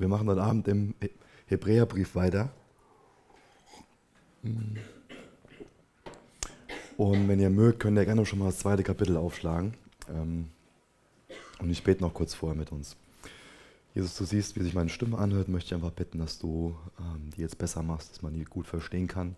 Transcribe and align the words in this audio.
wir 0.00 0.08
machen 0.08 0.28
heute 0.28 0.42
Abend 0.42 0.68
im 0.68 0.94
Hebräerbrief 1.46 2.14
weiter. 2.14 2.50
Und 6.96 7.28
wenn 7.28 7.40
ihr 7.40 7.50
mögt, 7.50 7.80
könnt 7.80 7.96
ihr 7.96 8.04
gerne 8.04 8.26
schon 8.26 8.38
mal 8.38 8.46
das 8.46 8.58
zweite 8.58 8.82
Kapitel 8.82 9.16
aufschlagen. 9.16 9.74
Ähm, 10.08 10.48
und 11.60 11.70
ich 11.70 11.82
bete 11.82 12.02
noch 12.02 12.14
kurz 12.14 12.34
vorher 12.34 12.56
mit 12.56 12.72
uns. 12.72 12.96
Jesus, 13.94 14.16
du 14.16 14.24
siehst, 14.24 14.56
wie 14.56 14.62
sich 14.62 14.74
meine 14.74 14.90
Stimme 14.90 15.18
anhört, 15.18 15.48
möchte 15.48 15.68
ich 15.68 15.74
einfach 15.74 15.92
bitten, 15.92 16.18
dass 16.18 16.38
du 16.38 16.76
ähm, 17.00 17.30
die 17.36 17.40
jetzt 17.40 17.58
besser 17.58 17.82
machst, 17.82 18.12
dass 18.12 18.22
man 18.22 18.34
die 18.34 18.44
gut 18.44 18.66
verstehen 18.66 19.08
kann, 19.08 19.34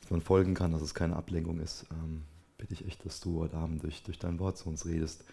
dass 0.00 0.10
man 0.10 0.20
folgen 0.20 0.54
kann, 0.54 0.72
dass 0.72 0.82
es 0.82 0.94
keine 0.94 1.14
Ablenkung 1.16 1.60
ist. 1.60 1.86
Ähm, 1.92 2.22
bitte 2.58 2.74
ich 2.74 2.86
echt, 2.86 3.04
dass 3.06 3.20
du 3.20 3.40
heute 3.40 3.56
Abend 3.56 3.82
durch, 3.82 4.02
durch 4.02 4.18
dein 4.18 4.38
Wort 4.40 4.58
zu 4.58 4.68
uns 4.68 4.86
redest, 4.86 5.24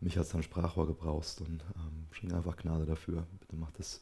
mich 0.00 0.18
als 0.18 0.30
dein 0.30 0.42
Sprachrohr 0.42 0.86
gebrauchst 0.86 1.40
und 1.40 1.64
ähm, 1.76 2.06
schenk 2.10 2.32
einfach 2.32 2.56
Gnade 2.56 2.86
dafür. 2.86 3.26
Bitte 3.40 3.56
mach 3.56 3.70
das, 3.72 4.00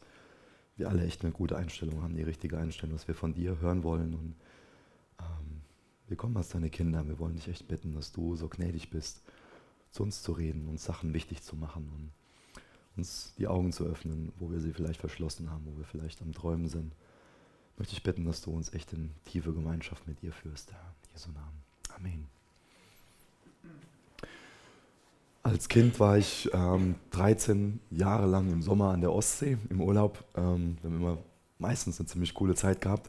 wir 0.77 0.89
alle 0.89 1.05
echt 1.05 1.25
eine 1.25 1.33
gute 1.33 1.57
Einstellung 1.57 2.03
haben, 2.03 2.15
die 2.15 2.23
richtige 2.23 2.59
Einstellung, 2.59 2.97
dass 2.97 3.09
wir 3.09 3.15
von 3.15 3.35
dir 3.35 3.61
hören 3.61 3.83
wollen 3.83 4.15
und 4.15 4.35
ähm, 5.21 5.63
wir 6.09 6.17
kommen 6.17 6.37
als 6.37 6.51
deine 6.51 6.71
Kinder. 6.71 7.07
Wir 7.07 7.19
wollen 7.19 7.37
dich 7.37 7.49
echt 7.49 7.67
bitten, 7.69 7.93
dass 7.93 8.13
du 8.13 8.37
so 8.37 8.49
gnädig 8.49 8.91
bist, 8.91 9.23
zu 9.91 10.03
uns 10.03 10.23
zu 10.23 10.33
reden, 10.33 10.69
uns 10.69 10.85
Sachen 10.85 11.15
wichtig 11.15 11.43
zu 11.43 11.57
machen 11.57 11.91
und 11.95 12.13
uns 12.97 13.35
die 13.39 13.49
Augen 13.49 13.73
zu 13.73 13.85
öffnen, 13.85 14.33
wo 14.39 14.51
wir 14.51 14.61
sie 14.61 14.73
vielleicht 14.73 15.01
verschlossen 15.01 15.51
haben, 15.51 15.67
wo 15.67 15.77
wir 15.77 15.85
vielleicht 15.85 16.23
am 16.23 16.33
Träumen 16.33 16.69
sind. 16.69 16.95
Möchte 17.79 17.95
ich 17.95 18.03
bitten, 18.03 18.25
dass 18.25 18.41
du 18.41 18.51
uns 18.53 18.73
echt 18.73 18.93
in 18.93 19.11
tiefe 19.25 19.53
Gemeinschaft 19.53 20.07
mit 20.07 20.23
dir 20.23 20.33
führst, 20.33 20.73
Herr. 20.73 20.95
Jesu 21.13 21.31
Namen. 21.31 21.63
Amen. 21.95 22.36
Als 25.47 25.69
Kind 25.69 26.01
war 26.01 26.19
ich 26.19 26.51
ähm, 26.53 26.97
13 27.13 27.79
Jahre 27.93 28.27
lang 28.27 28.51
im 28.51 28.63
Sommer 28.63 28.91
an 28.91 29.01
der 29.01 29.13
Ostsee 29.13 29.59
im 29.71 29.81
Urlaub. 29.81 30.25
Ähm, 30.37 30.77
wir 30.83 30.91
haben 30.91 30.97
immer 30.97 31.19
meistens 31.61 32.01
eine 32.01 32.09
ziemlich 32.09 32.35
coole 32.35 32.57
Zeit 32.57 32.81
gehabt. 32.81 33.09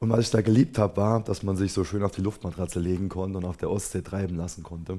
Und 0.00 0.10
was 0.10 0.18
ich 0.18 0.30
da 0.30 0.42
geliebt 0.42 0.76
habe, 0.76 0.96
war, 0.96 1.22
dass 1.22 1.44
man 1.44 1.56
sich 1.56 1.72
so 1.72 1.84
schön 1.84 2.02
auf 2.02 2.10
die 2.10 2.20
Luftmatratze 2.20 2.80
legen 2.80 3.08
konnte 3.08 3.38
und 3.38 3.44
auf 3.44 3.58
der 3.58 3.70
Ostsee 3.70 4.02
treiben 4.02 4.34
lassen 4.34 4.64
konnte. 4.64 4.98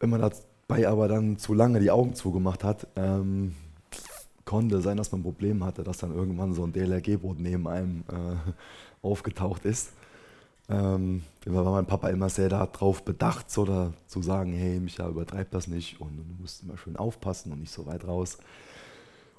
Wenn 0.00 0.10
man 0.10 0.20
dabei 0.20 0.88
aber 0.88 1.06
dann 1.06 1.38
zu 1.38 1.54
lange 1.54 1.78
die 1.78 1.92
Augen 1.92 2.16
zugemacht 2.16 2.64
hat, 2.64 2.88
ähm, 2.96 3.54
konnte 4.44 4.80
sein, 4.80 4.96
dass 4.96 5.12
man 5.12 5.20
ein 5.20 5.24
Problem 5.24 5.62
hatte, 5.62 5.84
dass 5.84 5.98
dann 5.98 6.12
irgendwann 6.12 6.54
so 6.54 6.64
ein 6.64 6.72
DLRG-Boot 6.72 7.38
neben 7.38 7.68
einem 7.68 8.02
äh, 8.08 8.50
aufgetaucht 9.00 9.64
ist. 9.64 9.92
Ähm, 10.70 11.22
war 11.46 11.64
mein 11.64 11.86
Papa 11.86 12.08
immer 12.10 12.28
sehr 12.28 12.48
darauf 12.48 13.02
bedacht, 13.04 13.50
so 13.50 13.64
da, 13.64 13.92
zu 14.06 14.22
sagen, 14.22 14.52
hey, 14.52 14.78
Micha, 14.78 15.08
übertreib 15.08 15.50
das 15.50 15.66
nicht 15.66 16.00
und, 16.00 16.10
und 16.10 16.28
du 16.28 16.42
musst 16.42 16.62
immer 16.62 16.78
schön 16.78 16.96
aufpassen 16.96 17.50
und 17.52 17.60
nicht 17.60 17.72
so 17.72 17.86
weit 17.86 18.06
raus. 18.06 18.38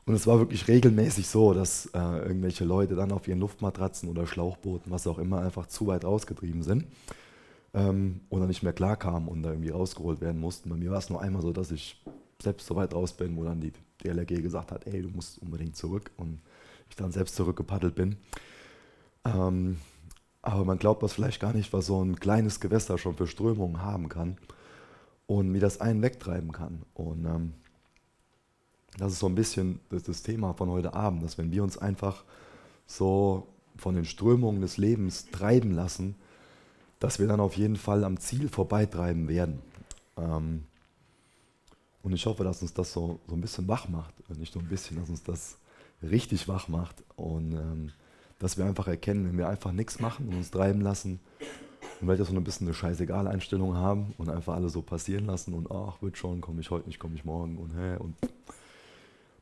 Und 0.06 0.16
es 0.16 0.28
war 0.28 0.40
wirklich 0.40 0.68
regelmäßig 0.68 1.28
so, 1.28 1.54
dass 1.54 1.86
äh, 1.94 2.00
irgendwelche 2.00 2.66
Leute 2.66 2.96
dann 2.96 3.12
auf 3.14 3.28
ihren 3.28 3.40
Luftmatratzen 3.40 4.10
oder 4.10 4.28
Schlauchbooten, 4.28 4.92
was 4.92 5.08
auch 5.08 5.20
immer, 5.20 5.40
einfach 5.40 5.68
zu 5.68 5.88
weit 5.88 6.04
rausgetrieben 6.04 6.64
sind 6.64 6.86
ähm, 7.74 8.22
oder 8.30 8.48
nicht 8.48 8.64
mehr 8.64 8.74
klarkamen 8.74 9.30
und 9.30 9.44
da 9.44 9.52
irgendwie 9.52 9.70
rausgeholt 9.70 10.20
werden 10.20 10.42
mussten. 10.42 10.70
Bei 10.70 10.76
mir 10.76 10.92
war 10.92 10.98
es 10.98 11.10
nur 11.10 11.22
einmal 11.22 11.42
so, 11.42 11.54
dass 11.54 11.72
ich 11.72 12.02
selbst 12.42 12.68
so 12.68 12.76
weit 12.76 12.94
raus 12.94 13.14
bin, 13.14 13.38
wo 13.38 13.44
dann 13.44 13.62
die 13.62 13.72
DLRG 14.04 14.42
gesagt 14.42 14.72
hat, 14.72 14.88
ey, 14.88 15.02
du 15.02 15.10
musst 15.10 15.42
unbedingt 15.42 15.76
zurück 15.76 16.12
und 16.18 16.42
ich 16.90 16.96
dann 16.96 17.12
selbst 17.12 17.36
zurückgepaddelt 17.36 17.96
bin. 17.96 18.18
Ähm, 19.24 19.78
aber 20.42 20.66
man 20.66 20.80
glaubt 20.80 21.04
das 21.04 21.14
vielleicht 21.14 21.40
gar 21.40 21.54
nicht, 21.54 21.72
was 21.74 21.86
so 21.86 22.04
ein 22.04 22.20
kleines 22.20 22.60
Gewässer 22.60 22.98
schon 22.98 23.16
für 23.16 23.28
Strömungen 23.28 23.82
haben 23.82 24.10
kann 24.10 24.38
und 25.28 25.54
wie 25.54 25.60
das 25.60 25.82
einen 25.82 26.02
wegtreiben 26.02 26.52
kann. 26.52 26.82
Und 26.94 27.26
ähm, 27.26 27.54
das 28.98 29.14
ist 29.14 29.20
so 29.20 29.28
ein 29.28 29.36
bisschen 29.36 29.80
das, 29.90 30.04
das, 30.04 30.24
Thema 30.24 30.54
von 30.54 30.70
heute 30.70 30.94
Abend, 30.94 31.24
dass 31.24 31.38
wenn 31.38 31.52
wir 31.52 31.64
uns 31.64 31.78
einfach 31.78 32.24
so 32.86 33.48
von 33.78 33.96
den 33.96 34.06
Strömungen 34.06 34.62
des 34.62 34.78
Lebens 34.78 35.28
treiben 35.32 35.72
lassen, 35.72 36.16
dass 37.00 37.20
wir 37.20 37.28
dann 37.28 37.40
auf 37.40 37.56
jeden 37.56 37.78
Fall 37.78 38.04
am 38.04 38.20
Ziel 38.20 38.50
vorbeitreiben 38.50 39.28
werden. 39.28 39.62
Ähm, 40.18 40.66
und 42.04 42.14
ich 42.14 42.26
hoffe, 42.26 42.44
dass 42.44 42.62
uns 42.62 42.74
das 42.74 42.92
so, 42.92 43.20
so 43.28 43.36
ein 43.36 43.42
bisschen 43.42 43.68
wach 43.68 43.88
macht. 43.88 44.14
Nicht 44.38 44.56
nur 44.56 44.64
ein 44.64 44.70
bisschen, 44.70 44.98
dass 44.98 45.10
uns 45.10 45.24
das 45.24 45.58
richtig 46.02 46.48
wach 46.48 46.68
macht. 46.68 47.04
Und 47.16 47.54
ähm, 47.54 47.92
dass 48.42 48.58
wir 48.58 48.66
einfach 48.66 48.88
erkennen, 48.88 49.28
wenn 49.28 49.38
wir 49.38 49.48
einfach 49.48 49.72
nichts 49.72 50.00
machen 50.00 50.28
und 50.28 50.36
uns 50.36 50.52
treiben 50.52 50.82
lassen 50.82 51.20
und 52.00 52.08
vielleicht 52.08 52.22
auch 52.24 52.28
so 52.28 52.34
ein 52.34 52.44
bisschen 52.44 52.68
eine 52.68 52.74
scheißegal 52.74 53.28
Einstellung 53.28 53.76
haben 53.76 54.14
und 54.18 54.30
einfach 54.30 54.56
alles 54.56 54.74
so 54.74 54.82
passieren 54.82 55.26
lassen 55.26 55.54
und 55.54 55.72
ach, 55.72 56.02
wird 56.02 56.18
schon, 56.18 56.42
komme 56.42 56.62
ich 56.62 56.72
heute 56.72 56.88
nicht, 56.88 57.00
komme 57.00 57.16
ich 57.16 57.24
morgen 57.24 57.58
und 57.58 57.74
hä 57.78 57.98
und 57.98 58.16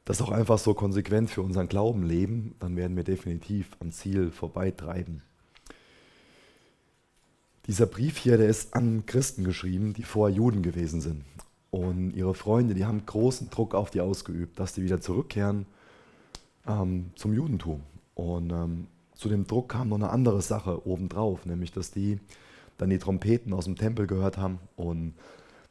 das 0.03 0.21
auch 0.21 0.31
einfach 0.31 0.57
so 0.57 0.73
konsequent 0.73 1.29
für 1.29 1.41
unseren 1.41 1.69
Glauben 1.69 2.03
leben, 2.03 2.55
dann 2.59 2.75
werden 2.75 2.97
wir 2.97 3.03
definitiv 3.03 3.77
am 3.79 3.91
Ziel 3.91 4.31
vorbeitreiben. 4.31 5.21
Dieser 7.67 7.85
Brief 7.85 8.17
hier, 8.17 8.37
der 8.37 8.49
ist 8.49 8.73
an 8.73 9.05
Christen 9.05 9.43
geschrieben, 9.43 9.93
die 9.93 10.01
vorher 10.01 10.35
Juden 10.35 10.63
gewesen 10.63 10.99
sind. 10.99 11.23
Und 11.69 12.15
ihre 12.15 12.33
Freunde, 12.33 12.73
die 12.73 12.85
haben 12.85 13.05
großen 13.05 13.51
Druck 13.51 13.75
auf 13.75 13.91
die 13.91 14.01
ausgeübt, 14.01 14.59
dass 14.59 14.73
sie 14.73 14.81
wieder 14.81 14.99
zurückkehren 14.99 15.67
ähm, 16.67 17.11
zum 17.15 17.33
Judentum. 17.33 17.83
Und 18.19 18.51
ähm, 18.51 18.87
zu 19.15 19.29
dem 19.29 19.47
Druck 19.47 19.69
kam 19.69 19.89
noch 19.89 19.95
eine 19.95 20.09
andere 20.09 20.41
Sache 20.41 20.85
obendrauf, 20.85 21.45
nämlich 21.45 21.71
dass 21.71 21.91
die 21.91 22.19
dann 22.77 22.89
die 22.89 22.99
Trompeten 22.99 23.53
aus 23.53 23.65
dem 23.65 23.77
Tempel 23.77 24.07
gehört 24.07 24.37
haben 24.37 24.59
und 24.75 25.13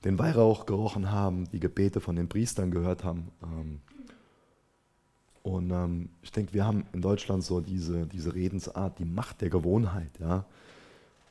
den 0.05 0.19
Weihrauch 0.19 0.65
gerochen 0.65 1.11
haben, 1.11 1.49
die 1.51 1.61
Gebete 1.61 2.01
von 2.01 2.17
den 2.17 2.29
Priestern 2.29 2.71
gehört 2.71 3.05
haben. 3.05 3.29
Ähm, 3.43 3.81
und 5.43 5.71
ähm, 5.71 6.09
ich 6.23 6.33
denke, 6.33 6.55
wir 6.55 6.65
haben 6.65 6.87
in 6.93 7.03
Deutschland 7.03 7.45
so 7.45 7.61
diese, 7.61 8.07
diese 8.07 8.35
Redensart, 8.35 8.99
die 8.99 9.05
Macht 9.05 9.43
der 9.43 9.51
Gewohnheit. 9.51 10.11
Ja? 10.19 10.47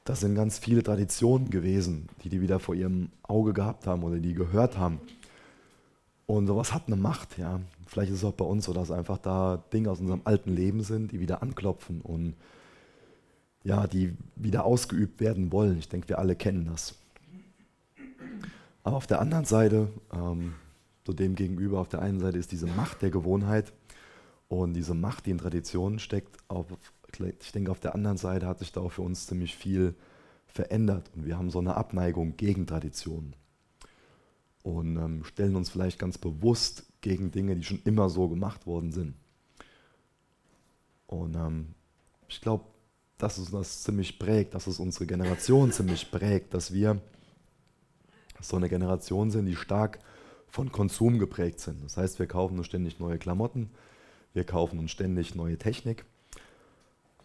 Das 0.04 0.20
sind 0.20 0.36
ganz 0.36 0.60
viele 0.60 0.84
Traditionen 0.84 1.50
gewesen, 1.50 2.10
die 2.24 2.30
die 2.30 2.42
wieder 2.42 2.60
vor 2.60 2.76
ihrem 2.76 3.10
Auge 3.24 3.54
gehabt 3.54 3.88
haben 3.88 4.04
oder 4.04 4.18
die 4.18 4.34
gehört 4.34 4.78
haben. 4.78 5.00
Und 6.28 6.46
sowas 6.46 6.74
hat 6.74 6.88
eine 6.88 6.98
Macht, 6.98 7.38
ja. 7.38 7.62
Vielleicht 7.88 8.12
ist 8.12 8.18
es 8.18 8.26
auch 8.26 8.34
bei 8.34 8.44
uns 8.44 8.66
so, 8.66 8.74
dass 8.74 8.92
einfach 8.92 9.18
da 9.18 9.64
Dinge 9.72 9.90
aus 9.90 10.02
unserem 10.02 10.22
alten 10.26 10.54
Leben 10.54 10.84
sind, 10.84 11.14
die 11.14 11.22
wieder 11.22 11.42
anklopfen 11.42 12.02
und 12.02 12.36
ja, 13.64 13.88
die 13.88 14.16
wieder 14.36 14.66
ausgeübt 14.66 15.22
werden 15.22 15.54
wollen. 15.54 15.80
Ich 15.80 15.88
denke, 15.88 16.10
wir 16.10 16.20
alle 16.20 16.36
kennen 16.36 16.66
das. 16.66 16.96
Aber 18.84 18.98
auf 18.98 19.08
der 19.08 19.22
anderen 19.22 19.46
Seite, 19.46 19.88
ähm, 20.14 20.54
so 21.06 21.14
dem 21.14 21.36
gegenüber, 21.36 21.80
auf 21.80 21.88
der 21.88 22.02
einen 22.02 22.20
Seite 22.20 22.38
ist 22.38 22.52
diese 22.52 22.68
Macht 22.68 23.02
der 23.02 23.10
Gewohnheit 23.10 23.72
und 24.50 24.74
diese 24.74 24.94
Macht, 24.94 25.26
die 25.26 25.32
in 25.32 25.38
Traditionen 25.38 25.98
steckt. 25.98 26.38
Auf, 26.50 26.66
ich 27.40 27.52
denke, 27.54 27.72
auf 27.72 27.80
der 27.80 27.96
anderen 27.96 28.18
Seite 28.18 28.48
hat 28.48 28.60
sich 28.60 28.74
da 28.74 28.82
auch 28.82 28.92
für 28.92 29.02
uns 29.02 29.28
ziemlich 29.28 29.56
viel 29.56 29.96
verändert 30.46 31.10
und 31.16 31.26
wir 31.26 31.38
haben 31.38 31.50
so 31.50 31.60
eine 31.60 31.76
Abneigung 31.76 32.36
gegen 32.36 32.68
Traditionen 32.68 33.34
und 34.68 34.98
ähm, 34.98 35.24
stellen 35.24 35.56
uns 35.56 35.70
vielleicht 35.70 35.98
ganz 35.98 36.18
bewusst 36.18 36.84
gegen 37.00 37.32
Dinge, 37.32 37.56
die 37.56 37.64
schon 37.64 37.82
immer 37.86 38.10
so 38.10 38.28
gemacht 38.28 38.68
worden 38.68 38.92
sind. 38.92 39.14
Und 41.06 41.36
ähm, 41.36 41.68
ich 42.28 42.42
glaube, 42.42 42.66
dass 43.18 43.38
es 43.38 43.50
das 43.50 43.84
ziemlich 43.84 44.20
prägt, 44.20 44.54
dass 44.54 44.68
es 44.68 44.80
unsere 44.80 45.08
Generation 45.08 45.72
ziemlich 45.72 46.12
prägt, 46.12 46.54
dass 46.54 46.74
wir 46.74 47.00
so 48.42 48.58
eine 48.58 48.68
Generation 48.68 49.32
sind, 49.32 49.46
die 49.46 49.56
stark 49.56 50.00
von 50.50 50.70
Konsum 50.70 51.18
geprägt 51.18 51.62
sind. 51.62 51.82
Das 51.86 51.96
heißt, 51.96 52.20
wir 52.20 52.28
kaufen 52.28 52.58
uns 52.58 52.68
ständig 52.68 53.00
neue 53.00 53.20
Klamotten, 53.20 53.70
wir 54.34 54.44
kaufen 54.44 54.80
uns 54.80 54.92
ständig 54.92 55.34
neue 55.34 55.58
Technik 55.58 56.04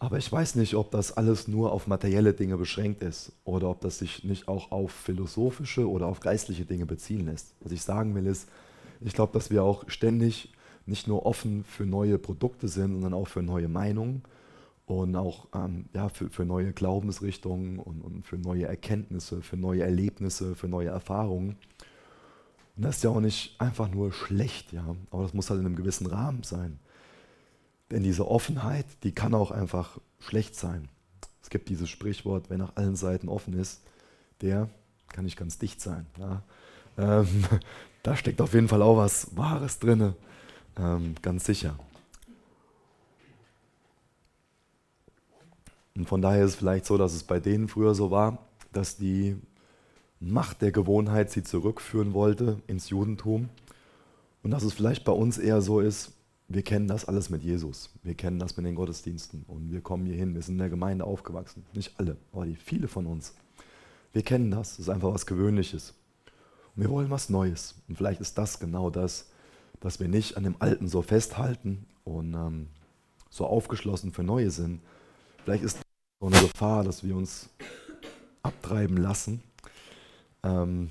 aber 0.03 0.17
ich 0.17 0.29
weiß 0.29 0.55
nicht, 0.55 0.75
ob 0.75 0.91
das 0.91 1.15
alles 1.15 1.47
nur 1.47 1.71
auf 1.71 1.87
materielle 1.87 2.33
Dinge 2.33 2.57
beschränkt 2.57 3.01
ist 3.01 3.31
oder 3.45 3.69
ob 3.69 3.79
das 3.79 3.99
sich 3.99 4.25
nicht 4.25 4.49
auch 4.49 4.69
auf 4.69 4.91
philosophische 4.91 5.89
oder 5.89 6.07
auf 6.07 6.19
geistliche 6.19 6.65
Dinge 6.65 6.85
beziehen 6.85 7.25
lässt. 7.25 7.55
Was 7.61 7.71
ich 7.71 7.83
sagen 7.83 8.13
will 8.13 8.25
ist, 8.25 8.49
ich 8.99 9.13
glaube, 9.13 9.31
dass 9.31 9.49
wir 9.49 9.63
auch 9.63 9.85
ständig 9.87 10.51
nicht 10.85 11.07
nur 11.07 11.25
offen 11.25 11.63
für 11.63 11.85
neue 11.85 12.17
Produkte 12.17 12.67
sind, 12.67 12.95
sondern 12.95 13.13
auch 13.13 13.29
für 13.29 13.41
neue 13.41 13.69
Meinungen 13.69 14.23
und 14.87 15.15
auch 15.15 15.47
ähm, 15.55 15.85
ja, 15.93 16.09
für, 16.09 16.29
für 16.29 16.43
neue 16.43 16.73
Glaubensrichtungen 16.73 17.79
und, 17.79 18.01
und 18.01 18.27
für 18.27 18.37
neue 18.37 18.65
Erkenntnisse, 18.65 19.41
für 19.41 19.55
neue 19.55 19.83
Erlebnisse, 19.83 20.57
für 20.57 20.67
neue 20.67 20.89
Erfahrungen. 20.89 21.55
Und 22.75 22.83
das 22.83 22.97
ist 22.97 23.03
ja 23.05 23.09
auch 23.09 23.21
nicht 23.21 23.55
einfach 23.57 23.89
nur 23.89 24.11
schlecht, 24.11 24.73
ja, 24.73 24.97
aber 25.11 25.23
das 25.23 25.33
muss 25.33 25.49
halt 25.49 25.61
in 25.61 25.65
einem 25.65 25.77
gewissen 25.77 26.07
Rahmen 26.07 26.43
sein. 26.43 26.79
Denn 27.93 28.01
diese 28.01 28.27
Offenheit, 28.27 28.87
die 29.03 29.11
kann 29.11 29.35
auch 29.35 29.51
einfach 29.51 29.99
schlecht 30.19 30.55
sein. 30.55 30.89
Es 31.43 31.51
gibt 31.51 31.69
dieses 31.69 31.91
Sprichwort, 31.91 32.45
wer 32.49 32.57
nach 32.57 32.75
allen 32.75 32.95
Seiten 32.95 33.29
offen 33.29 33.53
ist, 33.53 33.81
der 34.41 34.67
kann 35.09 35.25
nicht 35.25 35.37
ganz 35.37 35.59
dicht 35.59 35.79
sein. 35.79 36.07
Ja. 36.17 36.41
Ähm, 36.97 37.27
da 38.03 38.17
steckt 38.17 38.41
auf 38.41 38.55
jeden 38.55 38.67
Fall 38.67 38.81
auch 38.81 38.97
was 38.97 39.37
Wahres 39.37 39.77
drin, 39.77 40.15
ähm, 40.75 41.13
ganz 41.21 41.45
sicher. 41.45 41.77
Und 45.95 46.07
von 46.09 46.23
daher 46.23 46.43
ist 46.43 46.53
es 46.53 46.55
vielleicht 46.55 46.87
so, 46.87 46.97
dass 46.97 47.13
es 47.13 47.21
bei 47.21 47.39
denen 47.39 47.67
früher 47.67 47.93
so 47.93 48.09
war, 48.09 48.39
dass 48.71 48.97
die 48.97 49.37
Macht 50.19 50.63
der 50.63 50.71
Gewohnheit 50.71 51.29
sie 51.29 51.43
zurückführen 51.43 52.15
wollte 52.15 52.59
ins 52.65 52.89
Judentum. 52.89 53.49
Und 54.41 54.49
dass 54.49 54.63
es 54.63 54.73
vielleicht 54.73 55.05
bei 55.05 55.11
uns 55.11 55.37
eher 55.37 55.61
so 55.61 55.79
ist, 55.79 56.13
wir 56.47 56.61
kennen 56.61 56.87
das 56.87 57.05
alles 57.05 57.29
mit 57.29 57.43
Jesus. 57.43 57.89
Wir 58.03 58.15
kennen 58.15 58.39
das 58.39 58.57
mit 58.57 58.65
den 58.65 58.75
Gottesdiensten. 58.75 59.43
Und 59.47 59.71
wir 59.71 59.81
kommen 59.81 60.05
hier 60.05 60.15
hin. 60.15 60.35
Wir 60.35 60.41
sind 60.41 60.55
in 60.55 60.59
der 60.59 60.69
Gemeinde 60.69 61.05
aufgewachsen. 61.05 61.65
Nicht 61.73 61.99
alle, 61.99 62.17
aber 62.31 62.45
die 62.45 62.55
viele 62.55 62.87
von 62.87 63.05
uns. 63.05 63.33
Wir 64.11 64.23
kennen 64.23 64.51
das. 64.51 64.71
Das 64.71 64.79
ist 64.79 64.89
einfach 64.89 65.13
was 65.13 65.25
Gewöhnliches. 65.25 65.93
Und 66.75 66.83
wir 66.83 66.89
wollen 66.89 67.09
was 67.09 67.29
Neues. 67.29 67.75
Und 67.87 67.97
vielleicht 67.97 68.21
ist 68.21 68.37
das 68.37 68.59
genau 68.59 68.89
das, 68.89 69.29
dass 69.79 69.99
wir 69.99 70.07
nicht 70.07 70.37
an 70.37 70.43
dem 70.43 70.55
Alten 70.59 70.87
so 70.87 71.01
festhalten 71.01 71.85
und 72.03 72.33
ähm, 72.33 72.67
so 73.29 73.45
aufgeschlossen 73.45 74.11
für 74.11 74.23
Neue 74.23 74.51
sind. 74.51 74.81
Vielleicht 75.43 75.63
ist 75.63 75.79
so 76.19 76.27
eine 76.27 76.39
Gefahr, 76.39 76.83
dass 76.83 77.03
wir 77.03 77.15
uns 77.15 77.49
abtreiben 78.43 78.97
lassen 78.97 79.41
ähm, 80.43 80.89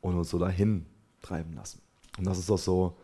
und 0.00 0.16
uns 0.16 0.30
so 0.30 0.38
dahin 0.38 0.86
treiben 1.22 1.54
lassen. 1.54 1.80
Und 2.18 2.24
das 2.24 2.38
ist 2.38 2.50
auch 2.50 2.58
so 2.58 2.96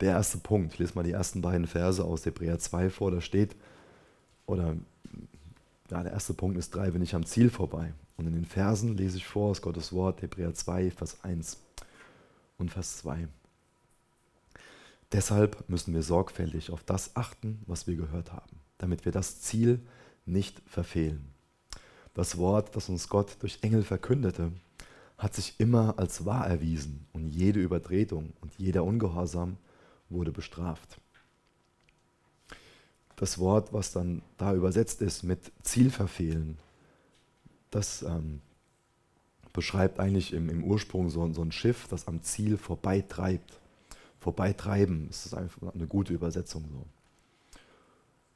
der 0.00 0.12
erste 0.12 0.38
Punkt. 0.38 0.74
Ich 0.74 0.78
lese 0.78 0.94
mal 0.94 1.02
die 1.02 1.12
ersten 1.12 1.42
beiden 1.42 1.66
Verse 1.66 2.04
aus 2.04 2.24
Hebräer 2.24 2.58
2 2.58 2.90
vor. 2.90 3.10
Da 3.10 3.20
steht, 3.20 3.56
oder 4.46 4.76
ja, 5.90 6.02
der 6.02 6.12
erste 6.12 6.34
Punkt 6.34 6.56
ist, 6.56 6.74
drei 6.74 6.90
bin 6.90 7.02
ich 7.02 7.14
am 7.14 7.26
Ziel 7.26 7.50
vorbei. 7.50 7.92
Und 8.16 8.26
in 8.26 8.34
den 8.34 8.44
Versen 8.44 8.96
lese 8.96 9.16
ich 9.16 9.26
vor 9.26 9.50
aus 9.50 9.62
Gottes 9.62 9.92
Wort, 9.92 10.22
Hebräer 10.22 10.54
2, 10.54 10.90
Vers 10.90 11.24
1 11.24 11.58
und 12.58 12.70
Vers 12.70 12.98
2. 12.98 13.28
Deshalb 15.12 15.68
müssen 15.68 15.92
wir 15.94 16.02
sorgfältig 16.02 16.70
auf 16.70 16.84
das 16.84 17.16
achten, 17.16 17.62
was 17.66 17.86
wir 17.86 17.96
gehört 17.96 18.32
haben, 18.32 18.60
damit 18.78 19.04
wir 19.04 19.12
das 19.12 19.40
Ziel 19.40 19.80
nicht 20.24 20.62
verfehlen. 20.66 21.32
Das 22.14 22.38
Wort, 22.38 22.76
das 22.76 22.88
uns 22.88 23.08
Gott 23.08 23.36
durch 23.40 23.58
Engel 23.62 23.82
verkündete, 23.82 24.52
hat 25.18 25.34
sich 25.34 25.58
immer 25.58 25.98
als 25.98 26.24
wahr 26.24 26.46
erwiesen 26.46 27.06
und 27.12 27.28
jede 27.28 27.60
Übertretung 27.60 28.32
und 28.40 28.54
jeder 28.56 28.84
Ungehorsam 28.84 29.56
wurde 30.10 30.32
bestraft. 30.32 31.00
Das 33.16 33.38
Wort, 33.38 33.72
was 33.72 33.92
dann 33.92 34.22
da 34.38 34.54
übersetzt 34.54 35.02
ist 35.02 35.22
mit 35.22 35.52
Ziel 35.62 35.90
verfehlen, 35.90 36.58
das 37.70 38.02
ähm, 38.02 38.40
beschreibt 39.52 40.00
eigentlich 40.00 40.32
im, 40.32 40.48
im 40.48 40.64
Ursprung 40.64 41.10
so, 41.10 41.32
so, 41.32 41.42
ein 41.42 41.52
Schiff, 41.52 41.86
das 41.88 42.08
am 42.08 42.22
Ziel 42.22 42.56
vorbeitreibt. 42.56 43.58
Vorbeitreiben 44.20 45.08
ist 45.08 45.34
einfach 45.34 45.74
eine 45.74 45.86
gute 45.86 46.12
Übersetzung 46.12 46.64
so. 46.70 46.84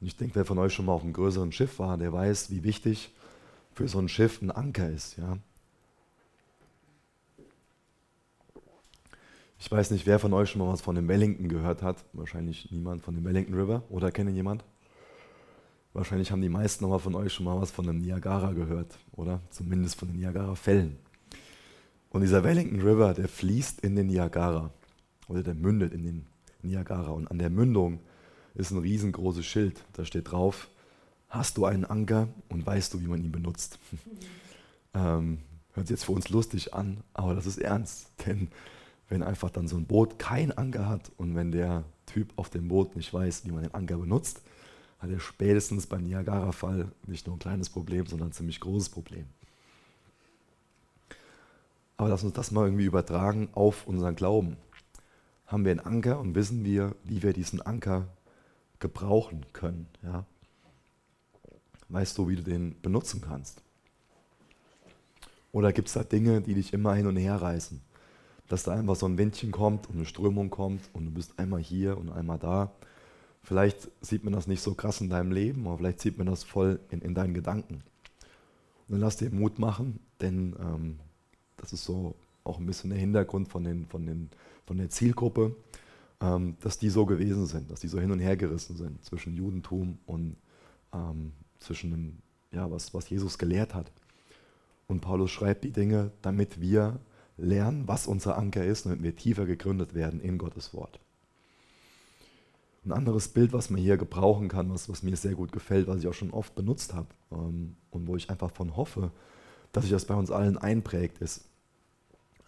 Und 0.01 0.07
ich 0.07 0.17
denke, 0.17 0.35
wer 0.35 0.45
von 0.45 0.57
euch 0.57 0.73
schon 0.73 0.85
mal 0.85 0.93
auf 0.93 1.03
einem 1.03 1.13
größeren 1.13 1.51
Schiff 1.51 1.79
war, 1.79 1.97
der 1.97 2.11
weiß, 2.11 2.51
wie 2.51 2.63
wichtig 2.63 3.11
für 3.73 3.87
so 3.87 3.99
ein 3.99 4.09
Schiff 4.09 4.41
ein 4.41 4.51
Anker 4.51 4.89
ist. 4.89 5.17
Ja? 5.17 5.37
Ich 9.65 9.71
weiß 9.71 9.89
nicht, 9.89 10.05
wer 10.05 10.19
von 10.19 10.31
euch 10.31 10.51
schon 10.51 10.61
mal 10.61 10.71
was 10.71 10.81
von 10.81 10.93
dem 10.93 11.07
Wellington 11.07 11.49
gehört 11.49 11.81
hat. 11.81 11.97
Wahrscheinlich 12.13 12.69
niemand 12.69 13.01
von 13.01 13.15
dem 13.15 13.25
Wellington 13.25 13.55
River. 13.55 13.81
Oder 13.89 14.11
kennt 14.11 14.29
jemand? 14.29 14.63
Wahrscheinlich 15.93 16.31
haben 16.31 16.43
die 16.43 16.49
meisten 16.49 16.85
aber 16.85 16.99
von 16.99 17.15
euch 17.15 17.33
schon 17.33 17.45
mal 17.45 17.59
was 17.59 17.71
von 17.71 17.87
dem 17.87 17.97
Niagara 17.97 18.51
gehört. 18.51 18.99
Oder 19.13 19.41
zumindest 19.49 19.95
von 19.95 20.09
den 20.09 20.17
Niagara-Fällen. 20.17 20.97
Und 22.11 22.21
dieser 22.21 22.43
Wellington 22.43 22.79
River, 22.79 23.15
der 23.15 23.27
fließt 23.27 23.79
in 23.79 23.95
den 23.95 24.05
Niagara. 24.05 24.69
Oder 25.29 25.41
der 25.41 25.55
mündet 25.55 25.93
in 25.93 26.03
den 26.03 26.27
Niagara. 26.61 27.09
Und 27.09 27.31
an 27.31 27.39
der 27.39 27.49
Mündung 27.49 28.01
ist 28.53 28.69
ein 28.69 28.77
riesengroßes 28.77 29.47
Schild. 29.47 29.83
Da 29.93 30.05
steht 30.05 30.31
drauf, 30.31 30.69
hast 31.27 31.57
du 31.57 31.65
einen 31.65 31.85
Anker 31.85 32.27
und 32.49 32.67
weißt 32.67 32.93
du, 32.93 33.01
wie 33.01 33.07
man 33.07 33.23
ihn 33.23 33.31
benutzt. 33.31 33.79
ähm, 34.93 35.39
hört 35.73 35.87
sich 35.87 35.95
jetzt 35.95 36.05
für 36.05 36.11
uns 36.11 36.29
lustig 36.29 36.75
an, 36.75 36.97
aber 37.15 37.33
das 37.33 37.47
ist 37.47 37.57
ernst. 37.57 38.11
Denn 38.27 38.49
wenn 39.09 39.23
einfach 39.23 39.49
dann 39.49 39.67
so 39.67 39.77
ein 39.77 39.85
Boot 39.85 40.19
kein 40.19 40.51
Anker 40.57 40.89
hat 40.89 41.11
und 41.17 41.35
wenn 41.35 41.51
der 41.51 41.83
Typ 42.05 42.33
auf 42.35 42.49
dem 42.49 42.67
Boot 42.67 42.95
nicht 42.95 43.13
weiß, 43.13 43.45
wie 43.45 43.51
man 43.51 43.63
den 43.63 43.73
Anker 43.73 43.97
benutzt, 43.97 44.41
hat 44.99 45.09
er 45.09 45.19
spätestens 45.19 45.87
beim 45.87 46.03
Niagara-Fall 46.03 46.91
nicht 47.05 47.27
nur 47.27 47.35
ein 47.35 47.39
kleines 47.39 47.69
Problem, 47.69 48.07
sondern 48.07 48.29
ein 48.29 48.33
ziemlich 48.33 48.59
großes 48.59 48.89
Problem. 48.89 49.25
Aber 51.97 52.09
lass 52.09 52.23
uns 52.23 52.33
das 52.33 52.51
mal 52.51 52.65
irgendwie 52.65 52.85
übertragen 52.85 53.49
auf 53.53 53.87
unseren 53.87 54.15
Glauben. 54.15 54.57
Haben 55.47 55.63
wir 55.63 55.71
einen 55.71 55.79
Anker 55.79 56.19
und 56.19 56.35
wissen 56.35 56.65
wir, 56.65 56.95
wie 57.03 57.21
wir 57.23 57.33
diesen 57.33 57.61
Anker 57.61 58.07
gebrauchen 58.79 59.45
können? 59.53 59.87
Ja? 60.01 60.25
Weißt 61.89 62.17
du, 62.17 62.27
wie 62.27 62.35
du 62.35 62.43
den 62.43 62.81
benutzen 62.81 63.21
kannst? 63.21 63.61
Oder 65.51 65.71
gibt 65.71 65.87
es 65.87 65.93
da 65.93 66.03
Dinge, 66.03 66.41
die 66.41 66.55
dich 66.55 66.73
immer 66.73 66.95
hin 66.95 67.07
und 67.07 67.15
her 67.15 67.41
reißen? 67.41 67.79
Dass 68.47 68.63
da 68.63 68.73
einfach 68.73 68.95
so 68.95 69.05
ein 69.05 69.17
Windchen 69.17 69.51
kommt 69.51 69.89
und 69.89 69.95
eine 69.95 70.05
Strömung 70.05 70.49
kommt 70.49 70.81
und 70.93 71.05
du 71.05 71.11
bist 71.11 71.37
einmal 71.37 71.61
hier 71.61 71.97
und 71.97 72.11
einmal 72.11 72.37
da. 72.37 72.71
Vielleicht 73.41 73.89
sieht 74.01 74.23
man 74.23 74.33
das 74.33 74.47
nicht 74.47 74.61
so 74.61 74.73
krass 74.73 75.01
in 75.01 75.09
deinem 75.09 75.31
Leben, 75.31 75.67
aber 75.67 75.77
vielleicht 75.77 76.01
sieht 76.01 76.17
man 76.17 76.27
das 76.27 76.43
voll 76.43 76.79
in, 76.89 77.01
in 77.01 77.13
deinen 77.13 77.33
Gedanken. 77.33 77.83
Und 78.87 78.93
dann 78.93 78.99
lass 78.99 79.17
dir 79.17 79.31
Mut 79.31 79.59
machen, 79.59 79.99
denn 80.21 80.55
ähm, 80.59 80.99
das 81.57 81.73
ist 81.73 81.85
so 81.85 82.15
auch 82.43 82.59
ein 82.59 82.65
bisschen 82.65 82.91
der 82.91 82.99
Hintergrund 82.99 83.47
von, 83.47 83.63
den, 83.63 83.87
von, 83.87 84.05
den, 84.05 84.29
von 84.65 84.77
der 84.77 84.89
Zielgruppe, 84.89 85.55
ähm, 86.21 86.55
dass 86.61 86.77
die 86.77 86.89
so 86.89 87.05
gewesen 87.05 87.47
sind, 87.47 87.71
dass 87.71 87.79
die 87.79 87.87
so 87.87 87.99
hin 87.99 88.11
und 88.11 88.19
her 88.19 88.37
gerissen 88.37 88.77
sind 88.77 89.03
zwischen 89.03 89.35
Judentum 89.35 89.97
und 90.05 90.37
ähm, 90.93 91.33
zwischen 91.59 91.91
dem, 91.91 92.17
ja, 92.51 92.69
was, 92.69 92.93
was 92.93 93.09
Jesus 93.09 93.37
gelehrt 93.37 93.73
hat. 93.73 93.91
Und 94.87 95.01
Paulus 95.01 95.31
schreibt 95.31 95.63
die 95.63 95.71
Dinge, 95.71 96.11
damit 96.21 96.61
wir 96.61 96.99
lernen, 97.37 97.87
was 97.87 98.07
unser 98.07 98.37
Anker 98.37 98.63
ist, 98.65 98.85
damit 98.85 99.03
wir 99.03 99.15
tiefer 99.15 99.45
gegründet 99.45 99.93
werden 99.93 100.19
in 100.19 100.37
Gottes 100.37 100.73
Wort. 100.73 100.99
Ein 102.85 102.91
anderes 102.91 103.29
Bild, 103.29 103.51
was 103.51 103.69
man 103.69 103.81
hier 103.81 103.97
gebrauchen 103.97 104.47
kann, 104.47 104.69
was, 104.69 104.89
was 104.89 105.01
mir 105.01 105.15
sehr 105.17 105.33
gut 105.33 105.51
gefällt, 105.51 105.87
was 105.87 105.99
ich 105.99 106.07
auch 106.07 106.13
schon 106.13 106.31
oft 106.31 106.53
benutzt 106.55 106.93
habe 106.93 107.07
ähm, 107.31 107.75
und 107.89 108.07
wo 108.07 108.15
ich 108.15 108.29
einfach 108.29 108.51
von 108.51 108.75
hoffe, 108.75 109.11
dass 109.71 109.83
sich 109.83 109.91
das 109.91 110.05
bei 110.05 110.13
uns 110.15 110.29
allen 110.29 110.57
einprägt, 110.57 111.17
ist, 111.17 111.45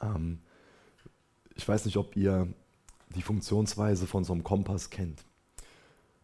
ähm, 0.01 0.39
ich 1.55 1.67
weiß 1.67 1.85
nicht, 1.85 1.97
ob 1.97 2.15
ihr 2.15 2.47
die 3.15 3.23
Funktionsweise 3.23 4.05
von 4.05 4.23
so 4.23 4.33
einem 4.33 4.43
Kompass 4.43 4.89
kennt. 4.91 5.23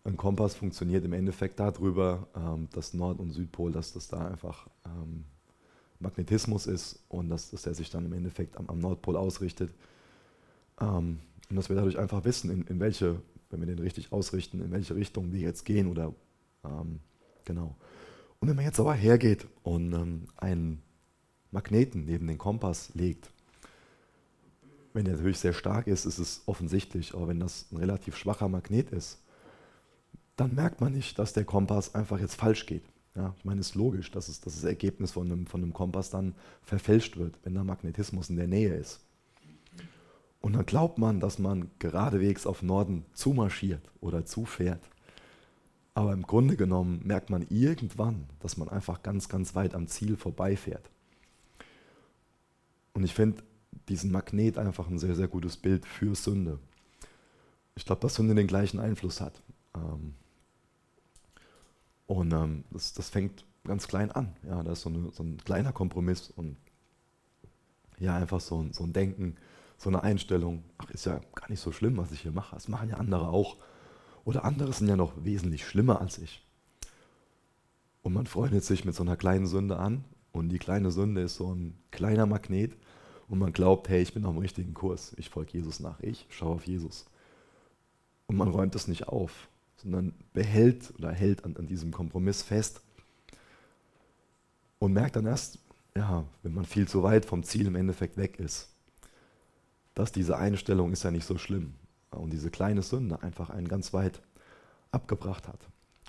Ein 0.03 0.17
Kompass 0.17 0.53
funktioniert 0.53 1.05
im 1.05 1.13
Endeffekt 1.13 1.59
darüber, 1.59 2.27
ähm, 2.35 2.67
dass 2.71 2.93
Nord- 2.93 3.19
und 3.19 3.31
Südpol, 3.31 3.71
dass 3.71 3.93
das 3.93 4.09
da 4.09 4.27
einfach 4.27 4.67
ähm, 4.85 5.25
Magnetismus 6.03 6.67
ist 6.67 7.03
und 7.09 7.29
dass, 7.29 7.51
dass 7.51 7.63
der 7.63 7.73
sich 7.73 7.89
dann 7.89 8.05
im 8.05 8.13
Endeffekt 8.13 8.57
am, 8.57 8.69
am 8.69 8.79
Nordpol 8.79 9.17
ausrichtet. 9.17 9.73
Ähm, 10.79 11.19
und 11.49 11.55
dass 11.55 11.69
wir 11.69 11.75
dadurch 11.75 11.97
einfach 11.97 12.23
wissen, 12.25 12.49
in, 12.49 12.67
in, 12.67 12.79
welche, 12.79 13.21
wenn 13.49 13.59
wir 13.59 13.67
den 13.67 13.79
richtig 13.79 14.11
ausrichten, 14.11 14.61
in 14.61 14.71
welche 14.71 14.95
Richtung 14.95 15.31
wir 15.31 15.39
jetzt 15.39 15.65
gehen 15.65 15.87
oder 15.87 16.13
ähm, 16.63 16.99
genau. 17.45 17.75
Und 18.39 18.49
wenn 18.49 18.55
man 18.55 18.65
jetzt 18.65 18.79
aber 18.79 18.93
hergeht 18.93 19.47
und 19.63 19.93
ähm, 19.93 20.27
einen 20.37 20.81
Magneten 21.51 22.05
neben 22.05 22.27
den 22.27 22.37
Kompass 22.37 22.93
legt, 22.93 23.29
wenn 24.93 25.05
der 25.05 25.15
natürlich 25.15 25.39
sehr 25.39 25.53
stark 25.53 25.87
ist, 25.87 26.05
ist 26.05 26.19
es 26.19 26.43
offensichtlich, 26.45 27.15
aber 27.15 27.27
wenn 27.27 27.39
das 27.39 27.65
ein 27.71 27.77
relativ 27.77 28.15
schwacher 28.15 28.47
Magnet 28.47 28.91
ist, 28.91 29.19
dann 30.35 30.55
merkt 30.55 30.81
man 30.81 30.93
nicht, 30.93 31.17
dass 31.19 31.33
der 31.33 31.45
Kompass 31.45 31.95
einfach 31.95 32.19
jetzt 32.19 32.35
falsch 32.35 32.65
geht. 32.65 32.83
Ja, 33.15 33.35
ich 33.37 33.45
meine, 33.45 33.61
es 33.61 33.69
ist 33.69 33.75
logisch, 33.75 34.09
dass, 34.09 34.27
es, 34.27 34.41
dass 34.41 34.55
das 34.55 34.63
Ergebnis 34.63 35.11
von 35.11 35.31
einem, 35.31 35.45
von 35.45 35.61
einem 35.61 35.73
Kompass 35.73 36.09
dann 36.09 36.33
verfälscht 36.63 37.17
wird, 37.17 37.37
wenn 37.43 37.53
der 37.53 37.63
Magnetismus 37.63 38.29
in 38.29 38.37
der 38.37 38.47
Nähe 38.47 38.73
ist. 38.75 39.01
Und 40.41 40.53
dann 40.53 40.65
glaubt 40.65 40.97
man, 40.97 41.19
dass 41.19 41.39
man 41.39 41.69
geradewegs 41.79 42.45
auf 42.45 42.63
Norden 42.63 43.05
zumarschiert 43.13 43.81
oder 44.01 44.25
zufährt. 44.25 44.81
Aber 45.93 46.11
im 46.11 46.23
Grunde 46.23 46.57
genommen 46.57 47.01
merkt 47.05 47.29
man 47.29 47.45
irgendwann, 47.49 48.25
dass 48.39 48.57
man 48.57 48.67
einfach 48.67 49.03
ganz, 49.03 49.29
ganz 49.29 49.53
weit 49.53 49.75
am 49.75 49.87
Ziel 49.87 50.17
vorbeifährt. 50.17 50.89
Und 52.93 53.03
ich 53.03 53.13
finde 53.13 53.43
diesen 53.87 54.11
Magnet 54.11 54.57
einfach 54.57 54.89
ein 54.89 54.97
sehr, 54.97 55.15
sehr 55.15 55.27
gutes 55.27 55.55
Bild 55.55 55.85
für 55.85 56.15
Sünde. 56.15 56.59
Ich 57.75 57.85
glaube, 57.85 58.01
dass 58.01 58.15
Sünde 58.15 58.35
den 58.35 58.47
gleichen 58.47 58.79
Einfluss 58.79 59.21
hat. 59.21 59.41
Ähm, 59.75 60.15
und 62.13 62.31
ähm, 62.31 62.63
das, 62.69 62.93
das 62.93 63.09
fängt 63.09 63.43
ganz 63.63 63.87
klein 63.87 64.11
an. 64.11 64.35
Ja, 64.47 64.61
da 64.61 64.73
ist 64.73 64.81
so, 64.81 64.89
eine, 64.89 65.11
so 65.11 65.23
ein 65.23 65.37
kleiner 65.37 65.71
Kompromiss 65.71 66.29
und 66.29 66.57
ja, 67.97 68.15
einfach 68.15 68.39
so 68.39 68.61
ein, 68.61 68.73
so 68.73 68.83
ein 68.83 68.93
Denken, 68.93 69.35
so 69.77 69.89
eine 69.89 70.03
Einstellung, 70.03 70.63
ach, 70.77 70.91
ist 70.91 71.05
ja 71.05 71.19
gar 71.33 71.49
nicht 71.49 71.59
so 71.59 71.71
schlimm, 71.71 71.97
was 71.97 72.11
ich 72.11 72.21
hier 72.21 72.31
mache. 72.31 72.55
Das 72.55 72.67
machen 72.67 72.89
ja 72.89 72.97
andere 72.97 73.29
auch. 73.29 73.57
Oder 74.25 74.45
andere 74.45 74.71
sind 74.73 74.87
ja 74.87 74.95
noch 74.95 75.13
wesentlich 75.23 75.65
schlimmer 75.65 76.01
als 76.01 76.19
ich. 76.19 76.45
Und 78.03 78.13
man 78.13 78.27
freundet 78.27 78.63
sich 78.63 78.85
mit 78.85 78.95
so 78.95 79.03
einer 79.03 79.17
kleinen 79.17 79.47
Sünde 79.47 79.77
an 79.77 80.03
und 80.31 80.49
die 80.49 80.59
kleine 80.59 80.91
Sünde 80.91 81.21
ist 81.21 81.35
so 81.35 81.53
ein 81.53 81.77
kleiner 81.91 82.25
Magnet 82.25 82.73
und 83.27 83.39
man 83.39 83.53
glaubt, 83.53 83.89
hey, 83.89 84.01
ich 84.01 84.13
bin 84.13 84.25
auf 84.25 84.33
dem 84.33 84.41
richtigen 84.41 84.73
Kurs. 84.73 85.13
Ich 85.17 85.29
folge 85.29 85.53
Jesus 85.53 85.79
nach. 85.79 85.99
Ich 86.01 86.27
schaue 86.29 86.55
auf 86.55 86.67
Jesus. 86.67 87.05
Und 88.27 88.37
man 88.37 88.49
räumt 88.49 88.75
das 88.75 88.87
nicht 88.87 89.07
auf 89.07 89.49
sondern 89.83 90.13
behält 90.33 90.93
oder 90.97 91.11
hält 91.11 91.43
an, 91.45 91.55
an 91.57 91.67
diesem 91.67 91.91
Kompromiss 91.91 92.41
fest 92.41 92.81
und 94.79 94.93
merkt 94.93 95.15
dann 95.15 95.25
erst, 95.25 95.59
ja, 95.95 96.25
wenn 96.41 96.53
man 96.53 96.65
viel 96.65 96.87
zu 96.87 97.03
weit 97.03 97.25
vom 97.25 97.43
Ziel 97.43 97.67
im 97.67 97.75
Endeffekt 97.75 98.17
weg 98.17 98.39
ist, 98.39 98.69
dass 99.93 100.11
diese 100.11 100.37
Einstellung 100.37 100.91
ist 100.91 101.03
ja 101.03 101.11
nicht 101.11 101.25
so 101.25 101.37
schlimm. 101.37 101.75
und 102.11 102.31
diese 102.31 102.51
kleine 102.51 102.83
Sünde 102.83 103.21
einfach 103.23 103.49
einen 103.49 103.67
ganz 103.67 103.93
weit 103.93 104.21
abgebracht 104.91 105.47
hat. 105.47 105.67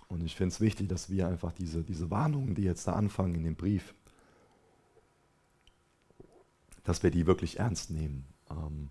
Und 0.08 0.22
ich 0.24 0.36
finde 0.36 0.52
es 0.52 0.60
wichtig, 0.60 0.88
dass 0.88 1.08
wir 1.08 1.28
einfach 1.28 1.52
diese, 1.52 1.82
diese 1.82 2.10
Warnungen, 2.10 2.54
die 2.54 2.62
jetzt 2.62 2.86
da 2.86 2.92
anfangen 2.92 3.34
in 3.34 3.44
dem 3.44 3.56
Brief, 3.56 3.94
dass 6.84 7.02
wir 7.02 7.10
die 7.10 7.26
wirklich 7.26 7.58
ernst 7.58 7.90
nehmen. 7.90 8.26
Ähm, 8.50 8.90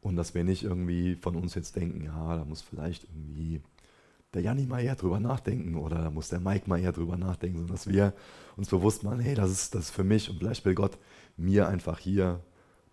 und 0.00 0.16
dass 0.16 0.34
wir 0.34 0.42
nicht 0.42 0.64
irgendwie 0.64 1.14
von 1.16 1.36
uns 1.36 1.54
jetzt 1.54 1.76
denken, 1.76 2.04
ja, 2.04 2.36
da 2.36 2.44
muss 2.44 2.60
vielleicht 2.60 3.04
irgendwie 3.04 3.62
der 4.34 4.42
Janni 4.42 4.66
mal 4.66 4.82
eher 4.82 4.96
drüber 4.96 5.20
nachdenken 5.20 5.76
oder 5.76 5.96
da 6.02 6.10
muss 6.10 6.28
der 6.28 6.40
Mike 6.40 6.68
mal 6.68 6.80
eher 6.80 6.92
drüber 6.92 7.16
nachdenken, 7.16 7.58
sondern 7.58 7.76
dass 7.76 7.86
wir 7.86 8.14
uns 8.56 8.68
bewusst 8.68 9.02
machen, 9.02 9.20
hey, 9.20 9.34
das 9.34 9.50
ist, 9.50 9.74
das 9.74 9.86
ist 9.86 9.90
für 9.90 10.04
mich 10.04 10.30
und 10.30 10.38
vielleicht 10.38 10.64
will 10.64 10.74
Gott 10.74 10.98
mir 11.36 11.68
einfach 11.68 11.98
hier 11.98 12.40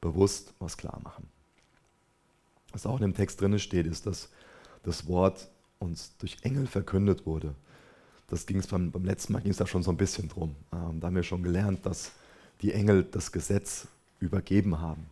bewusst 0.01 0.53
was 0.59 0.77
klar 0.77 0.99
machen. 1.03 1.29
Was 2.71 2.85
auch 2.85 2.95
in 2.95 3.01
dem 3.01 3.13
Text 3.13 3.41
drin 3.41 3.57
steht, 3.59 3.87
ist, 3.87 4.05
dass 4.05 4.29
das 4.83 5.07
Wort 5.07 5.49
uns 5.79 6.15
durch 6.17 6.37
Engel 6.41 6.67
verkündet 6.67 7.25
wurde. 7.25 7.55
Das 8.27 8.45
ging 8.45 8.59
es 8.59 8.67
beim, 8.67 8.91
beim 8.91 9.05
letzten 9.05 9.33
Mal 9.33 9.41
ging 9.41 9.51
es 9.51 9.57
da 9.57 9.65
schon 9.65 9.81
so 9.81 9.91
ein 9.91 9.97
bisschen 9.97 10.27
drum. 10.27 10.55
Ähm, 10.71 10.99
da 10.99 11.07
haben 11.07 11.15
wir 11.15 11.23
schon 11.23 11.41
gelernt, 11.41 11.85
dass 11.85 12.11
die 12.61 12.73
Engel 12.73 13.03
das 13.03 13.31
Gesetz 13.31 13.87
übergeben 14.19 14.79
haben. 14.79 15.05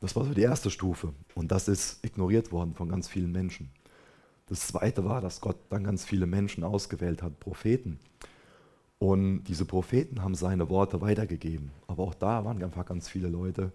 Das 0.00 0.14
war 0.14 0.24
so 0.24 0.32
die 0.32 0.42
erste 0.42 0.70
Stufe 0.70 1.12
und 1.34 1.50
das 1.50 1.66
ist 1.66 2.04
ignoriert 2.04 2.52
worden 2.52 2.74
von 2.74 2.88
ganz 2.88 3.08
vielen 3.08 3.32
Menschen. 3.32 3.68
Das 4.48 4.66
zweite 4.66 5.04
war, 5.04 5.20
dass 5.20 5.40
Gott 5.40 5.56
dann 5.68 5.84
ganz 5.84 6.04
viele 6.04 6.26
Menschen 6.26 6.64
ausgewählt 6.64 7.22
hat, 7.22 7.38
Propheten. 7.38 7.98
Und 8.98 9.44
diese 9.44 9.64
Propheten 9.64 10.22
haben 10.22 10.34
seine 10.34 10.68
Worte 10.70 11.00
weitergegeben. 11.00 11.70
Aber 11.86 12.04
auch 12.04 12.14
da 12.14 12.44
waren 12.44 12.62
einfach 12.62 12.86
ganz 12.86 13.08
viele 13.08 13.28
Leute 13.28 13.72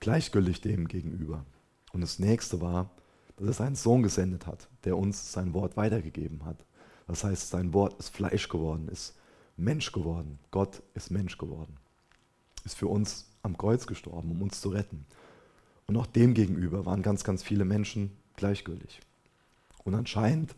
gleichgültig 0.00 0.60
dem 0.60 0.88
gegenüber. 0.88 1.44
Und 1.92 2.00
das 2.00 2.18
nächste 2.18 2.60
war, 2.60 2.90
dass 3.36 3.46
er 3.46 3.52
seinen 3.52 3.76
Sohn 3.76 4.02
gesendet 4.02 4.46
hat, 4.46 4.68
der 4.84 4.96
uns 4.96 5.32
sein 5.32 5.54
Wort 5.54 5.76
weitergegeben 5.76 6.44
hat. 6.44 6.64
Das 7.06 7.24
heißt, 7.24 7.48
sein 7.50 7.72
Wort 7.72 7.98
ist 7.98 8.10
Fleisch 8.10 8.48
geworden, 8.48 8.88
ist 8.88 9.16
Mensch 9.56 9.92
geworden. 9.92 10.38
Gott 10.50 10.82
ist 10.94 11.10
Mensch 11.10 11.38
geworden. 11.38 11.76
Ist 12.64 12.76
für 12.76 12.88
uns 12.88 13.30
am 13.42 13.56
Kreuz 13.56 13.86
gestorben, 13.86 14.32
um 14.32 14.42
uns 14.42 14.60
zu 14.60 14.68
retten. 14.70 15.06
Und 15.86 15.96
auch 15.96 16.06
dem 16.06 16.34
gegenüber 16.34 16.84
waren 16.84 17.02
ganz, 17.02 17.24
ganz 17.24 17.42
viele 17.42 17.64
Menschen 17.64 18.10
gleichgültig. 18.36 19.00
Und 19.84 19.94
anscheinend 19.94 20.54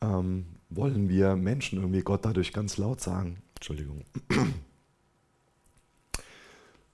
ähm, 0.00 0.46
wollen 0.68 1.08
wir 1.08 1.36
Menschen 1.36 1.78
irgendwie 1.78 2.02
Gott 2.02 2.24
dadurch 2.24 2.52
ganz 2.52 2.76
laut 2.76 3.00
sagen, 3.00 3.42
Entschuldigung, 3.54 4.04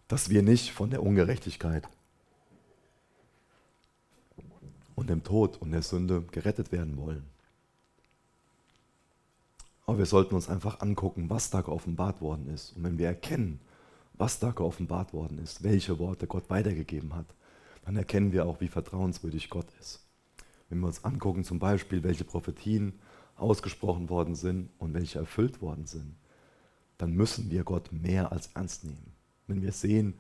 dass 0.08 0.28
wir 0.28 0.42
nicht 0.42 0.72
von 0.72 0.90
der 0.90 1.02
Ungerechtigkeit 1.02 1.88
und 4.94 5.10
dem 5.10 5.24
Tod 5.24 5.60
und 5.60 5.72
der 5.72 5.82
Sünde 5.82 6.22
gerettet 6.30 6.70
werden 6.70 6.96
wollen. 6.96 7.24
Aber 9.86 9.98
wir 9.98 10.06
sollten 10.06 10.34
uns 10.34 10.48
einfach 10.48 10.80
angucken, 10.80 11.28
was 11.28 11.50
da 11.50 11.60
geoffenbart 11.60 12.20
worden 12.20 12.48
ist. 12.48 12.76
Und 12.76 12.84
wenn 12.84 12.98
wir 12.98 13.08
erkennen, 13.08 13.60
was 14.14 14.38
da 14.38 14.52
geoffenbart 14.52 15.12
worden 15.12 15.38
ist, 15.38 15.64
welche 15.64 15.98
Worte 15.98 16.26
Gott 16.26 16.48
weitergegeben 16.50 17.14
hat, 17.14 17.26
dann 17.84 17.96
erkennen 17.96 18.32
wir 18.32 18.46
auch, 18.46 18.60
wie 18.60 18.68
vertrauenswürdig 18.68 19.50
Gott 19.50 19.66
ist. 19.80 20.00
Wenn 20.72 20.80
wir 20.80 20.86
uns 20.86 21.04
angucken, 21.04 21.44
zum 21.44 21.58
Beispiel, 21.58 22.02
welche 22.02 22.24
Prophetien 22.24 22.94
ausgesprochen 23.36 24.08
worden 24.08 24.34
sind 24.34 24.70
und 24.78 24.94
welche 24.94 25.18
erfüllt 25.18 25.60
worden 25.60 25.86
sind, 25.86 26.16
dann 26.96 27.12
müssen 27.12 27.50
wir 27.50 27.62
Gott 27.62 27.92
mehr 27.92 28.32
als 28.32 28.48
ernst 28.54 28.84
nehmen. 28.84 29.12
Wenn 29.46 29.62
wir 29.62 29.72
sehen, 29.72 30.14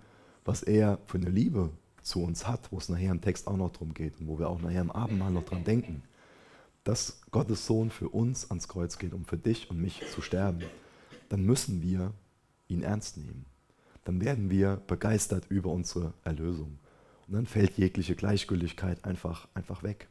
was 0.44 0.62
er 0.62 0.98
für 1.06 1.18
eine 1.18 1.30
Liebe 1.30 1.70
zu 2.02 2.22
uns 2.22 2.46
hat, 2.46 2.70
wo 2.70 2.78
es 2.78 2.88
nachher 2.88 3.12
im 3.12 3.22
Text 3.22 3.46
auch 3.48 3.56
noch 3.56 3.70
drum 3.72 3.94
geht 3.94 4.20
und 4.20 4.28
wo 4.28 4.38
wir 4.38 4.48
auch 4.48 4.60
nachher 4.60 4.82
im 4.82 4.90
Abendmahl 4.90 5.32
noch 5.32 5.44
dran 5.44 5.64
denken, 5.64 6.02
dass 6.84 7.22
Gottes 7.30 7.66
Sohn 7.66 7.90
für 7.90 8.10
uns 8.10 8.50
ans 8.50 8.68
Kreuz 8.68 8.98
geht, 8.98 9.14
um 9.14 9.24
für 9.24 9.38
dich 9.38 9.70
und 9.70 9.80
mich 9.80 10.02
zu 10.12 10.20
sterben, 10.20 10.64
dann 11.28 11.44
müssen 11.44 11.82
wir 11.82 12.12
ihn 12.68 12.82
ernst 12.82 13.16
nehmen 13.16 13.46
dann 14.04 14.20
werden 14.20 14.50
wir 14.50 14.82
begeistert 14.86 15.46
über 15.48 15.70
unsere 15.70 16.12
Erlösung. 16.24 16.78
Und 17.26 17.34
dann 17.34 17.46
fällt 17.46 17.78
jegliche 17.78 18.16
Gleichgültigkeit 18.16 19.04
einfach, 19.04 19.48
einfach 19.54 19.82
weg. 19.82 20.08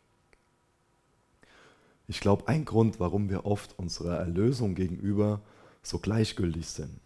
Ich 2.11 2.19
glaube, 2.19 2.49
ein 2.49 2.65
Grund, 2.65 2.99
warum 2.99 3.29
wir 3.29 3.45
oft 3.45 3.79
unserer 3.79 4.17
Erlösung 4.17 4.75
gegenüber 4.75 5.39
so 5.81 5.97
gleichgültig 5.97 6.67
sind, 6.67 6.99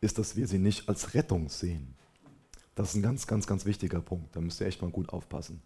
ist, 0.00 0.18
dass 0.18 0.34
wir 0.34 0.48
sie 0.48 0.58
nicht 0.58 0.88
als 0.88 1.14
Rettung 1.14 1.48
sehen. 1.48 1.94
Das 2.74 2.88
ist 2.88 2.96
ein 2.96 3.02
ganz, 3.02 3.28
ganz, 3.28 3.46
ganz 3.46 3.64
wichtiger 3.64 4.00
Punkt. 4.00 4.34
Da 4.34 4.40
müsst 4.40 4.60
ihr 4.60 4.66
echt 4.66 4.82
mal 4.82 4.90
gut 4.90 5.10
aufpassen. 5.10 5.62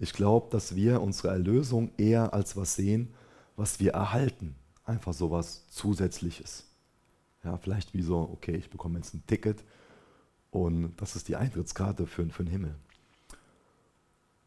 Ich 0.00 0.12
glaube, 0.12 0.48
dass 0.50 0.74
wir 0.74 1.00
unsere 1.00 1.28
Erlösung 1.28 1.92
eher 1.96 2.34
als 2.34 2.56
was 2.56 2.74
sehen, 2.74 3.14
was 3.54 3.78
wir 3.78 3.92
erhalten. 3.92 4.56
Einfach 4.84 5.12
so 5.12 5.30
was 5.30 5.68
Zusätzliches. 5.68 6.64
Ja, 7.44 7.58
vielleicht 7.58 7.94
wie 7.94 8.02
so, 8.02 8.28
okay, 8.32 8.56
ich 8.56 8.70
bekomme 8.70 8.98
jetzt 8.98 9.14
ein 9.14 9.24
Ticket 9.24 9.62
und 10.50 10.96
das 10.96 11.14
ist 11.14 11.28
die 11.28 11.36
Eintrittskarte 11.36 12.08
für, 12.08 12.28
für 12.28 12.42
den 12.42 12.50
Himmel. 12.50 12.74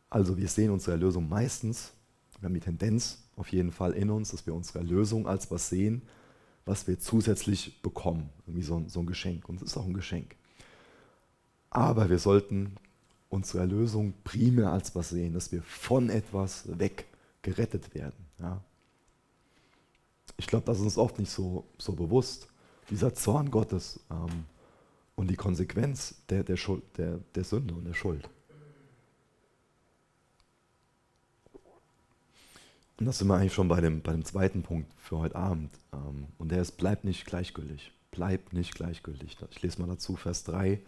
Also 0.10 0.36
wir 0.36 0.50
sehen 0.50 0.72
unsere 0.72 0.92
Erlösung 0.92 1.30
meistens, 1.30 1.94
wir 2.40 2.48
haben 2.48 2.54
die 2.54 2.60
Tendenz 2.60 3.24
auf 3.36 3.52
jeden 3.52 3.72
Fall 3.72 3.94
in 3.94 4.10
uns, 4.10 4.32
dass 4.32 4.46
wir 4.46 4.54
unsere 4.54 4.80
Erlösung 4.80 5.28
als 5.28 5.52
was 5.52 5.70
sehen, 5.70 6.02
was 6.66 6.88
wir 6.88 7.00
zusätzlich 7.00 7.82
bekommen. 7.82 8.30
Irgendwie 8.46 8.64
so, 8.64 8.84
so 8.88 9.00
ein 9.00 9.06
Geschenk. 9.06 9.50
Und 9.50 9.58
es 9.58 9.64
ist 9.64 9.78
auch 9.78 9.86
ein 9.86 9.94
Geschenk. 9.94 10.36
Aber 11.70 12.10
wir 12.10 12.20
sollten 12.20 12.76
unsere 13.30 13.60
Erlösung 13.60 14.14
primär 14.24 14.72
als 14.72 14.96
was 14.96 15.10
sehen, 15.10 15.34
dass 15.34 15.52
wir 15.52 15.62
von 15.62 16.10
etwas 16.10 16.80
weg 16.80 17.06
gerettet 17.42 17.94
werden. 17.94 18.26
Ja. 18.40 18.62
Ich 20.38 20.48
glaube, 20.48 20.66
das 20.66 20.78
ist 20.78 20.84
uns 20.84 20.98
oft 20.98 21.20
nicht 21.20 21.32
so, 21.32 21.66
so 21.78 21.94
bewusst 21.94 22.48
dieser 22.90 23.14
Zorn 23.14 23.52
Gottes 23.52 24.00
ähm, 24.10 24.46
und 25.16 25.30
die 25.30 25.36
Konsequenz 25.36 26.16
der, 26.30 26.44
der, 26.44 26.58
Schuld, 26.58 26.84
der, 26.98 27.20
der 27.36 27.44
Sünde 27.44 27.74
und 27.76 27.86
der 27.86 27.94
Schuld. 27.94 28.30
Und 33.00 33.06
das 33.06 33.18
sind 33.18 33.28
wir 33.28 33.36
eigentlich 33.36 33.54
schon 33.54 33.70
bei 33.70 33.80
dem, 33.80 34.02
bei 34.02 34.12
dem 34.12 34.26
zweiten 34.26 34.62
Punkt 34.62 34.92
für 34.98 35.18
heute 35.18 35.36
Abend. 35.36 35.72
Ähm, 35.94 36.28
und 36.38 36.52
der 36.52 36.62
ist, 36.62 36.74
bleib 36.74 37.04
nicht 37.04 37.26
gleichgültig. 37.26 37.94
Bleib 38.12 38.54
nicht 38.54 38.76
gleichgültig. 38.76 39.38
Ich 39.52 39.62
lese 39.62 39.82
mal 39.82 39.88
dazu 39.88 40.16
Vers 40.16 40.44
3 40.44 40.82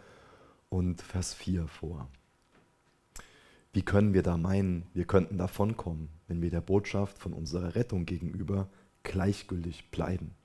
und 0.70 1.02
Vers 1.02 1.34
4 1.34 1.68
vor. 1.68 2.08
Wie 3.74 3.84
können 3.84 4.14
wir 4.14 4.24
da 4.24 4.36
meinen, 4.36 4.86
wir 4.94 5.06
könnten 5.06 5.38
davonkommen, 5.38 6.10
wenn 6.28 6.42
wir 6.42 6.50
der 6.50 6.62
Botschaft 6.62 7.18
von 7.18 7.32
unserer 7.32 7.76
Rettung 7.76 8.06
gegenüber 8.06 8.68
gleichgültig 9.04 9.90
bleiben? 9.92 10.36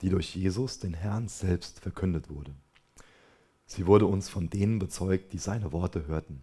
die 0.00 0.08
durch 0.08 0.34
Jesus, 0.34 0.78
den 0.78 0.94
Herrn 0.94 1.28
selbst, 1.28 1.80
verkündet 1.80 2.30
wurde. 2.30 2.54
Sie 3.66 3.86
wurde 3.86 4.06
uns 4.06 4.28
von 4.28 4.50
denen 4.50 4.78
bezeugt, 4.78 5.32
die 5.32 5.38
seine 5.38 5.72
Worte 5.72 6.06
hörten. 6.06 6.42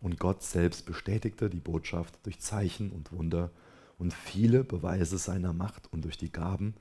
Und 0.00 0.18
Gott 0.18 0.42
selbst 0.42 0.84
bestätigte 0.84 1.48
die 1.48 1.60
Botschaft 1.60 2.18
durch 2.24 2.40
Zeichen 2.40 2.90
und 2.90 3.12
Wunder 3.12 3.50
und 3.98 4.12
viele 4.12 4.64
Beweise 4.64 5.18
seiner 5.18 5.52
Macht 5.52 5.92
und 5.92 6.04
durch 6.04 6.18
die 6.18 6.32
Gaben 6.32 6.74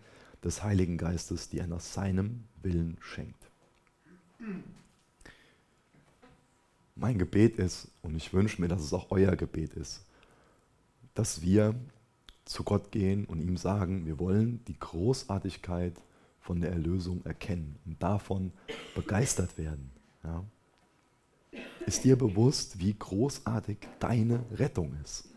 des 0.44 0.64
Heiligen 0.64 0.98
Geistes, 0.98 1.50
die 1.50 1.60
er 1.60 1.68
nach 1.68 1.80
seinem 1.80 2.44
Willen 2.62 2.98
schenkt. 3.02 3.52
Mein 6.96 7.18
Gebet 7.18 7.58
ist, 7.58 7.90
und 8.02 8.16
ich 8.16 8.34
wünsche 8.34 8.62
mir, 8.62 8.68
dass 8.68 8.82
es 8.82 8.94
auch 8.94 9.12
euer 9.12 9.36
Gebet 9.36 9.74
ist, 9.74 10.06
dass 11.14 11.42
wir 11.42 11.76
zu 12.46 12.64
Gott 12.64 12.92
gehen 12.92 13.26
und 13.26 13.40
ihm 13.40 13.58
sagen, 13.58 14.06
wir 14.06 14.20
wollen 14.20 14.64
die 14.66 14.78
Großartigkeit 14.78 15.94
von 16.40 16.60
der 16.60 16.72
Erlösung 16.72 17.24
erkennen 17.24 17.78
und 17.86 18.02
davon 18.02 18.52
begeistert 18.96 19.58
werden. 19.58 19.92
Ja. 20.24 20.44
Ist 21.86 22.04
dir 22.04 22.18
bewusst, 22.18 22.80
wie 22.80 22.94
großartig 22.94 23.78
deine 24.00 24.44
Rettung 24.52 24.96
ist? 25.04 25.31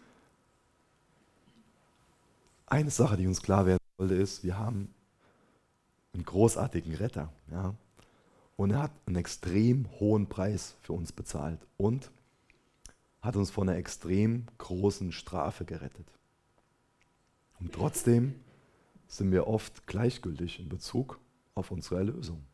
Eine 2.75 2.91
Sache, 2.91 3.17
die 3.17 3.29
uns 3.29 3.41
klar 3.41 3.67
werden 3.67 3.79
sollte, 3.99 4.17
ist, 4.17 4.43
wir 4.43 4.59
haben 4.59 4.93
einen 6.13 6.25
großartigen 6.25 6.93
Retter. 6.97 7.33
Ja. 7.49 7.77
Und 8.57 8.73
er 8.73 8.83
hat 8.83 8.91
einen 9.07 9.15
extrem 9.15 9.89
hohen 10.01 10.29
Preis 10.29 10.75
für 10.83 10.93
uns 10.93 11.13
bezahlt 11.13 11.61
und 11.77 12.11
hat 13.21 13.37
uns 13.37 13.53
von 13.53 13.69
einer 13.69 13.79
extrem 13.79 14.47
großen 14.59 15.13
Strafe 15.13 15.65
gerettet. 15.65 16.09
Und 17.61 17.73
trotzdem 17.73 18.35
sind 19.07 19.31
wir 19.31 19.47
oft 19.47 19.87
gleichgültig 19.87 20.59
in 20.59 20.69
Bezug 20.69 21.21
auf 21.55 21.71
unsere 21.71 21.99
Erlösung. 21.99 22.45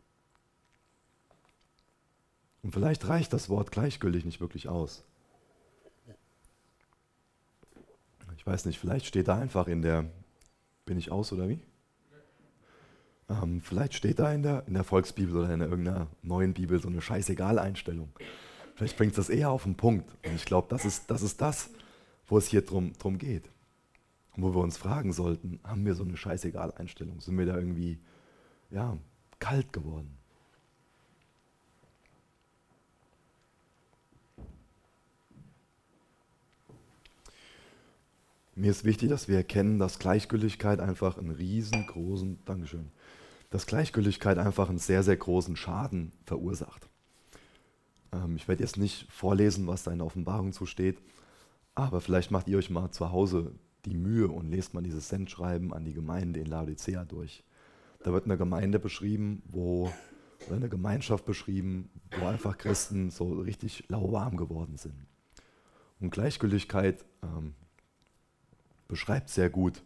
Und 2.62 2.72
vielleicht 2.72 3.08
reicht 3.08 3.32
das 3.32 3.48
Wort 3.48 3.72
gleichgültig 3.72 4.26
nicht 4.26 4.42
wirklich 4.42 4.68
aus. 4.68 5.02
Ich 8.40 8.46
weiß 8.46 8.64
nicht, 8.64 8.78
vielleicht 8.78 9.04
steht 9.04 9.28
da 9.28 9.38
einfach 9.38 9.68
in 9.68 9.82
der, 9.82 10.06
bin 10.86 10.96
ich 10.96 11.12
aus 11.12 11.30
oder 11.30 11.50
wie? 11.50 11.60
Ähm, 13.28 13.60
vielleicht 13.60 13.92
steht 13.92 14.18
da 14.18 14.32
in 14.32 14.42
der, 14.42 14.64
in 14.66 14.72
der 14.72 14.82
Volksbibel 14.82 15.36
oder 15.36 15.52
in 15.52 15.60
irgendeiner 15.60 16.06
neuen 16.22 16.54
Bibel 16.54 16.80
so 16.80 16.88
eine 16.88 17.02
Scheißegal-Einstellung. 17.02 18.08
Vielleicht 18.76 18.96
bringt 18.96 19.12
es 19.12 19.16
das 19.16 19.28
eher 19.28 19.50
auf 19.50 19.64
den 19.64 19.76
Punkt. 19.76 20.10
Und 20.24 20.34
ich 20.34 20.46
glaube, 20.46 20.68
das 20.70 20.86
ist, 20.86 21.10
das 21.10 21.20
ist 21.20 21.42
das, 21.42 21.68
wo 22.28 22.38
es 22.38 22.46
hier 22.46 22.62
drum, 22.62 22.94
drum 22.98 23.18
geht. 23.18 23.50
Und 24.34 24.42
wo 24.42 24.54
wir 24.54 24.62
uns 24.62 24.78
fragen 24.78 25.12
sollten, 25.12 25.60
haben 25.62 25.84
wir 25.84 25.94
so 25.94 26.04
eine 26.04 26.16
scheißegal 26.16 26.72
Einstellung? 26.72 27.20
Sind 27.20 27.36
wir 27.36 27.44
da 27.44 27.58
irgendwie, 27.58 27.98
ja, 28.70 28.96
kalt 29.38 29.70
geworden? 29.70 30.16
Mir 38.60 38.72
ist 38.72 38.84
wichtig, 38.84 39.08
dass 39.08 39.26
wir 39.26 39.38
erkennen, 39.38 39.78
dass 39.78 39.98
Gleichgültigkeit 39.98 40.80
einfach 40.80 41.16
einen 41.16 41.30
riesengroßen, 41.30 42.40
Dankeschön, 42.44 42.90
dass 43.48 43.64
Gleichgültigkeit 43.64 44.36
einfach 44.36 44.68
einen 44.68 44.76
sehr, 44.76 45.02
sehr 45.02 45.16
großen 45.16 45.56
Schaden 45.56 46.12
verursacht. 46.26 46.86
Ähm, 48.12 48.36
ich 48.36 48.48
werde 48.48 48.62
jetzt 48.62 48.76
nicht 48.76 49.10
vorlesen, 49.10 49.66
was 49.66 49.84
da 49.84 49.92
in 49.92 49.96
der 49.96 50.06
Offenbarung 50.06 50.52
zusteht, 50.52 50.98
aber 51.74 52.02
vielleicht 52.02 52.32
macht 52.32 52.48
ihr 52.48 52.58
euch 52.58 52.68
mal 52.68 52.90
zu 52.90 53.10
Hause 53.10 53.54
die 53.86 53.96
Mühe 53.96 54.28
und 54.28 54.50
lest 54.50 54.74
mal 54.74 54.82
dieses 54.82 55.08
Sendschreiben 55.08 55.72
an 55.72 55.86
die 55.86 55.94
Gemeinde 55.94 56.38
in 56.38 56.44
Laodicea 56.44 57.06
durch. 57.06 57.42
Da 58.02 58.12
wird 58.12 58.26
eine 58.26 58.36
Gemeinde 58.36 58.78
beschrieben, 58.78 59.42
wo, 59.46 59.90
oder 60.48 60.56
eine 60.56 60.68
Gemeinschaft 60.68 61.24
beschrieben, 61.24 61.88
wo 62.18 62.26
einfach 62.26 62.58
Christen 62.58 63.10
so 63.10 63.40
richtig 63.40 63.84
lauwarm 63.88 64.36
geworden 64.36 64.76
sind. 64.76 65.06
Und 65.98 66.10
Gleichgültigkeit 66.10 67.06
ähm, 67.22 67.54
beschreibt 68.90 69.30
sehr 69.30 69.48
gut 69.48 69.82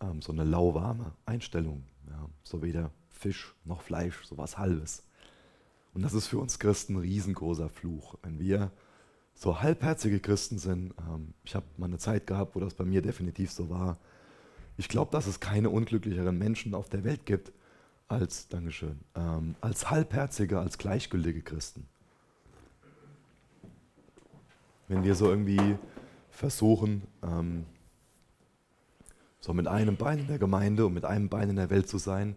ähm, 0.00 0.22
so 0.22 0.32
eine 0.32 0.44
lauwarme 0.44 1.12
Einstellung. 1.26 1.84
Ja, 2.08 2.28
so 2.42 2.62
weder 2.62 2.90
Fisch 3.10 3.54
noch 3.64 3.82
Fleisch, 3.82 4.24
so 4.24 4.38
was 4.38 4.58
Halbes. 4.58 5.04
Und 5.92 6.02
das 6.02 6.14
ist 6.14 6.26
für 6.26 6.38
uns 6.38 6.58
Christen 6.58 6.94
ein 6.94 7.00
riesengroßer 7.00 7.68
Fluch. 7.68 8.16
Wenn 8.22 8.38
wir 8.38 8.70
so 9.34 9.60
halbherzige 9.60 10.20
Christen 10.20 10.58
sind, 10.58 10.94
ähm, 10.98 11.34
ich 11.44 11.54
habe 11.54 11.66
mal 11.76 11.86
eine 11.86 11.98
Zeit 11.98 12.26
gehabt, 12.26 12.56
wo 12.56 12.60
das 12.60 12.74
bei 12.74 12.84
mir 12.84 13.02
definitiv 13.02 13.52
so 13.52 13.68
war. 13.68 13.98
Ich 14.76 14.88
glaube, 14.88 15.12
dass 15.12 15.26
es 15.26 15.40
keine 15.40 15.68
unglücklicheren 15.68 16.36
Menschen 16.38 16.74
auf 16.74 16.88
der 16.88 17.04
Welt 17.04 17.26
gibt 17.26 17.52
als, 18.08 18.48
Dankeschön, 18.48 18.98
ähm, 19.14 19.54
als 19.60 19.90
halbherzige, 19.90 20.58
als 20.58 20.78
gleichgültige 20.78 21.42
Christen. 21.42 21.86
Wenn 24.88 25.04
wir 25.04 25.14
so 25.14 25.28
irgendwie 25.28 25.76
versuchen, 26.30 27.02
ähm, 27.22 27.66
so 29.40 29.54
mit 29.54 29.66
einem 29.66 29.96
Bein 29.96 30.18
in 30.18 30.26
der 30.26 30.38
Gemeinde 30.38 30.86
und 30.86 30.94
mit 30.94 31.04
einem 31.04 31.28
Bein 31.28 31.50
in 31.50 31.56
der 31.56 31.70
Welt 31.70 31.88
zu 31.88 31.98
sein 31.98 32.36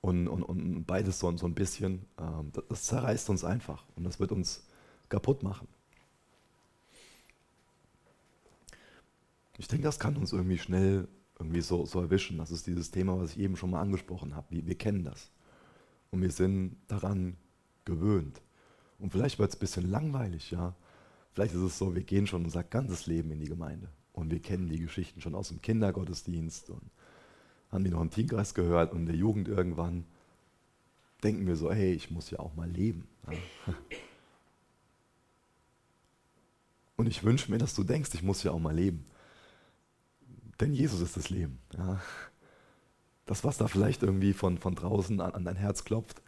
und, 0.00 0.28
und, 0.28 0.42
und 0.42 0.84
beides 0.84 1.18
so, 1.18 1.34
so 1.36 1.46
ein 1.46 1.54
bisschen, 1.54 2.06
ähm, 2.18 2.50
das, 2.52 2.64
das 2.68 2.82
zerreißt 2.84 3.30
uns 3.30 3.44
einfach 3.44 3.84
und 3.94 4.04
das 4.04 4.20
wird 4.20 4.32
uns 4.32 4.66
kaputt 5.08 5.42
machen. 5.42 5.68
Ich 9.58 9.68
denke, 9.68 9.84
das 9.84 10.00
kann 10.00 10.16
uns 10.16 10.32
irgendwie 10.32 10.58
schnell 10.58 11.06
irgendwie 11.38 11.60
so, 11.60 11.86
so 11.86 12.00
erwischen. 12.00 12.38
Das 12.38 12.50
ist 12.50 12.66
dieses 12.66 12.90
Thema, 12.90 13.18
was 13.18 13.32
ich 13.32 13.38
eben 13.38 13.56
schon 13.56 13.70
mal 13.70 13.80
angesprochen 13.80 14.34
habe. 14.34 14.46
Wir, 14.50 14.66
wir 14.66 14.76
kennen 14.76 15.04
das. 15.04 15.30
Und 16.10 16.22
wir 16.22 16.30
sind 16.30 16.76
daran 16.88 17.36
gewöhnt. 17.84 18.40
Und 18.98 19.10
vielleicht 19.10 19.38
wird 19.38 19.50
es 19.50 19.56
ein 19.56 19.60
bisschen 19.60 19.90
langweilig, 19.90 20.50
ja. 20.50 20.74
Vielleicht 21.32 21.54
ist 21.54 21.60
es 21.60 21.78
so, 21.78 21.94
wir 21.94 22.02
gehen 22.02 22.26
schon 22.26 22.44
unser 22.44 22.62
ganzes 22.62 23.06
Leben 23.06 23.30
in 23.30 23.40
die 23.40 23.48
Gemeinde. 23.48 23.88
Und 24.12 24.30
wir 24.30 24.40
kennen 24.40 24.68
die 24.68 24.78
Geschichten 24.78 25.20
schon 25.20 25.34
aus 25.34 25.48
dem 25.48 25.62
Kindergottesdienst 25.62 26.70
und 26.70 26.82
haben 27.70 27.84
die 27.84 27.90
noch 27.90 28.02
im 28.02 28.10
Teamkreis 28.10 28.54
gehört 28.54 28.92
und 28.92 29.00
in 29.00 29.06
der 29.06 29.16
Jugend 29.16 29.48
irgendwann 29.48 30.04
denken 31.22 31.46
wir 31.46 31.56
so, 31.56 31.72
hey, 31.72 31.92
ich 31.92 32.10
muss 32.10 32.30
ja 32.30 32.40
auch 32.40 32.54
mal 32.54 32.68
leben. 32.68 33.06
Und 36.96 37.06
ich 37.08 37.24
wünsche 37.24 37.50
mir, 37.50 37.58
dass 37.58 37.74
du 37.74 37.82
denkst, 37.82 38.10
ich 38.14 38.22
muss 38.22 38.44
ja 38.44 38.52
auch 38.52 38.60
mal 38.60 38.76
leben. 38.76 39.04
Denn 40.60 40.72
Jesus 40.72 41.00
ist 41.00 41.16
das 41.16 41.30
Leben. 41.30 41.58
Das, 43.26 43.42
was 43.42 43.58
da 43.58 43.66
vielleicht 43.66 44.04
irgendwie 44.04 44.32
von, 44.32 44.58
von 44.58 44.76
draußen 44.76 45.20
an, 45.20 45.32
an 45.32 45.44
dein 45.44 45.56
Herz 45.56 45.82
klopft, 45.82 46.22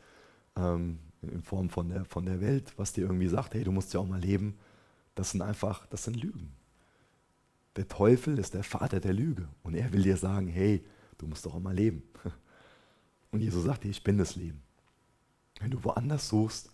ähm, 0.56 0.98
in 1.22 1.42
Form 1.42 1.70
von 1.70 1.90
der, 1.90 2.04
von 2.04 2.26
der 2.26 2.40
Welt, 2.40 2.72
was 2.76 2.92
dir 2.92 3.02
irgendwie 3.02 3.28
sagt, 3.28 3.54
hey, 3.54 3.62
du 3.62 3.70
musst 3.70 3.94
ja 3.94 4.00
auch 4.00 4.06
mal 4.08 4.20
leben, 4.20 4.58
das 5.14 5.30
sind 5.30 5.42
einfach, 5.42 5.86
das 5.86 6.04
sind 6.04 6.20
Lügen. 6.20 6.52
Der 7.76 7.88
Teufel 7.88 8.38
ist 8.38 8.54
der 8.54 8.62
Vater 8.62 9.00
der 9.00 9.12
Lüge 9.12 9.48
und 9.62 9.74
er 9.74 9.92
will 9.92 10.02
dir 10.02 10.16
sagen, 10.16 10.46
hey, 10.46 10.84
du 11.18 11.26
musst 11.26 11.44
doch 11.44 11.54
auch 11.54 11.60
mal 11.60 11.74
leben. 11.74 12.02
Und 13.30 13.40
Jesus 13.40 13.64
sagt 13.64 13.82
dir, 13.82 13.90
ich 13.90 14.04
bin 14.04 14.16
das 14.16 14.36
Leben. 14.36 14.62
Wenn 15.58 15.72
du 15.72 15.82
woanders 15.82 16.28
suchst, 16.28 16.70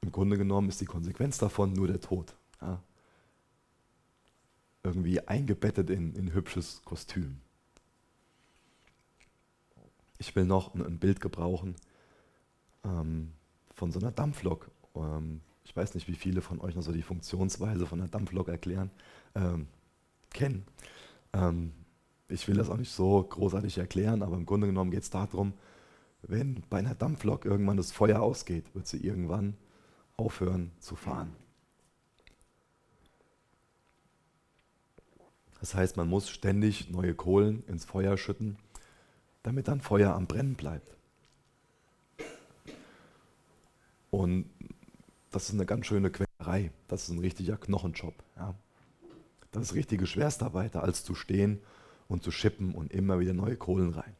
im 0.00 0.10
Grunde 0.10 0.38
genommen 0.38 0.70
ist 0.70 0.80
die 0.80 0.86
Konsequenz 0.86 1.36
davon 1.36 1.74
nur 1.74 1.86
der 1.86 2.00
Tod. 2.00 2.34
Ja? 2.62 2.82
Irgendwie 4.82 5.20
eingebettet 5.20 5.90
in, 5.90 6.16
ein 6.16 6.32
hübsches 6.32 6.80
Kostüm. 6.86 7.40
Ich 10.16 10.34
will 10.34 10.46
noch 10.46 10.74
ein, 10.74 10.84
ein 10.84 10.98
Bild 10.98 11.20
gebrauchen 11.20 11.74
ähm, 12.84 13.32
von 13.74 13.92
so 13.92 14.00
einer 14.00 14.12
Dampflok. 14.12 14.70
Ähm, 14.94 15.42
ich 15.64 15.76
weiß 15.76 15.94
nicht, 15.94 16.08
wie 16.08 16.14
viele 16.14 16.40
von 16.40 16.60
euch 16.60 16.74
noch 16.74 16.82
so 16.82 16.92
die 16.92 17.02
Funktionsweise 17.02 17.86
von 17.86 18.00
einer 18.00 18.08
Dampflok 18.08 18.48
erklären. 18.48 18.90
Ähm, 19.34 19.66
kennen. 20.32 20.64
Ähm, 21.32 21.72
ich 22.28 22.46
will 22.48 22.56
das 22.56 22.70
auch 22.70 22.76
nicht 22.76 22.92
so 22.92 23.22
großartig 23.22 23.78
erklären, 23.78 24.22
aber 24.22 24.36
im 24.36 24.46
Grunde 24.46 24.66
genommen 24.66 24.90
geht 24.90 25.02
es 25.02 25.10
darum, 25.10 25.54
wenn 26.22 26.62
bei 26.68 26.78
einer 26.78 26.94
Dampflok 26.94 27.44
irgendwann 27.44 27.76
das 27.76 27.92
Feuer 27.92 28.20
ausgeht, 28.20 28.74
wird 28.74 28.86
sie 28.86 28.98
irgendwann 29.04 29.56
aufhören 30.16 30.70
zu 30.78 30.96
fahren. 30.96 31.34
Das 35.60 35.74
heißt, 35.74 35.96
man 35.96 36.08
muss 36.08 36.30
ständig 36.30 36.90
neue 36.90 37.14
Kohlen 37.14 37.64
ins 37.66 37.84
Feuer 37.84 38.16
schütten, 38.16 38.56
damit 39.42 39.68
dann 39.68 39.80
Feuer 39.80 40.14
am 40.14 40.26
Brennen 40.26 40.54
bleibt. 40.54 40.96
Und 44.10 44.50
das 45.30 45.48
ist 45.48 45.54
eine 45.54 45.66
ganz 45.66 45.86
schöne 45.86 46.10
Quälerei. 46.10 46.72
Das 46.88 47.04
ist 47.04 47.10
ein 47.10 47.20
richtiger 47.20 47.56
Knochenjob. 47.56 48.14
Ja. 48.36 48.54
Das 49.50 49.62
ist 49.62 49.74
richtige 49.74 50.06
Schwerstarbeiter, 50.06 50.82
als 50.82 51.04
zu 51.04 51.14
stehen 51.14 51.60
und 52.08 52.22
zu 52.22 52.30
schippen 52.30 52.74
und 52.74 52.92
immer 52.92 53.18
wieder 53.20 53.32
neue 53.32 53.56
Kohlen 53.56 53.92
rein. 53.92 54.16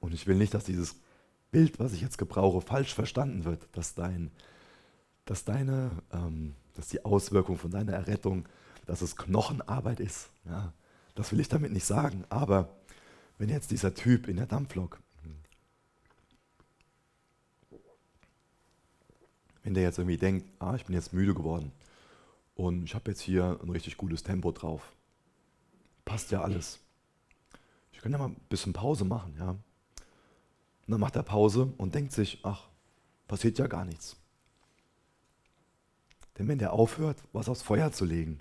Und 0.00 0.14
ich 0.14 0.26
will 0.26 0.36
nicht, 0.36 0.54
dass 0.54 0.64
dieses 0.64 0.96
Bild, 1.50 1.78
was 1.78 1.92
ich 1.92 2.00
jetzt 2.00 2.18
gebrauche, 2.18 2.60
falsch 2.60 2.94
verstanden 2.94 3.44
wird, 3.44 3.68
dass, 3.72 3.94
dein, 3.94 4.30
dass, 5.24 5.44
deine, 5.44 5.90
ähm, 6.12 6.54
dass 6.74 6.88
die 6.88 7.04
Auswirkung 7.04 7.58
von 7.58 7.70
deiner 7.70 7.92
Errettung, 7.92 8.46
dass 8.86 9.02
es 9.02 9.16
Knochenarbeit 9.16 10.00
ist. 10.00 10.30
Ja, 10.46 10.72
das 11.14 11.32
will 11.32 11.40
ich 11.40 11.48
damit 11.48 11.72
nicht 11.72 11.84
sagen. 11.84 12.24
Aber 12.30 12.76
wenn 13.38 13.48
jetzt 13.48 13.70
dieser 13.70 13.94
Typ 13.94 14.26
in 14.26 14.36
der 14.36 14.46
Dampflok, 14.46 15.00
wenn 19.62 19.74
der 19.74 19.82
jetzt 19.82 19.98
irgendwie 19.98 20.16
denkt, 20.16 20.50
ah, 20.58 20.74
ich 20.74 20.86
bin 20.86 20.94
jetzt 20.94 21.12
müde 21.12 21.34
geworden, 21.34 21.72
und 22.60 22.84
ich 22.84 22.94
habe 22.94 23.10
jetzt 23.10 23.22
hier 23.22 23.58
ein 23.62 23.70
richtig 23.70 23.96
gutes 23.96 24.22
Tempo 24.22 24.52
drauf. 24.52 24.92
Passt 26.04 26.30
ja 26.30 26.42
alles. 26.42 26.78
Ich 27.90 28.00
kann 28.00 28.12
ja 28.12 28.18
mal 28.18 28.28
ein 28.28 28.40
bisschen 28.50 28.74
Pause 28.74 29.06
machen, 29.06 29.34
ja. 29.38 29.50
Und 29.50 29.60
dann 30.86 31.00
macht 31.00 31.16
er 31.16 31.22
Pause 31.22 31.72
und 31.78 31.94
denkt 31.94 32.12
sich, 32.12 32.40
ach, 32.42 32.68
passiert 33.28 33.58
ja 33.58 33.66
gar 33.66 33.86
nichts. 33.86 34.16
Denn 36.36 36.48
wenn 36.48 36.58
der 36.58 36.74
aufhört, 36.74 37.16
was 37.32 37.48
aufs 37.48 37.62
Feuer 37.62 37.92
zu 37.92 38.04
legen, 38.04 38.40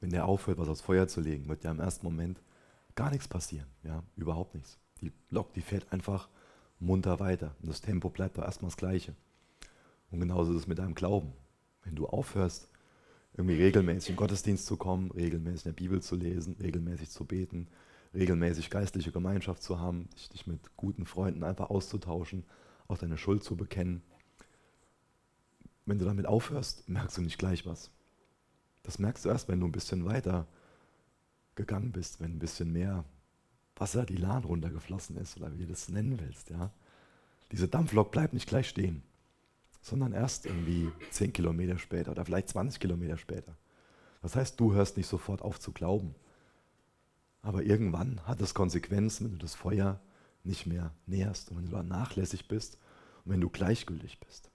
wenn 0.00 0.08
der 0.08 0.24
aufhört, 0.26 0.56
was 0.56 0.68
aufs 0.68 0.80
Feuer 0.80 1.06
zu 1.06 1.20
legen, 1.20 1.48
wird 1.48 1.64
ja 1.64 1.70
im 1.70 1.80
ersten 1.80 2.06
Moment 2.06 2.40
gar 2.94 3.10
nichts 3.10 3.28
passieren. 3.28 3.68
Ja, 3.82 4.02
überhaupt 4.16 4.54
nichts. 4.54 4.78
Die 5.02 5.12
Lok, 5.28 5.52
die 5.52 5.60
fährt 5.60 5.92
einfach 5.92 6.30
munter 6.80 7.20
weiter. 7.20 7.54
Und 7.60 7.68
das 7.68 7.80
Tempo 7.80 8.10
bleibt 8.10 8.38
doch 8.38 8.44
erstmal 8.44 8.70
das 8.70 8.76
gleiche. 8.76 9.14
Und 10.10 10.20
genauso 10.20 10.52
ist 10.52 10.60
es 10.60 10.66
mit 10.66 10.78
deinem 10.78 10.94
Glauben. 10.94 11.32
Wenn 11.82 11.96
du 11.96 12.06
aufhörst, 12.06 12.68
irgendwie 13.36 13.56
regelmäßig 13.56 14.10
in 14.10 14.16
Gottesdienst 14.16 14.66
zu 14.66 14.76
kommen, 14.76 15.10
regelmäßig 15.10 15.66
in 15.66 15.72
der 15.72 15.76
Bibel 15.82 16.00
zu 16.00 16.16
lesen, 16.16 16.56
regelmäßig 16.60 17.10
zu 17.10 17.24
beten, 17.24 17.68
regelmäßig 18.14 18.70
geistliche 18.70 19.10
Gemeinschaft 19.10 19.62
zu 19.62 19.80
haben, 19.80 20.08
dich 20.32 20.46
mit 20.46 20.76
guten 20.76 21.04
Freunden 21.04 21.42
einfach 21.42 21.70
auszutauschen, 21.70 22.44
auch 22.86 22.98
deine 22.98 23.18
Schuld 23.18 23.42
zu 23.42 23.56
bekennen. 23.56 24.02
Wenn 25.84 25.98
du 25.98 26.04
damit 26.04 26.26
aufhörst, 26.26 26.88
merkst 26.88 27.18
du 27.18 27.22
nicht 27.22 27.38
gleich 27.38 27.66
was. 27.66 27.90
Das 28.84 28.98
merkst 28.98 29.24
du 29.24 29.30
erst, 29.30 29.48
wenn 29.48 29.60
du 29.60 29.66
ein 29.66 29.72
bisschen 29.72 30.04
weiter 30.04 30.46
gegangen 31.56 31.92
bist, 31.92 32.20
wenn 32.20 32.36
ein 32.36 32.38
bisschen 32.38 32.72
mehr 32.72 33.04
Wasser 33.76 34.06
die 34.06 34.16
Lahn 34.16 34.44
runtergeflossen 34.44 35.16
ist 35.16 35.36
oder 35.36 35.52
wie 35.52 35.62
du 35.62 35.66
das 35.66 35.88
nennen 35.88 36.20
willst. 36.20 36.50
Ja? 36.50 36.70
Diese 37.52 37.68
Dampflok 37.68 38.10
bleibt 38.10 38.32
nicht 38.32 38.48
gleich 38.48 38.68
stehen, 38.68 39.02
sondern 39.82 40.12
erst 40.12 40.46
irgendwie 40.46 40.90
10 41.10 41.32
Kilometer 41.32 41.78
später 41.78 42.12
oder 42.12 42.24
vielleicht 42.24 42.48
20 42.48 42.80
Kilometer 42.80 43.16
später. 43.18 43.56
Das 44.22 44.36
heißt, 44.36 44.58
du 44.58 44.72
hörst 44.72 44.96
nicht 44.96 45.06
sofort 45.06 45.42
auf 45.42 45.60
zu 45.60 45.72
glauben. 45.72 46.14
Aber 47.42 47.62
irgendwann 47.62 48.26
hat 48.26 48.40
es 48.40 48.54
Konsequenzen, 48.54 49.26
wenn 49.26 49.32
du 49.32 49.38
das 49.38 49.54
Feuer 49.54 50.00
nicht 50.44 50.66
mehr 50.66 50.94
näherst 51.06 51.50
und 51.50 51.58
wenn 51.58 51.70
du 51.70 51.82
nachlässig 51.82 52.48
bist 52.48 52.78
und 53.24 53.32
wenn 53.32 53.40
du 53.40 53.50
gleichgültig 53.50 54.18
bist. 54.20 54.50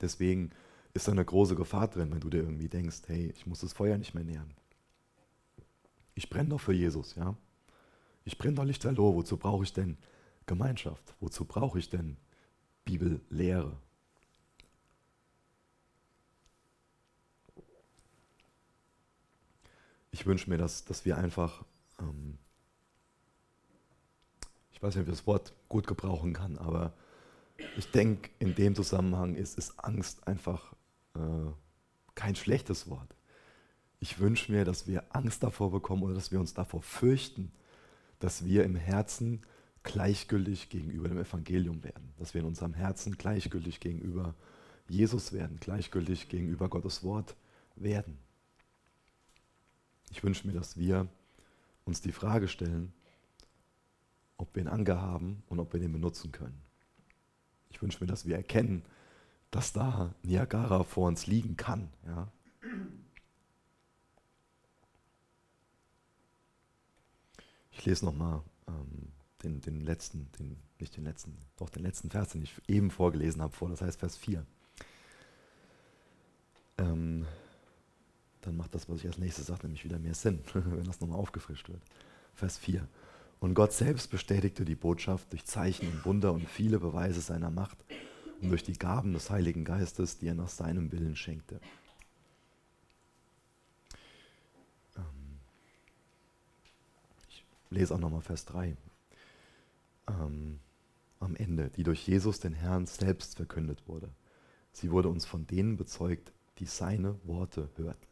Deswegen 0.00 0.50
ist 0.94 1.06
da 1.08 1.12
eine 1.12 1.24
große 1.24 1.54
Gefahr 1.54 1.88
drin, 1.88 2.10
wenn 2.12 2.20
du 2.20 2.30
dir 2.30 2.42
irgendwie 2.42 2.68
denkst, 2.68 3.02
hey, 3.06 3.32
ich 3.36 3.46
muss 3.46 3.60
das 3.60 3.72
Feuer 3.72 3.98
nicht 3.98 4.14
mehr 4.14 4.24
nähern. 4.24 4.52
Ich 6.14 6.30
brenne 6.30 6.50
doch 6.50 6.60
für 6.60 6.72
Jesus, 6.72 7.14
ja. 7.14 7.36
Ich 8.24 8.38
brenne 8.38 8.54
doch 8.54 8.64
lichterloh. 8.64 9.14
Wozu 9.14 9.36
brauche 9.36 9.64
ich 9.64 9.72
denn 9.72 9.98
Gemeinschaft? 10.46 11.14
Wozu 11.20 11.44
brauche 11.44 11.78
ich 11.78 11.88
denn 11.88 12.16
Bibellehre? 12.84 13.76
Ich 20.10 20.26
wünsche 20.26 20.48
mir, 20.48 20.58
dass, 20.58 20.84
dass 20.84 21.04
wir 21.04 21.18
einfach, 21.18 21.64
ähm, 21.98 22.38
ich 24.72 24.80
weiß 24.82 24.94
nicht, 24.94 25.02
ob 25.02 25.08
ich 25.08 25.18
das 25.18 25.26
Wort 25.26 25.52
gut 25.68 25.86
gebrauchen 25.86 26.32
kann, 26.32 26.56
aber 26.56 26.94
ich 27.76 27.90
denke, 27.90 28.30
in 28.38 28.54
dem 28.54 28.74
Zusammenhang 28.74 29.34
ist, 29.34 29.58
ist 29.58 29.78
Angst 29.80 30.26
einfach 30.28 30.72
äh, 31.14 31.50
kein 32.14 32.36
schlechtes 32.36 32.88
Wort. 32.88 33.14
Ich 33.98 34.18
wünsche 34.18 34.52
mir, 34.52 34.64
dass 34.64 34.86
wir 34.86 35.04
Angst 35.10 35.42
davor 35.42 35.70
bekommen 35.70 36.02
oder 36.02 36.14
dass 36.14 36.30
wir 36.30 36.38
uns 36.38 36.54
davor 36.54 36.82
fürchten, 36.82 37.50
dass 38.18 38.44
wir 38.44 38.64
im 38.64 38.76
Herzen 38.76 39.42
gleichgültig 39.82 40.70
gegenüber 40.70 41.08
dem 41.08 41.18
Evangelium 41.18 41.84
werden, 41.84 42.12
dass 42.18 42.34
wir 42.34 42.40
in 42.40 42.46
unserem 42.46 42.74
Herzen 42.74 43.16
gleichgültig 43.16 43.80
gegenüber 43.80 44.34
Jesus 44.88 45.32
werden, 45.32 45.58
gleichgültig 45.60 46.28
gegenüber 46.28 46.68
Gottes 46.68 47.02
Wort 47.04 47.36
werden. 47.76 48.18
Ich 50.10 50.22
wünsche 50.22 50.46
mir, 50.46 50.52
dass 50.52 50.78
wir 50.78 51.08
uns 51.84 52.00
die 52.00 52.12
Frage 52.12 52.48
stellen, 52.48 52.92
ob 54.36 54.54
wir 54.54 54.62
einen 54.62 54.68
Anker 54.68 55.00
haben 55.00 55.42
und 55.48 55.60
ob 55.60 55.72
wir 55.72 55.80
den 55.80 55.92
benutzen 55.92 56.32
können. 56.32 56.60
Ich 57.70 57.80
wünsche 57.82 58.02
mir, 58.02 58.06
dass 58.06 58.26
wir 58.26 58.36
erkennen, 58.36 58.82
dass 59.50 59.72
da 59.72 60.14
Niagara 60.22 60.84
vor 60.84 61.08
uns 61.08 61.26
liegen 61.26 61.56
kann. 61.56 61.88
Ja? 62.06 62.28
Ich 67.76 67.84
lese 67.84 68.04
nochmal 68.04 68.42
ähm, 68.68 69.12
den, 69.42 69.60
den 69.60 69.80
letzten, 69.80 70.30
den, 70.38 70.56
nicht 70.78 70.96
den 70.96 71.04
letzten, 71.04 71.36
doch 71.56 71.68
den 71.68 71.82
letzten 71.82 72.10
Vers, 72.10 72.30
den 72.30 72.42
ich 72.42 72.54
eben 72.66 72.90
vorgelesen 72.90 73.42
habe, 73.42 73.52
vor, 73.52 73.68
das 73.68 73.82
heißt 73.82 74.00
Vers 74.00 74.16
4. 74.16 74.44
Ähm, 76.78 77.26
dann 78.40 78.56
macht 78.56 78.74
das, 78.74 78.88
was 78.88 79.00
ich 79.00 79.06
als 79.06 79.18
nächstes 79.18 79.46
sage, 79.46 79.66
nämlich 79.66 79.84
wieder 79.84 79.98
mehr 79.98 80.14
Sinn, 80.14 80.40
wenn 80.54 80.84
das 80.84 81.00
nochmal 81.00 81.18
aufgefrischt 81.18 81.68
wird. 81.68 81.82
Vers 82.34 82.58
4. 82.58 82.86
Und 83.40 83.54
Gott 83.54 83.72
selbst 83.72 84.10
bestätigte 84.10 84.64
die 84.64 84.74
Botschaft 84.74 85.32
durch 85.32 85.44
Zeichen 85.44 85.88
und 85.88 86.04
Wunder 86.04 86.32
und 86.32 86.48
viele 86.48 86.78
Beweise 86.78 87.20
seiner 87.20 87.50
Macht 87.50 87.84
und 88.40 88.50
durch 88.50 88.62
die 88.62 88.78
Gaben 88.78 89.12
des 89.12 89.30
Heiligen 89.30 89.64
Geistes, 89.64 90.18
die 90.18 90.28
er 90.28 90.34
nach 90.34 90.48
seinem 90.48 90.92
Willen 90.92 91.16
schenkte. 91.16 91.60
Lese 97.74 97.94
auch 97.94 97.98
nochmal 97.98 98.22
Vers 98.22 98.44
3. 98.46 98.76
Ähm, 100.08 100.60
am 101.20 101.36
Ende, 101.36 101.70
die 101.70 101.82
durch 101.82 102.06
Jesus 102.06 102.40
den 102.40 102.52
Herrn 102.52 102.86
selbst 102.86 103.36
verkündet 103.36 103.86
wurde. 103.86 104.10
Sie 104.72 104.90
wurde 104.90 105.08
uns 105.08 105.24
von 105.24 105.46
denen 105.46 105.76
bezeugt, 105.76 106.32
die 106.58 106.66
seine 106.66 107.18
Worte 107.24 107.68
hörten. 107.76 108.06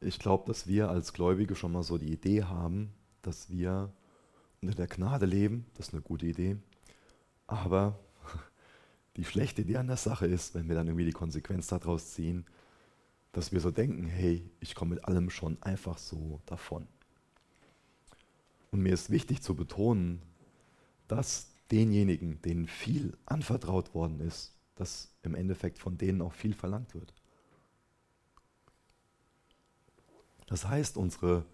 Ich 0.00 0.18
glaube, 0.18 0.44
dass 0.46 0.66
wir 0.66 0.90
als 0.90 1.12
Gläubige 1.12 1.56
schon 1.56 1.72
mal 1.72 1.82
so 1.82 1.98
die 1.98 2.12
Idee 2.12 2.44
haben, 2.44 2.92
dass 3.22 3.50
wir 3.50 3.92
unter 4.60 4.74
der 4.74 4.86
Gnade 4.86 5.26
leben. 5.26 5.66
Das 5.74 5.88
ist 5.88 5.94
eine 5.94 6.02
gute 6.02 6.26
Idee. 6.26 6.56
Aber 7.46 7.98
die 9.16 9.24
schlechte 9.24 9.62
Idee 9.62 9.78
an 9.78 9.88
der 9.88 9.96
Sache 9.96 10.26
ist, 10.26 10.54
wenn 10.54 10.68
wir 10.68 10.74
dann 10.76 10.86
irgendwie 10.86 11.06
die 11.06 11.12
Konsequenz 11.12 11.68
daraus 11.68 12.12
ziehen, 12.12 12.46
dass 13.36 13.52
wir 13.52 13.60
so 13.60 13.70
denken, 13.70 14.06
hey, 14.06 14.50
ich 14.60 14.74
komme 14.74 14.94
mit 14.94 15.04
allem 15.04 15.28
schon 15.28 15.62
einfach 15.62 15.98
so 15.98 16.40
davon. 16.46 16.88
Und 18.70 18.80
mir 18.80 18.94
ist 18.94 19.10
wichtig 19.10 19.42
zu 19.42 19.54
betonen, 19.54 20.22
dass 21.06 21.52
denjenigen, 21.70 22.40
denen 22.40 22.66
viel 22.66 23.14
anvertraut 23.26 23.92
worden 23.94 24.20
ist, 24.20 24.54
dass 24.74 25.14
im 25.22 25.34
Endeffekt 25.34 25.78
von 25.78 25.98
denen 25.98 26.22
auch 26.22 26.32
viel 26.32 26.54
verlangt 26.54 26.94
wird. 26.94 27.12
Das 30.46 30.66
heißt, 30.66 30.96
unsere 30.96 31.44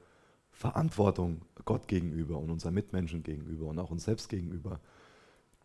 Verantwortung 0.52 1.44
Gott 1.64 1.88
gegenüber 1.88 2.38
und 2.38 2.50
unseren 2.50 2.74
Mitmenschen 2.74 3.24
gegenüber 3.24 3.66
und 3.66 3.80
auch 3.80 3.90
uns 3.90 4.04
selbst 4.04 4.28
gegenüber, 4.28 4.78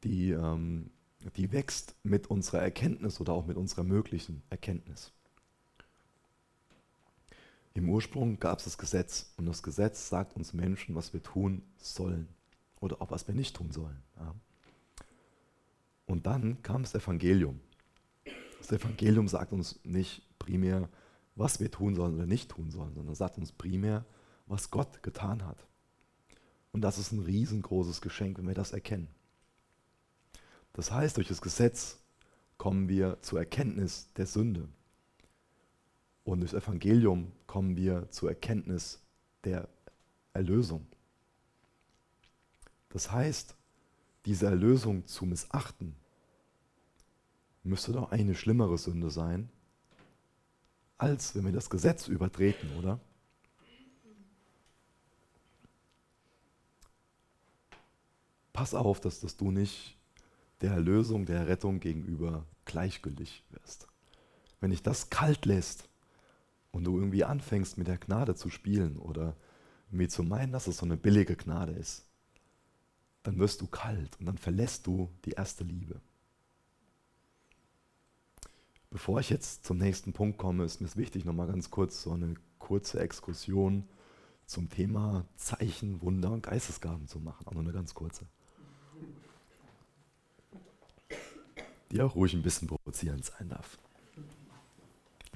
die, 0.04 0.32
ähm, 0.32 0.90
die 1.36 1.52
wächst 1.52 1.96
mit 2.02 2.26
unserer 2.26 2.64
Erkenntnis 2.64 3.22
oder 3.22 3.34
auch 3.34 3.46
mit 3.46 3.56
unserer 3.56 3.84
möglichen 3.84 4.42
Erkenntnis. 4.50 5.14
Im 7.78 7.90
Ursprung 7.90 8.40
gab 8.40 8.58
es 8.58 8.63
das 8.63 8.80
Gesetz 8.80 9.32
und 9.38 9.46
das 9.46 9.62
Gesetz 9.62 10.10
sagt 10.10 10.36
uns 10.36 10.52
Menschen, 10.52 10.96
was 10.96 11.13
wir 11.13 11.22
tun 11.22 11.62
sollen 11.78 12.28
oder 12.80 13.04
auch 13.04 13.12
was 13.12 13.28
wir 13.28 13.36
nicht 13.36 13.56
tun 13.56 13.70
sollen. 13.70 14.02
Ja. 14.16 14.34
Und 16.08 16.26
dann 16.26 16.63
kam 16.63 16.82
das 16.82 16.96
Evangelium. 16.96 17.60
Das 18.58 18.72
Evangelium 18.72 19.28
sagt 19.28 19.54
uns 19.54 19.80
nicht 19.84 20.24
primär, 20.40 20.90
was 21.36 21.60
wir 21.60 21.70
tun 21.70 21.94
sollen 21.94 22.16
oder 22.16 22.26
nicht 22.26 22.50
tun 22.50 22.72
sollen, 22.72 22.96
sondern 22.96 23.13
sagt 23.13 23.38
uns 23.38 23.52
primär, 23.52 24.06
was 24.48 24.72
Gott 24.72 25.04
getan 25.04 25.46
hat. 25.46 25.68
Und 26.72 26.82
das 26.82 26.98
ist 26.98 27.12
ein 27.12 27.20
riesengroßes 27.20 28.02
Geschenk, 28.02 28.40
wenn 28.40 28.48
wir 28.48 28.56
das 28.56 28.72
erkennen. 28.72 29.08
Das 30.74 30.92
heißt, 30.92 31.18
durch 31.18 31.28
das 31.28 31.42
Gesetz 31.42 32.00
kommen 32.58 32.90
wir 32.90 33.22
zur 33.22 33.38
Erkenntnis 33.38 34.12
der 34.13 34.26
Sünde. 34.26 34.68
Und 36.28 36.42
durchs 36.42 36.54
Evangelium 36.54 37.32
kommen 37.46 37.78
wir 37.78 38.12
zur 38.12 38.28
Erkenntnis 38.28 39.02
der 39.46 39.70
Erlösung. 40.34 40.86
Das 42.90 43.13
heißt, 43.13 43.56
diese 44.26 44.48
Erlösung 44.48 45.08
zu 45.08 45.26
missachten, 45.26 45.96
müsste 47.63 47.94
doch 47.94 48.12
eine 48.12 48.36
schlimmere 48.36 48.78
Sünde 48.78 49.10
sein, 49.10 49.48
als 50.98 51.34
wenn 51.34 51.46
wir 51.46 51.54
das 51.54 51.70
Gesetz 51.70 52.10
übertreten, 52.10 52.76
oder? 52.78 53.00
Pass 58.52 58.74
auf, 58.74 59.00
dass, 59.00 59.22
dass 59.22 59.38
du 59.38 59.50
nicht 59.50 59.96
der 60.60 60.74
Erlösung, 60.74 61.26
der 61.26 61.48
Rettung 61.48 61.80
gegenüber 61.80 62.46
gleichgültig 62.66 63.46
wirst. 63.52 63.88
Wenn 64.60 64.72
dich 64.72 64.84
das 64.84 65.10
kalt 65.10 65.46
lässt, 65.46 65.88
und 66.72 66.84
du 66.84 66.98
irgendwie 66.98 67.24
anfängst 67.24 67.78
mit 67.78 67.88
der 67.88 67.98
Gnade 67.98 68.36
zu 68.36 68.50
spielen 68.50 68.98
oder 68.98 69.36
mir 69.90 70.10
zu 70.10 70.24
meinen, 70.24 70.52
dass 70.52 70.68
es 70.68 70.78
so 70.78 70.86
eine 70.86 70.98
billige 70.98 71.36
Gnade 71.36 71.72
ist, 71.72 72.06
dann 73.24 73.40
wirst 73.40 73.62
du 73.62 73.68
kalt 73.68 74.20
und 74.20 74.26
dann 74.26 74.38
verlässt 74.38 74.88
du 74.88 75.10
die 75.26 75.32
erste 75.32 75.64
Liebe. 75.64 76.02
Bevor 78.90 79.20
ich 79.20 79.30
jetzt 79.30 79.66
zum 79.66 79.78
nächsten 79.78 80.14
Punkt 80.14 80.38
komme, 80.38 80.64
ist 80.64 80.82
mir 80.82 80.96
wichtig, 80.96 81.26
nochmal 81.26 81.48
ganz 81.48 81.70
kurz 81.70 82.02
so 82.02 82.12
eine 82.12 82.36
kurze 82.58 83.00
Exkursion 83.00 83.88
zum 84.46 84.70
Thema 84.70 85.26
Zeichen, 85.36 86.02
Wunder 86.02 86.32
und 86.32 86.44
Geistesgaben 86.44 87.08
zu 87.08 87.20
machen. 87.20 87.48
Auch 87.48 87.54
nur 87.54 87.64
eine 87.64 87.74
ganz 87.74 87.94
kurze. 87.94 88.26
Die 91.92 92.02
auch 92.02 92.16
ruhig 92.16 92.34
ein 92.34 92.44
bisschen 92.44 92.68
provozierend 92.68 93.26
sein 93.26 93.50
darf 93.50 93.78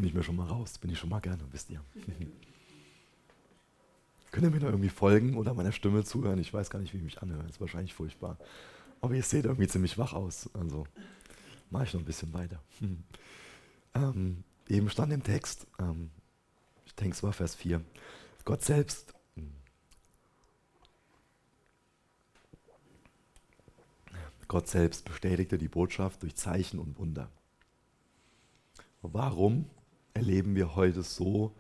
bin 0.01 0.07
ich 0.07 0.15
mir 0.15 0.23
schon 0.23 0.35
mal 0.35 0.47
raus, 0.47 0.79
bin 0.79 0.89
ich 0.89 0.97
schon 0.97 1.11
mal 1.11 1.19
gerne, 1.19 1.43
wisst 1.51 1.69
ihr. 1.69 1.79
Könnt 4.31 4.47
ihr 4.47 4.49
mir 4.49 4.59
da 4.59 4.65
irgendwie 4.65 4.89
folgen 4.89 5.37
oder 5.37 5.53
meiner 5.53 5.71
Stimme 5.71 6.03
zuhören? 6.03 6.39
Ich 6.39 6.51
weiß 6.51 6.71
gar 6.71 6.79
nicht, 6.79 6.91
wie 6.93 6.97
ich 6.97 7.03
mich 7.03 7.21
anhöre. 7.21 7.43
Das 7.43 7.51
ist 7.51 7.61
wahrscheinlich 7.61 7.93
furchtbar. 7.93 8.39
Aber 8.99 9.13
ihr 9.13 9.21
seht 9.21 9.45
irgendwie 9.45 9.67
ziemlich 9.67 9.99
wach 9.99 10.13
aus. 10.13 10.49
Also 10.55 10.87
mache 11.69 11.83
ich 11.83 11.93
noch 11.93 12.01
ein 12.01 12.05
bisschen 12.05 12.33
weiter. 12.33 12.59
Ähm, 13.93 14.45
eben 14.69 14.89
stand 14.89 15.11
im 15.11 15.21
Text, 15.21 15.67
ähm, 15.77 16.11
ich 16.85 16.95
denke 16.95 17.13
es 17.13 17.21
war 17.23 17.33
Vers 17.33 17.55
4, 17.55 17.81
Gott 18.45 18.63
selbst 18.63 19.13
Gott 24.47 24.69
selbst 24.69 25.03
bestätigte 25.03 25.57
die 25.57 25.67
Botschaft 25.67 26.23
durch 26.23 26.37
Zeichen 26.37 26.79
und 26.79 26.97
Wunder. 26.97 27.29
Warum 29.01 29.69
erleben 30.13 30.55
wir 30.55 30.75
heute 30.75 31.03
so 31.03 31.53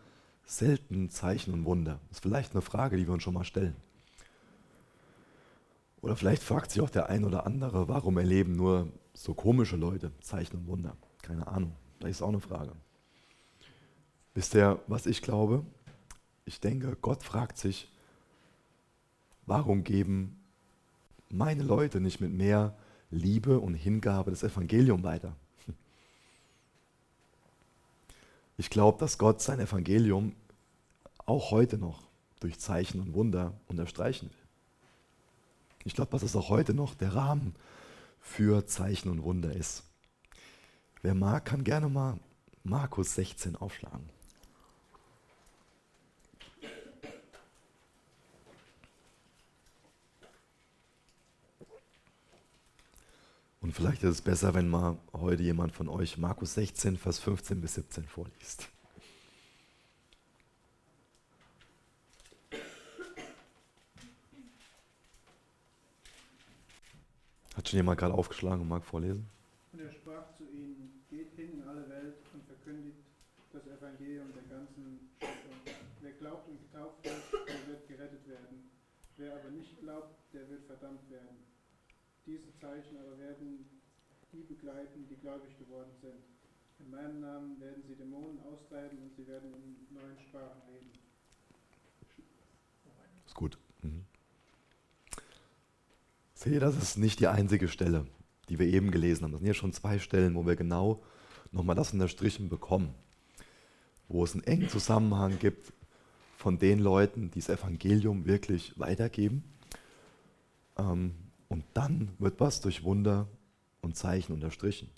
selten 0.45 1.09
Zeichen 1.09 1.53
und 1.53 1.65
Wunder? 1.65 1.99
Das 2.09 2.17
ist 2.17 2.23
vielleicht 2.23 2.53
eine 2.53 2.61
Frage, 2.61 2.97
die 2.97 3.07
wir 3.07 3.13
uns 3.13 3.23
schon 3.23 3.33
mal 3.33 3.43
stellen. 3.43 3.75
Oder 6.01 6.15
vielleicht 6.15 6.43
fragt 6.43 6.71
sich 6.71 6.81
auch 6.81 6.89
der 6.89 7.09
ein 7.09 7.23
oder 7.23 7.45
andere, 7.45 7.87
warum 7.87 8.17
erleben 8.17 8.55
nur 8.55 8.91
so 9.13 9.33
komische 9.33 9.75
Leute 9.75 10.11
Zeichen 10.21 10.57
und 10.57 10.67
Wunder? 10.67 10.95
Keine 11.21 11.47
Ahnung, 11.47 11.73
das 11.99 12.11
ist 12.11 12.21
auch 12.21 12.29
eine 12.29 12.39
Frage. 12.39 12.71
Wisst 14.33 14.55
ihr, 14.55 14.79
was 14.87 15.05
ich 15.05 15.21
glaube? 15.21 15.63
ich 16.45 16.59
denke, 16.59 16.97
Gott 17.01 17.23
fragt 17.23 17.57
sich, 17.57 17.89
warum 19.45 19.83
geben 19.83 20.39
meine 21.29 21.63
Leute 21.63 22.01
nicht 22.01 22.19
mit 22.19 22.31
mehr 22.31 22.77
Liebe 23.09 23.59
und 23.59 23.73
Hingabe 23.73 24.31
das 24.31 24.43
Evangelium 24.43 25.03
weiter? 25.03 25.35
Ich 28.57 28.69
glaube, 28.69 28.99
dass 28.99 29.17
Gott 29.17 29.41
sein 29.41 29.59
Evangelium 29.59 30.35
auch 31.25 31.51
heute 31.51 31.77
noch 31.77 32.07
durch 32.39 32.59
Zeichen 32.59 32.99
und 32.99 33.13
Wunder 33.13 33.53
unterstreichen 33.67 34.29
will. 34.29 34.37
Ich 35.83 35.95
glaube, 35.95 36.11
dass 36.11 36.23
es 36.23 36.35
auch 36.35 36.49
heute 36.49 36.73
noch 36.73 36.95
der 36.95 37.15
Rahmen 37.15 37.55
für 38.19 38.65
Zeichen 38.67 39.09
und 39.09 39.23
Wunder 39.23 39.53
ist. 39.53 39.83
Wer 41.01 41.15
mag, 41.15 41.45
kann 41.45 41.63
gerne 41.63 41.89
mal 41.89 42.19
Markus 42.63 43.15
16 43.15 43.55
aufschlagen. 43.55 44.09
Und 53.61 53.73
vielleicht 53.73 54.01
ist 54.01 54.09
es 54.09 54.21
besser, 54.21 54.55
wenn 54.55 54.67
mal 54.67 54.97
heute 55.13 55.43
jemand 55.43 55.71
von 55.71 55.87
euch 55.87 56.17
Markus 56.17 56.55
16, 56.55 56.97
Vers 56.97 57.19
15 57.19 57.61
bis 57.61 57.75
17 57.75 58.05
vorliest. 58.05 58.67
Hat 67.55 67.69
schon 67.69 67.77
jemand 67.77 67.99
gerade 67.99 68.15
aufgeschlagen 68.15 68.61
und 68.61 68.67
mag 68.67 68.83
vorlesen? 68.83 69.29
Und 69.73 69.79
er 69.81 69.91
sprach 69.91 70.35
zu 70.37 70.43
ihnen, 70.45 71.03
geht 71.11 71.31
hin 71.35 71.61
in 71.61 71.67
alle 71.67 71.87
Welt 71.87 72.15
und 72.33 72.43
verkündigt 72.45 72.97
das 73.53 73.67
Evangelium 73.67 74.33
der 74.33 74.57
ganzen 74.57 75.11
Schöpfung. 75.19 75.75
Wer 76.01 76.11
glaubt 76.13 76.49
und 76.49 76.59
getauft 76.59 77.03
wird, 77.03 77.47
der 77.47 77.67
wird 77.67 77.87
gerettet 77.87 78.27
werden. 78.27 78.71
Wer 79.17 79.35
aber 79.35 79.51
nicht 79.51 79.79
glaubt, 79.79 80.15
der 80.33 80.49
wird 80.49 80.65
verdammt 80.65 81.07
werden. 81.11 81.40
Diese 82.25 82.53
Zeichen 82.59 82.97
aber 82.97 83.17
werden 83.17 83.65
die 84.31 84.43
begleiten, 84.43 85.07
die 85.09 85.15
gläubig 85.15 85.57
geworden 85.57 85.91
sind. 86.01 86.23
In 86.79 86.89
meinem 86.89 87.19
Namen 87.19 87.59
werden 87.59 87.83
sie 87.87 87.95
Dämonen 87.95 88.39
austreiben 88.39 88.97
und 88.99 89.15
sie 89.15 89.27
werden 89.27 89.53
in 89.53 89.95
neuen 89.95 90.17
Sprachen 90.19 90.61
reden. 90.71 90.89
Ist 93.25 93.35
gut. 93.35 93.57
Mhm. 93.81 94.05
Ihr, 96.45 96.59
das 96.59 96.75
ist 96.75 96.97
nicht 96.97 97.19
die 97.19 97.27
einzige 97.27 97.67
Stelle, 97.67 98.07
die 98.49 98.57
wir 98.57 98.65
eben 98.65 98.89
gelesen 98.91 99.23
haben. 99.23 99.31
Das 99.31 99.41
sind 99.41 99.47
ja 99.47 99.53
schon 99.53 99.73
zwei 99.73 99.99
Stellen, 99.99 100.33
wo 100.35 100.45
wir 100.45 100.55
genau 100.55 101.03
nochmal 101.51 101.75
das 101.75 101.93
unterstrichen 101.93 102.49
bekommen. 102.49 102.93
Wo 104.07 104.23
es 104.23 104.33
einen 104.33 104.43
engen 104.43 104.69
Zusammenhang 104.69 105.37
gibt 105.39 105.71
von 106.37 106.57
den 106.57 106.79
Leuten, 106.79 107.29
die 107.31 107.39
das 107.39 107.49
Evangelium 107.49 108.25
wirklich 108.25 108.77
weitergeben. 108.79 109.43
Ähm, 110.77 111.13
und 111.51 111.65
dann 111.73 112.15
wird 112.17 112.39
was 112.39 112.61
durch 112.61 112.83
Wunder 112.85 113.27
und 113.81 113.97
Zeichen 113.97 114.31
unterstrichen. 114.31 114.89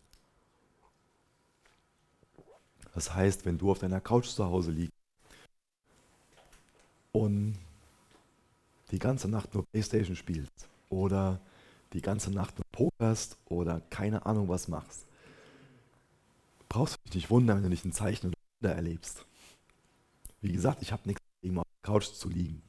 Das 2.94 3.16
heißt, 3.16 3.46
wenn 3.46 3.58
du 3.58 3.72
auf 3.72 3.80
deiner 3.80 4.00
Couch 4.00 4.28
zu 4.28 4.46
Hause 4.46 4.70
liegst 4.70 4.94
und 7.12 7.58
die 8.92 9.00
ganze 9.00 9.28
Nacht 9.28 9.56
nur 9.56 9.66
Playstation 9.66 10.16
spielst 10.16 10.70
oder 10.90 11.42
die 11.94 12.02
ganze 12.02 12.30
Nacht 12.30 12.56
nur 12.56 12.66
pokerst 12.72 13.40
oder 13.46 13.82
keine 13.90 14.28
Ahnung 14.28 14.48
was 14.48 14.68
machst, 14.68 15.08
brauchst 16.70 16.98
du 16.98 17.00
dich 17.06 17.16
nicht 17.16 17.30
wundern, 17.32 17.58
wenn 17.58 17.64
du 17.64 17.70
nicht 17.70 17.86
ein 17.86 17.94
Zeichen 17.94 18.28
oder 18.28 18.38
Wunder 18.62 18.76
erlebst. 18.76 19.26
Wie 20.42 20.54
gesagt, 20.54 20.84
ich 20.84 20.92
habe 20.92 21.02
nichts 21.08 21.24
gegen 21.42 21.58
auf 21.58 21.66
der 21.66 21.92
Couch 21.92 22.06
zu 22.14 22.30
liegen. 22.30 22.62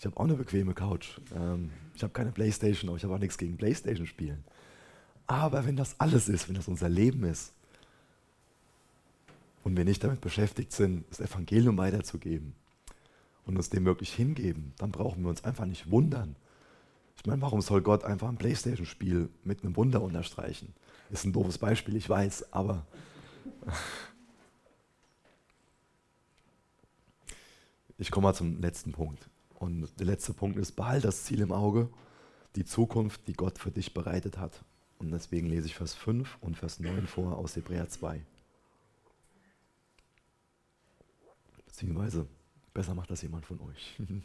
Ich 0.00 0.06
habe 0.06 0.16
auch 0.16 0.24
eine 0.24 0.34
bequeme 0.34 0.72
Couch. 0.72 1.20
Ähm, 1.36 1.70
ich 1.94 2.02
habe 2.02 2.14
keine 2.14 2.32
Playstation, 2.32 2.88
aber 2.88 2.96
ich 2.96 3.04
habe 3.04 3.14
auch 3.14 3.18
nichts 3.18 3.36
gegen 3.36 3.58
Playstation 3.58 4.06
spielen. 4.06 4.42
Aber 5.26 5.66
wenn 5.66 5.76
das 5.76 6.00
alles 6.00 6.26
ist, 6.30 6.48
wenn 6.48 6.54
das 6.54 6.68
unser 6.68 6.88
Leben 6.88 7.22
ist 7.24 7.52
und 9.62 9.76
wir 9.76 9.84
nicht 9.84 10.02
damit 10.02 10.22
beschäftigt 10.22 10.72
sind, 10.72 11.04
das 11.10 11.20
Evangelium 11.20 11.76
weiterzugeben 11.76 12.54
und 13.44 13.58
uns 13.58 13.68
dem 13.68 13.84
wirklich 13.84 14.14
hingeben, 14.14 14.72
dann 14.78 14.90
brauchen 14.90 15.22
wir 15.22 15.28
uns 15.28 15.44
einfach 15.44 15.66
nicht 15.66 15.90
wundern. 15.90 16.34
Ich 17.18 17.26
meine, 17.26 17.42
warum 17.42 17.60
soll 17.60 17.82
Gott 17.82 18.02
einfach 18.02 18.30
ein 18.30 18.38
Playstation-Spiel 18.38 19.28
mit 19.44 19.62
einem 19.62 19.76
Wunder 19.76 20.00
unterstreichen? 20.00 20.72
Ist 21.10 21.26
ein 21.26 21.34
doofes 21.34 21.58
Beispiel, 21.58 21.94
ich 21.96 22.08
weiß, 22.08 22.54
aber 22.54 22.86
ich 27.98 28.10
komme 28.10 28.28
mal 28.28 28.34
zum 28.34 28.62
letzten 28.62 28.92
Punkt. 28.92 29.29
Und 29.60 29.90
der 29.98 30.06
letzte 30.06 30.32
Punkt 30.32 30.56
ist, 30.56 30.72
behalte 30.72 31.08
das 31.08 31.24
Ziel 31.24 31.42
im 31.42 31.52
Auge, 31.52 31.90
die 32.56 32.64
Zukunft, 32.64 33.28
die 33.28 33.34
Gott 33.34 33.58
für 33.58 33.70
dich 33.70 33.92
bereitet 33.92 34.38
hat. 34.38 34.64
Und 34.98 35.10
deswegen 35.10 35.48
lese 35.48 35.66
ich 35.66 35.74
Vers 35.74 35.94
5 35.94 36.38
und 36.40 36.56
Vers 36.56 36.80
9 36.80 37.06
vor 37.06 37.36
aus 37.36 37.56
Hebräer 37.56 37.86
2. 37.86 38.24
Beziehungsweise, 41.66 42.26
besser 42.72 42.94
macht 42.94 43.10
das 43.10 43.22
jemand 43.22 43.46
von 43.46 43.60
euch. 43.60 44.00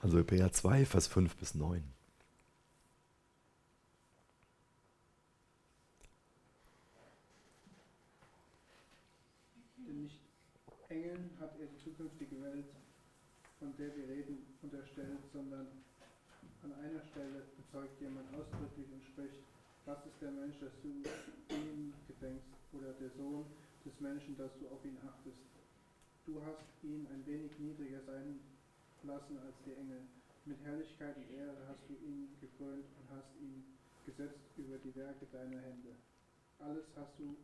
Also 0.00 0.16
Hebräer 0.18 0.52
2, 0.52 0.86
Vers 0.86 1.08
5 1.08 1.34
bis 1.34 1.56
9. 1.56 1.82
Denn 9.78 10.02
nicht 10.02 10.20
Engeln 10.88 11.30
hat 11.40 11.58
er 11.58 11.66
die 11.66 11.82
zukünftige 11.82 12.40
Welt 12.40 12.66
von 13.58 13.76
der 13.76 13.94
wir 13.96 14.08
reden, 14.08 14.38
unterstellt, 14.62 15.27
sondern 15.38 15.70
an 16.66 16.72
einer 16.82 17.02
Stelle 17.14 17.46
bezeugt 17.54 17.94
jemand 18.02 18.26
ausdrücklich 18.34 18.90
und 18.90 19.02
spricht, 19.14 19.38
was 19.86 20.02
ist 20.02 20.18
der 20.20 20.34
Mensch, 20.34 20.58
dass 20.58 20.74
du 20.82 20.90
ihm 21.54 21.94
gedenkst, 22.10 22.58
oder 22.74 22.92
der 22.98 23.08
Sohn 23.16 23.46
des 23.86 23.94
Menschen, 24.00 24.36
dass 24.36 24.50
du 24.58 24.66
auf 24.68 24.84
ihn 24.84 24.98
achtest. 25.06 25.38
Du 26.26 26.42
hast 26.42 26.66
ihn 26.82 27.06
ein 27.14 27.24
wenig 27.24 27.54
niedriger 27.58 28.02
sein 28.04 28.40
lassen 29.04 29.38
als 29.38 29.54
die 29.64 29.72
Engel. 29.78 30.02
Mit 30.44 30.58
Herrlichkeit 30.66 31.16
und 31.16 31.30
Ehre 31.30 31.56
hast 31.70 31.86
du 31.88 31.94
ihn 32.04 32.34
gekrönt 32.42 32.84
und 32.98 33.06
hast 33.14 33.30
ihn 33.40 33.64
gesetzt 34.04 34.42
über 34.58 34.76
die 34.82 34.94
Werke 34.96 35.24
deiner 35.32 35.62
Hände. 35.62 35.94
Alles 36.58 36.84
hast 36.96 37.14
du 37.16 37.38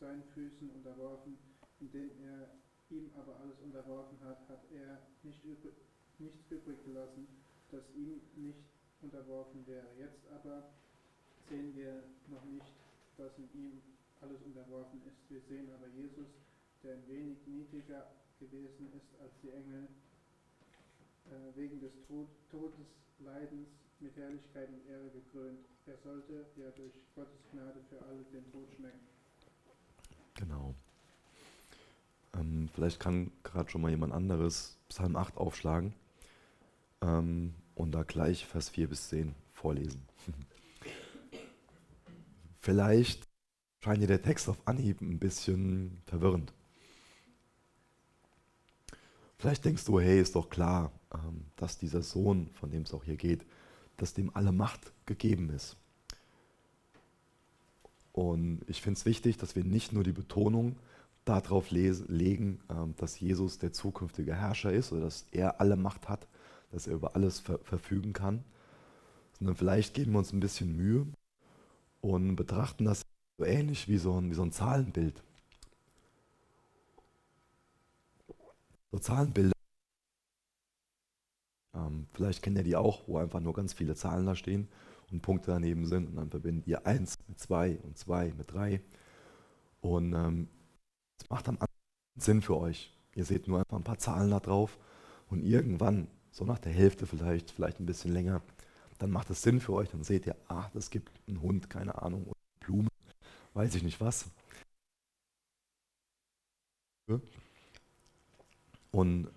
seinen 0.00 0.24
Füßen 0.34 0.70
unterworfen, 0.70 1.36
indem 1.78 2.10
er 2.24 2.48
ihm 2.90 3.10
aber 3.20 3.38
alles 3.38 3.60
unterworfen 3.60 4.18
hat, 4.24 4.48
hat 4.48 4.64
er 4.72 4.98
nicht 5.22 5.44
übrig, 5.44 5.74
nichts 6.22 6.50
übrig 6.50 6.78
gelassen, 6.84 7.26
das 7.70 7.82
ihm 7.94 8.20
nicht 8.36 8.62
unterworfen 9.02 9.66
wäre. 9.66 9.86
Jetzt 9.98 10.22
aber 10.30 10.70
sehen 11.48 11.74
wir 11.74 12.04
noch 12.28 12.44
nicht, 12.44 12.72
dass 13.18 13.36
in 13.38 13.48
ihm 13.52 13.82
alles 14.20 14.40
unterworfen 14.42 15.02
ist. 15.06 15.18
Wir 15.28 15.40
sehen 15.48 15.68
aber 15.74 15.88
Jesus, 15.88 16.28
der 16.82 16.94
ein 16.94 17.08
wenig 17.08 17.38
niedriger 17.46 18.06
gewesen 18.38 18.92
ist 18.94 19.10
als 19.20 19.32
die 19.42 19.50
Engel, 19.50 19.88
äh, 21.30 21.56
wegen 21.56 21.80
des 21.80 21.92
Tod, 22.06 22.28
Todes, 22.50 22.86
Leidens 23.18 23.68
mit 24.00 24.16
Herrlichkeit 24.16 24.68
und 24.68 24.86
Ehre 24.88 25.10
gekrönt. 25.10 25.58
Er 25.86 25.96
sollte 25.98 26.46
ja 26.56 26.70
durch 26.70 26.92
Gottes 27.14 27.38
Gnade 27.50 27.80
für 27.88 28.04
alle 28.04 28.22
den 28.32 28.50
Tod 28.50 28.70
schmecken. 28.74 29.00
Genau. 30.34 30.74
Ähm, 32.34 32.68
vielleicht 32.72 32.98
kann 32.98 33.30
gerade 33.42 33.70
schon 33.70 33.80
mal 33.80 33.90
jemand 33.90 34.12
anderes 34.12 34.78
Psalm 34.88 35.16
8 35.16 35.36
aufschlagen 35.36 35.94
ähm, 37.02 37.54
und 37.74 37.92
da 37.92 38.02
gleich 38.04 38.46
Vers 38.46 38.70
4 38.70 38.88
bis 38.88 39.08
10 39.08 39.34
vorlesen. 39.52 40.02
vielleicht 42.60 43.28
scheint 43.80 44.02
dir 44.02 44.06
der 44.06 44.22
Text 44.22 44.48
auf 44.48 44.56
Anhieb 44.64 45.00
ein 45.00 45.18
bisschen 45.18 46.00
verwirrend. 46.06 46.52
Vielleicht 49.36 49.64
denkst 49.64 49.84
du, 49.84 49.98
hey, 49.98 50.20
ist 50.20 50.36
doch 50.36 50.48
klar, 50.48 50.92
ähm, 51.12 51.46
dass 51.56 51.76
dieser 51.76 52.02
Sohn, 52.02 52.48
von 52.54 52.70
dem 52.70 52.82
es 52.82 52.94
auch 52.94 53.02
hier 53.02 53.16
geht, 53.16 53.44
dass 53.96 54.14
dem 54.14 54.34
alle 54.36 54.52
Macht 54.52 54.92
gegeben 55.04 55.50
ist. 55.50 55.76
Und 58.12 58.60
ich 58.68 58.80
finde 58.82 58.98
es 58.98 59.04
wichtig, 59.06 59.38
dass 59.38 59.56
wir 59.56 59.64
nicht 59.64 59.92
nur 59.92 60.04
die 60.04 60.12
Betonung 60.12 60.76
darauf 61.24 61.70
legen, 61.70 62.60
ähm, 62.70 62.94
dass 62.98 63.18
Jesus 63.18 63.58
der 63.58 63.72
zukünftige 63.72 64.34
Herrscher 64.34 64.72
ist 64.72 64.92
oder 64.92 65.02
dass 65.02 65.26
er 65.32 65.60
alle 65.60 65.76
Macht 65.76 66.08
hat, 66.08 66.28
dass 66.72 66.86
er 66.86 66.94
über 66.94 67.14
alles 67.14 67.38
ver 67.38 67.58
verfügen 67.60 68.12
kann, 68.12 68.44
sondern 69.38 69.56
vielleicht 69.56 69.94
geben 69.94 70.12
wir 70.12 70.18
uns 70.18 70.32
ein 70.32 70.40
bisschen 70.40 70.76
Mühe 70.76 71.06
und 72.00 72.36
betrachten 72.36 72.84
das 72.84 73.02
so 73.38 73.44
ähnlich 73.44 73.88
wie 73.88 73.98
so 73.98 74.20
ein, 74.20 74.30
wie 74.30 74.34
so 74.34 74.42
ein 74.42 74.52
Zahlenbild. 74.52 75.22
So 78.90 78.98
Zahlenbilder. 78.98 79.52
Ähm, 81.74 82.06
vielleicht 82.12 82.42
kennt 82.42 82.58
ihr 82.58 82.64
die 82.64 82.76
auch, 82.76 83.06
wo 83.06 83.18
einfach 83.18 83.40
nur 83.40 83.54
ganz 83.54 83.72
viele 83.72 83.94
Zahlen 83.94 84.26
da 84.26 84.34
stehen 84.34 84.68
und 85.10 85.22
Punkte 85.22 85.50
daneben 85.50 85.86
sind 85.86 86.08
und 86.08 86.16
dann 86.16 86.30
verbindet 86.30 86.66
ihr 86.66 86.86
1 86.86 87.18
mit 87.28 87.38
2 87.38 87.78
und 87.82 87.96
2 87.96 88.32
mit 88.36 88.52
3. 88.52 88.80
Und 89.80 90.12
ähm, 90.12 90.48
es 91.20 91.28
macht 91.30 91.48
am 91.48 91.54
Anfang 91.54 91.68
Sinn 92.16 92.42
für 92.42 92.58
euch. 92.58 92.92
Ihr 93.14 93.24
seht 93.24 93.48
nur 93.48 93.58
einfach 93.58 93.76
ein 93.76 93.84
paar 93.84 93.98
Zahlen 93.98 94.30
da 94.30 94.40
drauf 94.40 94.78
und 95.28 95.42
irgendwann, 95.42 96.08
so 96.32 96.44
nach 96.44 96.58
der 96.58 96.72
Hälfte 96.72 97.06
vielleicht, 97.06 97.50
vielleicht 97.50 97.78
ein 97.78 97.86
bisschen 97.86 98.12
länger, 98.12 98.42
dann 98.98 99.10
macht 99.10 99.30
es 99.30 99.42
Sinn 99.42 99.60
für 99.60 99.74
euch. 99.74 99.90
Dann 99.90 100.02
seht 100.02 100.26
ihr, 100.26 100.34
ah, 100.48 100.70
das 100.72 100.90
gibt 100.90 101.12
einen 101.28 101.42
Hund, 101.42 101.70
keine 101.70 102.00
Ahnung, 102.02 102.24
und 102.24 102.36
Blumen, 102.60 102.88
weiß 103.54 103.74
ich 103.74 103.82
nicht 103.82 104.00
was. 104.00 104.26
Und 108.90 109.28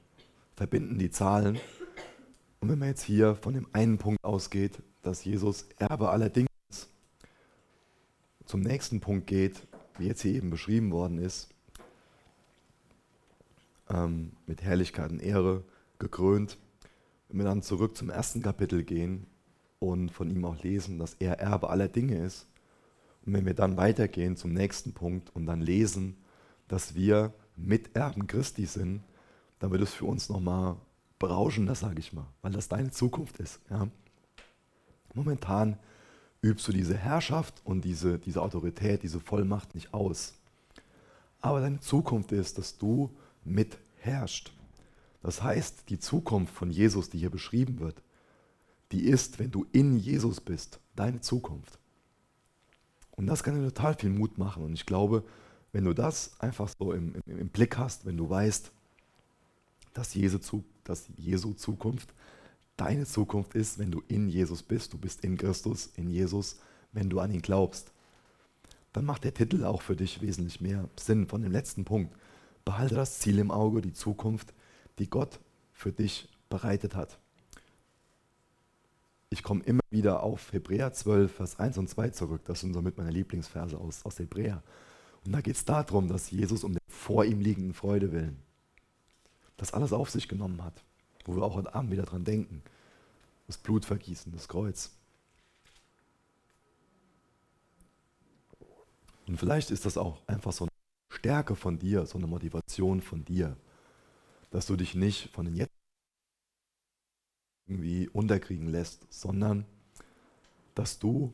verbinden 0.56 0.98
die 0.98 1.12
Zahlen. 1.12 1.60
Und 2.62 2.70
wenn 2.70 2.80
man 2.80 2.88
jetzt 2.88 3.04
hier 3.04 3.36
von 3.36 3.54
dem 3.54 3.68
einen 3.74 3.98
Punkt 3.98 4.24
ausgeht, 4.24 4.82
dass 5.02 5.26
Jesus 5.26 5.68
Erbe 5.78 6.10
aller 6.10 6.30
Dinge 6.30 6.48
ist, 6.70 6.90
zum 8.46 8.62
nächsten 8.62 9.02
Punkt 9.02 9.28
geht, 9.28 9.68
wie 9.98 10.08
jetzt 10.08 10.22
hier 10.22 10.34
eben 10.34 10.50
beschrieben 10.50 10.92
worden 10.92 11.18
ist, 11.18 11.50
ähm, 13.90 14.32
mit 14.48 14.62
Herrlichkeit 14.62 15.12
und 15.12 15.20
Ehre 15.22 15.64
gekrönt, 16.00 16.58
wenn 17.36 17.44
wir 17.44 17.50
dann 17.50 17.64
zurück 17.64 17.98
zum 17.98 18.10
ersten 18.10 18.42
Kapitel 18.42 18.86
gehen 18.86 19.28
und 19.80 20.10
von 20.10 20.30
ihm 20.30 20.46
auch 20.46 20.64
lesen, 20.64 21.00
dass 21.00 21.16
er 21.16 21.38
Erbe 21.42 21.70
aller 21.70 21.90
Dinge 21.90 22.16
ist, 22.24 22.48
und 23.26 23.34
wenn 23.34 23.46
wir 23.46 23.54
dann 23.54 23.76
weitergehen 23.76 24.38
zum 24.38 24.54
nächsten 24.54 24.94
Punkt 24.94 25.36
und 25.36 25.46
dann 25.46 25.60
lesen, 25.60 26.16
dass 26.70 26.96
wir 26.96 27.34
Miterben 27.58 28.28
Christi 28.28 28.66
sind, 28.66 29.04
dann 29.60 29.72
wird 29.72 29.82
es 29.82 29.94
für 29.94 30.06
uns 30.06 30.30
nochmal 30.30 30.78
berauschender, 31.20 31.76
sage 31.76 32.00
ich 32.00 32.14
mal, 32.14 32.28
weil 32.42 32.54
das 32.54 32.70
deine 32.70 32.92
Zukunft 32.92 33.38
ist. 33.40 33.60
Ja? 33.70 33.90
Momentan 35.14 35.78
übst 36.42 36.66
du 36.70 36.72
diese 36.72 36.96
Herrschaft 36.96 37.62
und 37.66 37.84
diese, 37.84 38.18
diese 38.18 38.42
Autorität, 38.42 39.04
diese 39.04 39.20
Vollmacht 39.20 39.76
nicht 39.76 39.94
aus. 39.94 40.36
Aber 41.42 41.60
deine 41.60 41.82
Zukunft 41.82 42.32
ist, 42.32 42.58
dass 42.58 42.78
du 42.78 43.12
mitherrschst. 43.44 44.54
Das 45.26 45.42
heißt, 45.42 45.90
die 45.90 45.98
Zukunft 45.98 46.54
von 46.54 46.70
Jesus, 46.70 47.10
die 47.10 47.18
hier 47.18 47.32
beschrieben 47.32 47.80
wird, 47.80 48.04
die 48.92 49.06
ist, 49.06 49.40
wenn 49.40 49.50
du 49.50 49.66
in 49.72 49.98
Jesus 49.98 50.40
bist, 50.40 50.80
deine 50.96 51.20
Zukunft. 51.20 51.80
Und 53.10 53.26
das 53.26 53.42
kann 53.42 53.60
dir 53.60 53.74
total 53.74 53.96
viel 53.96 54.12
Mut 54.12 54.38
machen. 54.38 54.64
Und 54.64 54.74
ich 54.74 54.86
glaube, 54.86 55.24
wenn 55.72 55.84
du 55.84 55.94
das 55.94 56.40
einfach 56.40 56.70
so 56.78 56.94
im, 56.94 57.16
im, 57.26 57.40
im 57.40 57.50
Blick 57.50 57.76
hast, 57.76 58.06
wenn 58.06 58.18
du 58.18 58.30
weißt, 58.30 58.72
dass 59.96 60.14
Jesu, 60.14 60.38
dass 60.84 61.08
Jesu 61.18 61.54
Zukunft 61.54 62.14
deine 62.78 63.08
Zukunft 63.08 63.56
ist, 63.56 63.80
wenn 63.80 63.90
du 63.90 64.04
in 64.08 64.30
Jesus 64.30 64.62
bist, 64.62 64.94
du 64.94 65.00
bist 65.00 65.24
in 65.24 65.38
Christus, 65.38 65.88
in 65.96 66.08
Jesus, 66.08 66.60
wenn 66.92 67.10
du 67.10 67.20
an 67.20 67.32
ihn 67.32 67.42
glaubst, 67.42 67.92
dann 68.94 69.06
macht 69.06 69.24
der 69.24 69.34
Titel 69.34 69.66
auch 69.66 69.82
für 69.82 69.96
dich 69.96 70.22
wesentlich 70.22 70.62
mehr 70.62 70.88
Sinn 71.00 71.28
von 71.28 71.42
dem 71.42 71.52
letzten 71.52 71.84
Punkt. 71.84 72.16
Behalte 72.64 72.94
das 72.94 73.18
Ziel 73.18 73.40
im 73.40 73.50
Auge, 73.50 73.82
die 73.82 73.94
Zukunft, 73.94 74.54
die 75.00 75.10
Gott 75.10 75.40
für 75.74 75.92
dich 75.92 76.30
bereitet 76.50 76.96
hat. 76.96 77.20
Ich 79.30 79.44
komme 79.44 79.64
immer 79.64 79.82
wieder 79.90 80.24
auf 80.24 80.54
Hebräer 80.54 80.94
12, 80.94 81.34
Vers 81.34 81.60
1 81.60 81.78
und 81.78 81.90
2 81.90 82.10
zurück. 82.10 82.42
Das 82.46 82.62
sind 82.62 82.74
somit 82.74 82.98
meine 82.98 83.12
Lieblingsverse 83.12 83.78
aus, 83.78 84.06
aus 84.06 84.20
Hebräer. 84.20 84.64
Und 85.26 85.34
da 85.34 85.42
geht 85.42 85.56
es 85.56 85.66
darum, 85.66 86.08
dass 86.08 86.32
Jesus 86.32 86.64
um 86.64 86.74
den 86.74 86.80
vor 86.88 87.26
ihm 87.26 87.42
liegenden 87.42 87.74
Freude 87.74 88.12
willen 88.12 88.46
das 89.58 89.74
alles 89.74 89.94
auf 89.94 90.10
sich 90.10 90.28
genommen 90.28 90.64
hat, 90.64 90.84
wo 91.26 91.36
wir 91.36 91.44
auch 91.44 91.56
heute 91.56 91.74
Abend 91.74 91.92
wieder 91.92 92.04
dran 92.04 92.24
denken. 92.24 92.62
Das 93.48 93.58
Blutvergießen, 93.58 94.32
das 94.32 94.48
Kreuz. 94.48 94.92
Und 99.28 99.38
vielleicht 99.38 99.72
ist 99.72 99.86
das 99.86 99.98
auch 99.98 100.22
einfach 100.28 100.52
so 100.52 100.66
eine 100.66 100.72
Stärke 101.10 101.56
von 101.56 101.80
dir, 101.80 102.06
so 102.06 102.18
eine 102.18 102.28
Motivation 102.28 103.02
von 103.02 103.24
dir, 103.24 103.56
dass 104.56 104.68
du 104.68 104.76
dich 104.76 104.96
nicht 104.96 105.30
von 105.32 105.46
den 105.46 105.56
Jetzt 105.56 105.74
irgendwie 107.68 108.08
unterkriegen 108.10 108.68
lässt, 108.68 109.12
sondern 109.12 109.66
dass 110.76 111.00
du 111.00 111.34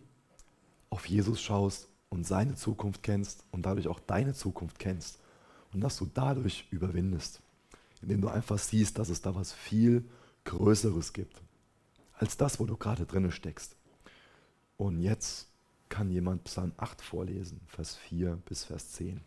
auf 0.89 1.05
Jesus 1.05 1.41
schaust 1.41 1.89
und 2.09 2.25
seine 2.25 2.55
Zukunft 2.55 3.03
kennst 3.03 3.45
und 3.51 3.65
dadurch 3.65 3.87
auch 3.87 3.99
deine 3.99 4.33
Zukunft 4.33 4.79
kennst 4.79 5.19
und 5.71 5.81
dass 5.81 5.97
du 5.97 6.05
dadurch 6.05 6.67
überwindest 6.71 7.41
indem 8.01 8.21
du 8.21 8.29
einfach 8.29 8.57
siehst, 8.57 8.97
dass 8.97 9.09
es 9.09 9.21
da 9.21 9.35
was 9.35 9.53
viel 9.53 10.03
Größeres 10.45 11.13
gibt, 11.13 11.41
als 12.13 12.35
das, 12.35 12.59
wo 12.59 12.65
du 12.65 12.75
gerade 12.75 13.05
drin 13.05 13.31
steckst. 13.31 13.75
Und 14.77 14.99
jetzt 14.99 15.49
kann 15.89 16.09
jemand 16.09 16.45
Psalm 16.45 16.73
8 16.77 17.01
vorlesen, 17.01 17.61
Vers 17.67 17.95
4 17.95 18.37
bis 18.45 18.63
Vers 18.63 18.93
10. 18.93 19.21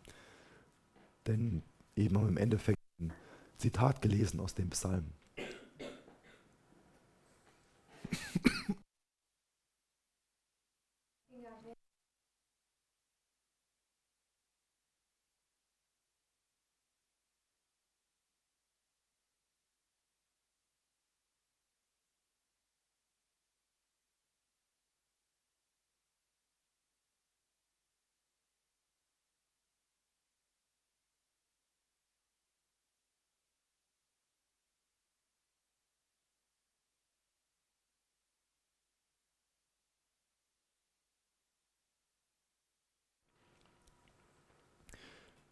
Denn 1.25 1.63
eben 1.95 2.15
im 2.15 2.37
Endeffekt 2.37 2.77
Zitat 3.57 4.01
gelesen 4.01 4.39
aus 4.39 4.53
dem 4.53 4.69
Psalm. 4.69 5.11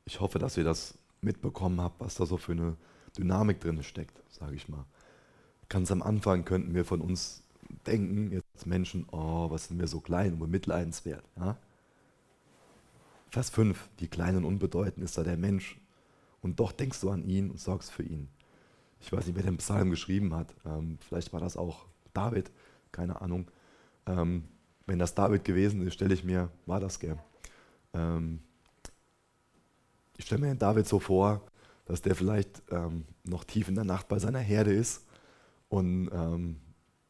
Ich 0.06 0.20
hoffe, 0.20 0.40
dass 0.40 0.58
ihr 0.58 0.64
das 0.64 0.98
mitbekommen 1.22 1.82
habt, 1.82 2.00
was 2.00 2.16
da 2.16 2.26
so 2.26 2.38
für 2.38 2.52
eine 2.52 2.76
Dynamik 3.18 3.60
drin 3.62 3.82
steckt, 3.84 4.22
sage 4.30 4.56
ich 4.56 4.68
mal. 4.68 4.86
Ganz 5.70 5.92
am 5.92 6.02
Anfang 6.02 6.46
könnten 6.46 6.74
wir 6.74 6.86
von 6.86 7.02
uns 7.02 7.44
denken, 7.88 8.32
jetzt 8.32 8.46
als 8.54 8.66
Menschen, 8.66 9.08
oh, 9.12 9.50
was 9.50 9.68
sind 9.68 9.80
wir 9.80 9.88
so 9.88 10.00
klein 10.00 10.34
und 10.34 10.40
bemitleidenswert. 10.40 11.24
Ja? 11.38 11.58
Vers 13.30 13.50
5, 13.50 13.90
wie 13.98 14.08
klein 14.08 14.36
und 14.38 14.46
unbedeutend 14.46 15.04
ist 15.04 15.18
da 15.18 15.24
der 15.24 15.38
Mensch. 15.38 15.80
Und 16.42 16.60
doch 16.60 16.72
denkst 16.72 17.00
du 17.00 17.10
an 17.10 17.24
ihn 17.24 17.50
und 17.50 17.60
sorgst 17.60 17.92
für 17.92 18.04
ihn. 18.04 18.28
Ich 19.00 19.12
weiß 19.12 19.26
nicht, 19.26 19.36
wer 19.36 19.44
den 19.44 19.58
Psalm 19.58 19.90
geschrieben 19.90 20.34
hat. 20.36 20.54
Ähm, 20.66 20.98
vielleicht 21.08 21.34
war 21.34 21.40
das 21.40 21.58
auch 21.58 21.86
David, 22.14 22.52
keine 22.92 23.22
Ahnung. 23.22 23.50
Ähm, 24.06 24.44
wenn 24.86 25.00
das 25.00 25.16
David 25.16 25.46
gewesen 25.46 25.82
ist, 25.88 25.94
stelle 25.94 26.14
ich 26.14 26.24
mir, 26.24 26.50
war 26.66 26.80
das 26.80 27.00
gern. 27.00 27.20
Ähm, 27.94 28.42
ich 30.24 30.28
stelle 30.28 30.40
mir 30.40 30.48
den 30.48 30.58
David 30.58 30.88
so 30.88 31.02
vor, 31.02 31.42
dass 31.84 32.02
der 32.02 32.16
vielleicht 32.16 32.64
ähm, 32.72 33.04
noch 33.26 33.44
tief 33.44 33.68
in 33.68 33.76
der 33.76 33.84
Nacht 33.84 34.08
bei 34.08 34.20
seiner 34.20 34.40
Herde 34.40 34.74
ist 34.74 35.06
und 35.68 36.10
ähm, 36.14 36.62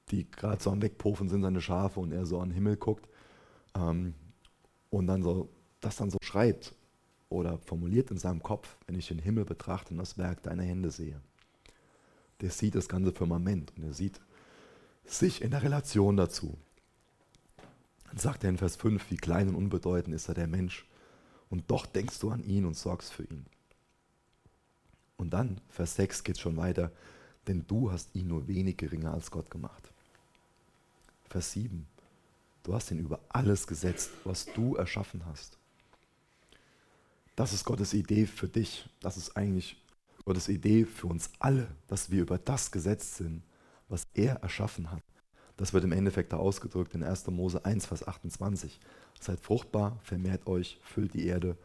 die 0.10 0.30
gerade 0.32 0.62
so 0.62 0.71
am 0.71 0.82
Wegpofen 0.82 1.30
sind, 1.30 1.43
seine 1.43 1.62
Schafe, 1.62 1.99
und 1.99 2.12
er 2.12 2.26
so 2.26 2.39
an 2.39 2.49
den 2.49 2.56
Himmel 2.56 2.76
guckt 2.76 3.08
ähm, 3.76 4.15
und 4.89 5.06
dann 5.06 5.21
so, 5.21 5.47
das 5.80 5.97
dann 5.97 6.10
so 6.10 6.17
schreibt 6.23 6.73
oder 7.30 7.60
formuliert 7.60 8.10
in 8.10 8.17
seinem 8.17 8.41
Kopf, 8.41 8.78
wenn 8.88 8.97
ich 8.97 9.10
den 9.10 9.19
Himmel 9.19 9.45
betrachte 9.45 9.91
und 9.91 9.99
das 9.99 10.17
Werk 10.17 10.41
deiner 10.41 10.63
Hände 10.63 10.89
sehe. 10.89 11.21
Der 12.41 12.49
sieht 12.49 12.73
das 12.73 12.89
ganze 12.89 13.12
Firmament 13.12 13.73
und 13.78 13.84
er 13.84 13.93
sieht 13.93 14.19
sich 15.06 15.43
in 15.43 15.52
der 15.52 15.62
Relation 15.62 16.17
dazu. 16.17 16.58
Dann 18.08 18.17
sagt 18.17 18.43
er 18.43 18.49
in 18.49 18.58
Vers 18.58 18.76
5, 18.76 19.12
wie 19.12 19.17
klein 19.17 19.49
und 19.49 19.56
unbedeutend 19.56 20.15
ist 20.15 20.30
er 20.30 20.34
der 20.34 20.47
Mensch, 20.47 20.88
und 21.53 21.69
doch 21.69 21.85
denkst 21.85 22.17
du 22.17 22.31
an 22.31 22.43
ihn 22.43 22.65
und 22.65 22.75
sorgst 22.75 23.13
für 23.13 23.25
ihn. 23.25 23.45
Und 25.17 25.35
dann, 25.35 25.62
Vers 25.69 25.93
6 25.97 26.23
geht 26.23 26.39
schon 26.39 26.58
weiter, 26.58 26.91
denn 27.45 27.63
du 27.67 27.91
hast 27.91 28.10
ihn 28.15 28.27
nur 28.27 28.47
wenig 28.47 28.75
geringer 28.75 29.13
als 29.13 29.29
Gott 29.29 29.51
gemacht. 29.51 29.91
Vers 31.29 31.51
7, 31.51 31.85
du 32.63 32.73
hast 32.73 32.89
ihn 32.89 32.97
über 32.97 33.19
alles 33.29 33.67
gesetzt, 33.67 34.10
was 34.23 34.47
du 34.47 34.77
erschaffen 34.77 35.27
hast. 35.27 35.60
Das 37.35 37.54
ist 37.54 37.65
Gottes 37.65 37.93
Idee 37.93 38.25
für 38.25 38.47
dich. 38.47 38.89
Das 38.99 39.15
ist 39.15 39.37
eigentlich 39.37 39.79
Gottes 40.25 40.49
Idee 40.49 40.85
für 40.85 41.06
uns 41.06 41.29
alle, 41.37 41.67
dass 41.87 42.10
wir 42.10 42.23
über 42.23 42.39
das 42.39 42.71
gesetzt 42.71 43.17
sind, 43.17 43.43
was 43.89 44.08
er 44.15 44.37
erschaffen 44.37 44.89
hat. 44.89 45.04
Das 45.58 45.73
wird 45.73 45.83
im 45.83 45.91
Endeffekt 45.91 46.33
da 46.33 46.37
ausgedrückt 46.37 46.95
in 46.95 47.04
1. 47.04 47.27
Mose 47.27 47.63
1, 47.63 47.85
Vers 47.85 48.08
28. 48.08 48.79
Seid 49.19 49.39
fruchtbar, 49.39 49.99
vermehrt 50.04 50.47
euch, 50.47 50.79
füllt 50.83 51.13
die 51.13 51.25
Erde, 51.25 51.58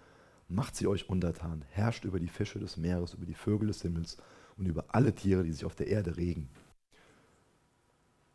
macht 0.49 0.77
sie 0.77 0.87
euch 0.87 1.09
untertan, 1.09 1.65
herrscht 1.71 2.05
über 2.05 2.21
die 2.21 2.29
Fische 2.29 2.59
des 2.59 2.77
Meeres, 2.77 3.15
über 3.15 3.27
die 3.27 3.35
Vögel 3.35 3.69
des 3.69 3.83
Himmels 3.83 4.19
und 4.57 4.67
über 4.67 4.85
alle 4.89 5.15
Tiere, 5.15 5.45
die 5.45 5.53
sich 5.53 5.65
auf 5.65 5.75
der 5.75 5.89
Erde 5.89 6.17
regen. 6.17 6.49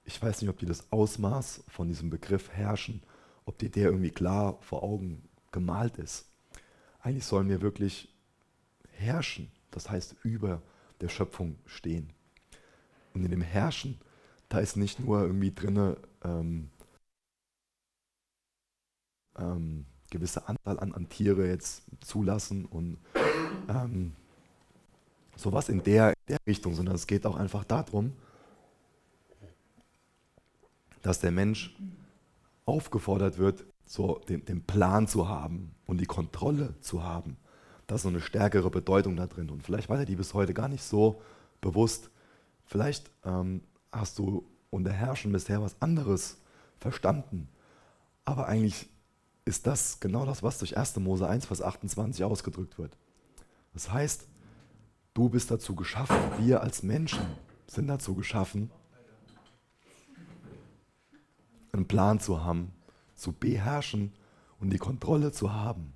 Ich 0.05 0.21
weiß 0.21 0.41
nicht, 0.41 0.49
ob 0.49 0.57
dir 0.57 0.65
das 0.65 0.91
Ausmaß 0.91 1.63
von 1.67 1.87
diesem 1.87 2.09
Begriff 2.09 2.51
herrschen, 2.51 3.01
ob 3.45 3.57
dir 3.57 3.69
der 3.69 3.85
irgendwie 3.85 4.11
klar 4.11 4.57
vor 4.61 4.83
Augen 4.83 5.23
gemalt 5.51 5.97
ist. 5.97 6.25
Eigentlich 6.99 7.25
sollen 7.25 7.49
wir 7.49 7.61
wirklich 7.61 8.13
herrschen, 8.91 9.51
das 9.71 9.89
heißt 9.89 10.15
über 10.23 10.61
der 11.01 11.09
Schöpfung 11.09 11.57
stehen. 11.65 12.11
Und 13.13 13.23
in 13.23 13.31
dem 13.31 13.41
Herrschen, 13.41 13.99
da 14.53 14.59
ist 14.59 14.77
nicht 14.77 14.99
nur 14.99 15.23
irgendwie 15.23 15.51
drinne 15.51 15.97
ähm, 16.23 16.69
ähm, 19.35 19.87
gewisse 20.11 20.47
Anzahl 20.47 20.79
an, 20.79 20.93
an, 20.93 21.09
Tiere 21.09 21.47
jetzt 21.47 21.81
zulassen 22.01 22.65
und 22.65 22.99
ähm, 23.67 24.13
sowas 25.35 25.69
in 25.69 25.81
der, 25.81 26.09
in 26.09 26.25
der 26.27 26.37
Richtung, 26.45 26.75
sondern 26.75 26.93
es 26.93 27.07
geht 27.07 27.25
auch 27.25 27.35
einfach 27.35 27.63
darum, 27.63 28.13
dass 31.01 31.19
der 31.19 31.31
Mensch 31.31 31.75
aufgefordert 32.65 33.39
wird, 33.39 33.65
so 33.85 34.19
den, 34.29 34.45
den, 34.45 34.61
Plan 34.61 35.07
zu 35.07 35.27
haben 35.27 35.73
und 35.87 35.99
die 35.99 36.05
Kontrolle 36.05 36.79
zu 36.79 37.01
haben. 37.01 37.37
Da 37.87 37.95
ist 37.95 38.03
so 38.03 38.09
eine 38.09 38.21
stärkere 38.21 38.69
Bedeutung 38.69 39.15
da 39.15 39.25
drin. 39.25 39.49
Und 39.49 39.63
vielleicht 39.63 39.89
war 39.89 39.97
dir 39.97 40.05
die 40.05 40.15
bis 40.15 40.35
heute 40.35 40.53
gar 40.53 40.67
nicht 40.67 40.83
so 40.83 41.23
bewusst. 41.59 42.11
Vielleicht 42.65 43.09
ähm, 43.25 43.61
hast 43.93 44.19
du 44.19 44.45
unter 44.69 44.91
Herrschen 44.91 45.31
bisher 45.31 45.61
was 45.61 45.81
anderes 45.81 46.37
verstanden. 46.79 47.47
Aber 48.25 48.47
eigentlich 48.47 48.89
ist 49.45 49.67
das 49.67 49.99
genau 49.99 50.25
das, 50.25 50.43
was 50.43 50.57
durch 50.57 50.77
1. 50.77 50.97
Mose 50.97 51.27
1, 51.27 51.45
Vers 51.45 51.61
28 51.61 52.23
ausgedrückt 52.23 52.77
wird. 52.77 52.97
Das 53.73 53.91
heißt, 53.91 54.27
du 55.13 55.29
bist 55.29 55.51
dazu 55.51 55.75
geschaffen, 55.75 56.17
wir 56.39 56.61
als 56.61 56.83
Menschen 56.83 57.25
sind 57.67 57.87
dazu 57.87 58.15
geschaffen, 58.15 58.71
einen 61.71 61.87
Plan 61.87 62.19
zu 62.19 62.43
haben, 62.43 62.71
zu 63.15 63.31
beherrschen 63.31 64.13
und 64.59 64.69
die 64.71 64.77
Kontrolle 64.77 65.31
zu 65.31 65.53
haben. 65.53 65.93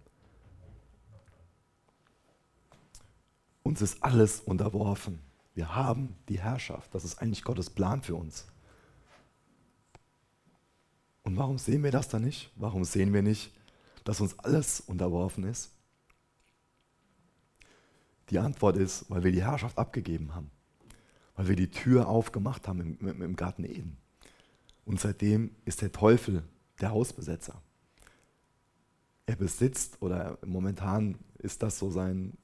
Uns 3.64 3.82
ist 3.82 4.02
alles 4.04 4.40
unterworfen. 4.40 5.27
Wir 5.58 5.76
haben 5.76 6.16
die 6.30 6.40
Herrschaft. 6.40 6.94
Das 6.94 7.04
ist 7.04 7.20
eigentlich 7.20 7.44
Gottes 7.44 7.72
Plan 7.72 8.04
für 8.04 8.14
uns. 8.14 8.46
Und 11.24 11.36
warum 11.36 11.58
sehen 11.58 11.82
wir 11.82 11.90
das 11.90 12.10
dann 12.10 12.26
nicht? 12.26 12.52
Warum 12.58 12.84
sehen 12.84 13.12
wir 13.12 13.24
nicht, 13.24 13.52
dass 14.04 14.22
uns 14.22 14.38
alles 14.38 14.82
unterworfen 14.82 15.46
ist? 15.46 15.72
Die 18.30 18.38
Antwort 18.38 18.78
ist, 18.78 19.10
weil 19.10 19.24
wir 19.24 19.32
die 19.32 19.44
Herrschaft 19.44 19.80
abgegeben 19.80 20.36
haben. 20.36 20.52
Weil 21.36 21.48
wir 21.48 21.56
die 21.56 21.72
Tür 21.72 22.08
aufgemacht 22.08 22.68
haben 22.68 22.96
im, 23.00 23.24
im, 23.24 23.36
Garten 23.36 23.64
Eden. 23.64 23.98
Und 24.86 25.00
seitdem 25.00 25.56
ist 25.66 25.82
der 25.82 25.92
Teufel 25.92 26.44
der 26.82 26.92
Hausbesetzer. 26.92 27.60
Er 29.26 29.36
besitzt, 29.36 30.04
oder 30.04 30.38
momentan 30.46 31.18
ist 31.40 31.64
das 31.64 31.80
so 31.80 31.90
sein, 31.90 32.38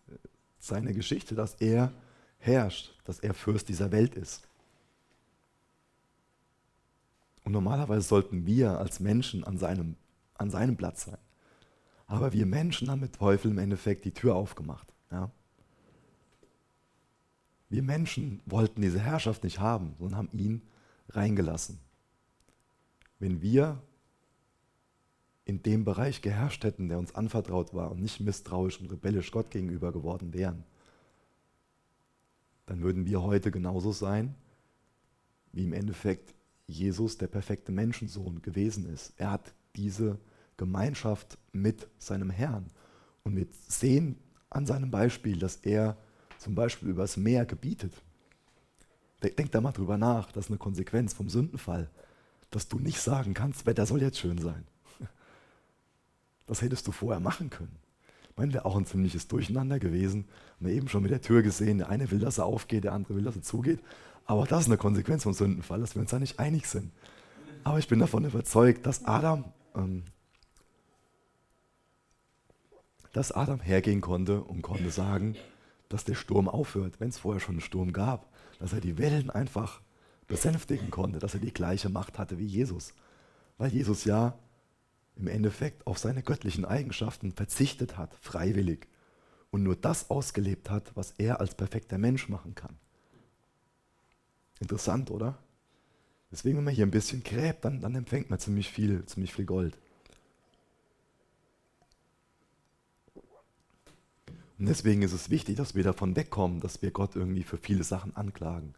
seine 0.57 0.95
Geschichte, 0.95 1.35
dass 1.35 1.53
er 1.61 1.93
herrscht, 2.45 2.93
dass 3.05 3.19
er 3.19 3.33
Fürst 3.33 3.69
dieser 3.69 3.91
Welt 3.91 4.15
ist. 4.15 4.47
Und 7.43 7.51
normalerweise 7.51 8.07
sollten 8.07 8.45
wir 8.45 8.77
als 8.79 8.99
Menschen 8.99 9.43
an 9.43 9.57
seinem, 9.57 9.95
an 10.35 10.49
seinem 10.49 10.77
Platz 10.77 11.05
sein. 11.05 11.17
Aber 12.07 12.33
wir 12.33 12.45
Menschen 12.45 12.89
haben 12.89 13.01
mit 13.01 13.15
Teufel 13.15 13.51
im 13.51 13.57
Endeffekt 13.57 14.05
die 14.05 14.13
Tür 14.13 14.35
aufgemacht. 14.35 14.87
Ja? 15.11 15.31
Wir 17.69 17.81
Menschen 17.81 18.41
wollten 18.45 18.81
diese 18.81 18.99
Herrschaft 18.99 19.43
nicht 19.43 19.59
haben, 19.59 19.95
sondern 19.97 20.17
haben 20.17 20.37
ihn 20.37 20.61
reingelassen. 21.09 21.79
Wenn 23.19 23.41
wir 23.41 23.81
in 25.45 25.63
dem 25.63 25.83
Bereich 25.83 26.21
geherrscht 26.21 26.63
hätten, 26.63 26.87
der 26.87 26.99
uns 26.99 27.15
anvertraut 27.15 27.73
war 27.73 27.91
und 27.91 28.01
nicht 28.01 28.19
misstrauisch 28.19 28.79
und 28.79 28.91
rebellisch 28.91 29.31
Gott 29.31 29.51
gegenüber 29.51 29.91
geworden 29.91 30.33
wären, 30.33 30.63
dann 32.65 32.81
würden 32.81 33.05
wir 33.05 33.21
heute 33.21 33.51
genauso 33.51 33.91
sein, 33.91 34.35
wie 35.51 35.63
im 35.63 35.73
Endeffekt 35.73 36.33
Jesus 36.67 37.17
der 37.17 37.27
perfekte 37.27 37.71
Menschensohn 37.71 38.41
gewesen 38.41 38.85
ist. 38.91 39.13
Er 39.17 39.31
hat 39.31 39.53
diese 39.75 40.17
Gemeinschaft 40.57 41.37
mit 41.51 41.87
seinem 41.97 42.29
Herrn. 42.29 42.67
Und 43.23 43.35
wir 43.35 43.47
sehen 43.67 44.17
an 44.49 44.65
seinem 44.65 44.91
Beispiel, 44.91 45.37
dass 45.37 45.57
er 45.57 45.97
zum 46.39 46.55
Beispiel 46.55 46.89
übers 46.89 47.17
Meer 47.17 47.45
gebietet. 47.45 47.93
Denk 49.21 49.51
da 49.51 49.61
mal 49.61 49.71
drüber 49.71 49.97
nach, 49.97 50.31
das 50.31 50.45
ist 50.45 50.51
eine 50.51 50.57
Konsequenz 50.57 51.13
vom 51.13 51.29
Sündenfall 51.29 51.89
dass 52.53 52.67
du 52.67 52.79
nicht 52.79 52.99
sagen 52.99 53.33
kannst, 53.33 53.65
Wetter 53.65 53.85
soll 53.85 54.01
jetzt 54.01 54.19
schön 54.19 54.37
sein. 54.37 54.65
Das 56.45 56.61
hättest 56.61 56.85
du 56.85 56.91
vorher 56.91 57.21
machen 57.21 57.49
können. 57.49 57.79
Ich 58.33 58.37
meine, 58.37 58.51
wäre 58.51 58.65
auch 58.65 58.75
ein 58.75 58.87
ziemliches 58.87 59.27
Durcheinander 59.27 59.77
gewesen. 59.77 60.25
Haben 60.55 60.67
wir 60.67 60.73
eben 60.73 60.89
schon 60.89 61.03
mit 61.03 61.11
der 61.11 61.21
Tür 61.21 61.43
gesehen, 61.43 61.77
der 61.77 61.89
eine 61.89 62.09
will, 62.09 62.17
dass 62.17 62.39
er 62.39 62.45
aufgeht, 62.45 62.83
der 62.83 62.93
andere 62.93 63.15
will, 63.15 63.23
dass 63.23 63.35
er 63.35 63.43
zugeht. 63.43 63.79
Aber 64.25 64.47
das 64.47 64.61
ist 64.61 64.67
eine 64.67 64.77
Konsequenz 64.77 65.21
vom 65.21 65.33
Sündenfall, 65.33 65.79
dass 65.79 65.93
wir 65.93 66.01
uns 66.01 66.09
da 66.09 66.17
nicht 66.17 66.39
einig 66.39 66.65
sind. 66.65 66.91
Aber 67.63 67.77
ich 67.77 67.87
bin 67.87 67.99
davon 67.99 68.25
überzeugt, 68.25 68.87
dass 68.87 69.05
Adam, 69.05 69.45
ähm, 69.75 70.01
dass 73.11 73.31
Adam 73.31 73.59
hergehen 73.59 74.01
konnte 74.01 74.41
und 74.41 74.63
konnte 74.63 74.89
sagen, 74.89 75.35
dass 75.89 76.03
der 76.03 76.15
Sturm 76.15 76.49
aufhört, 76.49 76.99
wenn 76.99 77.09
es 77.09 77.19
vorher 77.19 77.39
schon 77.39 77.55
einen 77.55 77.61
Sturm 77.61 77.93
gab. 77.93 78.33
Dass 78.57 78.73
er 78.73 78.81
die 78.81 78.97
Wellen 78.97 79.29
einfach 79.29 79.79
besänftigen 80.25 80.89
konnte, 80.89 81.19
dass 81.19 81.35
er 81.35 81.39
die 81.39 81.53
gleiche 81.53 81.89
Macht 81.89 82.17
hatte 82.17 82.39
wie 82.39 82.45
Jesus. 82.47 82.95
Weil 83.59 83.71
Jesus 83.71 84.05
ja 84.05 84.33
im 85.15 85.27
Endeffekt 85.27 85.85
auf 85.87 85.97
seine 85.97 86.23
göttlichen 86.23 86.65
Eigenschaften 86.65 87.31
verzichtet 87.31 87.97
hat, 87.97 88.15
freiwillig. 88.21 88.87
Und 89.51 89.63
nur 89.63 89.75
das 89.75 90.09
ausgelebt 90.09 90.69
hat, 90.69 90.95
was 90.95 91.13
er 91.17 91.39
als 91.39 91.55
perfekter 91.55 91.97
Mensch 91.97 92.27
machen 92.27 92.55
kann. 92.55 92.75
Interessant, 94.59 95.11
oder? 95.11 95.37
Deswegen, 96.31 96.57
wenn 96.57 96.63
man 96.63 96.73
hier 96.73 96.85
ein 96.85 96.91
bisschen 96.91 97.23
gräbt, 97.23 97.63
dann, 97.63 97.79
dann 97.81 97.93
empfängt 97.93 98.31
man 98.31 98.39
ziemlich 98.39 98.69
viel, 98.69 99.05
ziemlich 99.05 99.33
viel 99.33 99.45
Gold. 99.45 99.77
Und 104.57 104.67
deswegen 104.67 105.03
ist 105.03 105.13
es 105.13 105.29
wichtig, 105.29 105.57
dass 105.57 105.75
wir 105.75 105.83
davon 105.83 106.15
wegkommen, 106.15 106.59
dass 106.59 106.81
wir 106.81 106.89
Gott 106.89 107.15
irgendwie 107.15 107.43
für 107.43 107.57
viele 107.57 107.83
Sachen 107.83 108.15
anklagen 108.15 108.73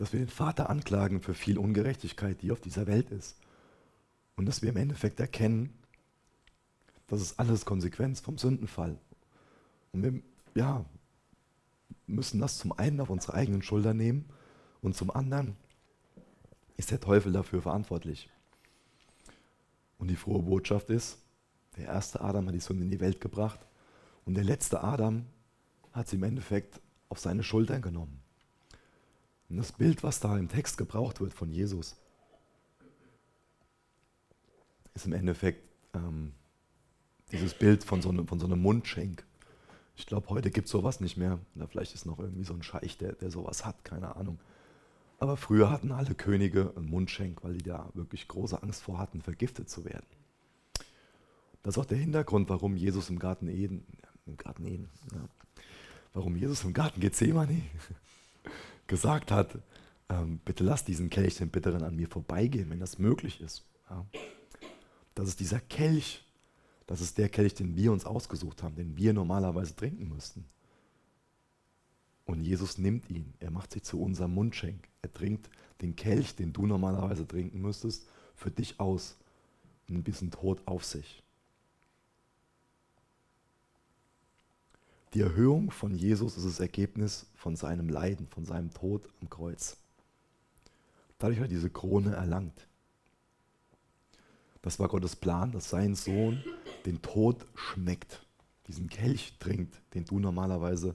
dass 0.00 0.14
wir 0.14 0.20
den 0.20 0.30
Vater 0.30 0.70
anklagen 0.70 1.20
für 1.20 1.34
viel 1.34 1.58
Ungerechtigkeit, 1.58 2.40
die 2.40 2.52
auf 2.52 2.60
dieser 2.60 2.86
Welt 2.86 3.10
ist. 3.10 3.36
Und 4.40 4.46
dass 4.46 4.62
wir 4.62 4.70
im 4.70 4.78
Endeffekt 4.78 5.20
erkennen, 5.20 5.68
das 7.08 7.20
ist 7.20 7.38
alles 7.38 7.66
Konsequenz 7.66 8.20
vom 8.20 8.38
Sündenfall. 8.38 8.98
Und 9.92 10.02
wir 10.02 10.22
ja, 10.54 10.86
müssen 12.06 12.40
das 12.40 12.56
zum 12.56 12.72
einen 12.72 13.02
auf 13.02 13.10
unsere 13.10 13.34
eigenen 13.34 13.60
Schultern 13.60 13.98
nehmen 13.98 14.24
und 14.80 14.96
zum 14.96 15.10
anderen 15.10 15.58
ist 16.78 16.90
der 16.90 17.00
Teufel 17.00 17.32
dafür 17.32 17.60
verantwortlich. 17.60 18.30
Und 19.98 20.08
die 20.08 20.16
frohe 20.16 20.42
Botschaft 20.42 20.88
ist, 20.88 21.18
der 21.76 21.88
erste 21.88 22.22
Adam 22.22 22.46
hat 22.46 22.54
die 22.54 22.60
Sünde 22.60 22.84
in 22.84 22.90
die 22.90 23.00
Welt 23.00 23.20
gebracht 23.20 23.60
und 24.24 24.36
der 24.36 24.44
letzte 24.44 24.82
Adam 24.82 25.26
hat 25.92 26.08
sie 26.08 26.16
im 26.16 26.22
Endeffekt 26.22 26.80
auf 27.10 27.18
seine 27.18 27.42
Schultern 27.42 27.82
genommen. 27.82 28.22
Und 29.50 29.58
das 29.58 29.72
Bild, 29.72 30.02
was 30.02 30.18
da 30.18 30.38
im 30.38 30.48
Text 30.48 30.78
gebraucht 30.78 31.20
wird 31.20 31.34
von 31.34 31.50
Jesus, 31.50 32.00
ist 34.94 35.06
im 35.06 35.12
Endeffekt 35.12 35.68
ähm, 35.94 36.32
dieses 37.32 37.54
Bild 37.54 37.84
von 37.84 38.02
so, 38.02 38.12
ne, 38.12 38.24
von 38.26 38.40
so 38.40 38.46
einem 38.46 38.60
Mundschenk. 38.60 39.24
Ich 39.96 40.06
glaube, 40.06 40.28
heute 40.30 40.50
gibt 40.50 40.66
es 40.66 40.72
sowas 40.72 41.00
nicht 41.00 41.16
mehr. 41.16 41.38
Oder 41.54 41.68
vielleicht 41.68 41.94
ist 41.94 42.06
noch 42.06 42.18
irgendwie 42.18 42.44
so 42.44 42.54
ein 42.54 42.62
Scheich, 42.62 42.98
der, 42.98 43.12
der 43.12 43.30
sowas 43.30 43.64
hat, 43.64 43.84
keine 43.84 44.16
Ahnung. 44.16 44.38
Aber 45.18 45.36
früher 45.36 45.70
hatten 45.70 45.92
alle 45.92 46.14
Könige 46.14 46.72
einen 46.76 46.88
Mundschenk, 46.88 47.44
weil 47.44 47.52
die 47.52 47.62
da 47.62 47.90
wirklich 47.94 48.26
große 48.26 48.62
Angst 48.62 48.82
vor 48.82 48.98
hatten, 48.98 49.20
vergiftet 49.20 49.68
zu 49.68 49.84
werden. 49.84 50.06
Das 51.62 51.74
ist 51.74 51.78
auch 51.78 51.86
der 51.86 51.98
Hintergrund, 51.98 52.48
warum 52.48 52.74
Jesus 52.74 53.10
im 53.10 53.18
Garten 53.18 53.48
Eden, 53.48 53.84
im 54.24 54.38
Garten 54.38 54.64
Eden, 54.64 54.88
ja, 55.12 55.28
warum 56.14 56.36
Jesus 56.36 56.64
im 56.64 56.72
Garten 56.72 57.00
Gethsemane 57.00 57.60
gesagt 58.86 59.30
hat, 59.30 59.58
ähm, 60.08 60.40
bitte 60.44 60.64
lass 60.64 60.84
diesen 60.84 61.10
Kelch, 61.10 61.36
den 61.36 61.50
Bitteren, 61.50 61.82
an 61.82 61.96
mir 61.96 62.08
vorbeigehen, 62.08 62.70
wenn 62.70 62.80
das 62.80 62.98
möglich 62.98 63.42
ist. 63.42 63.66
Ja. 63.90 64.06
Das 65.20 65.28
ist 65.28 65.40
dieser 65.40 65.60
Kelch, 65.60 66.24
das 66.86 67.02
ist 67.02 67.18
der 67.18 67.28
Kelch, 67.28 67.52
den 67.52 67.76
wir 67.76 67.92
uns 67.92 68.06
ausgesucht 68.06 68.62
haben, 68.62 68.74
den 68.74 68.96
wir 68.96 69.12
normalerweise 69.12 69.76
trinken 69.76 70.08
müssten. 70.08 70.46
Und 72.24 72.42
Jesus 72.42 72.78
nimmt 72.78 73.10
ihn, 73.10 73.34
er 73.38 73.50
macht 73.50 73.70
sich 73.70 73.82
zu 73.82 74.00
unserem 74.00 74.32
Mundschenk. 74.32 74.88
Er 75.02 75.12
trinkt 75.12 75.50
den 75.82 75.94
Kelch, 75.94 76.36
den 76.36 76.54
du 76.54 76.66
normalerweise 76.66 77.26
trinken 77.26 77.60
müsstest, 77.60 78.08
für 78.34 78.50
dich 78.50 78.80
aus 78.80 79.18
und 79.90 79.96
ein 79.96 80.02
bisschen 80.02 80.30
Tod 80.30 80.66
auf 80.66 80.86
sich. 80.86 81.22
Die 85.12 85.20
Erhöhung 85.20 85.70
von 85.70 85.94
Jesus 85.94 86.38
ist 86.38 86.46
das 86.46 86.60
Ergebnis 86.60 87.26
von 87.34 87.56
seinem 87.56 87.90
Leiden, 87.90 88.26
von 88.28 88.46
seinem 88.46 88.72
Tod 88.72 89.06
am 89.20 89.28
Kreuz. 89.28 89.76
Dadurch 91.18 91.40
hat 91.40 91.46
er 91.46 91.48
diese 91.48 91.68
Krone 91.68 92.14
erlangt. 92.14 92.69
Das 94.62 94.78
war 94.78 94.88
Gottes 94.88 95.16
Plan, 95.16 95.52
dass 95.52 95.70
sein 95.70 95.94
Sohn 95.94 96.44
den 96.84 97.00
Tod 97.00 97.46
schmeckt, 97.54 98.26
diesen 98.66 98.88
Kelch 98.88 99.36
trinkt, 99.38 99.80
den 99.94 100.04
du 100.04 100.18
normalerweise 100.18 100.94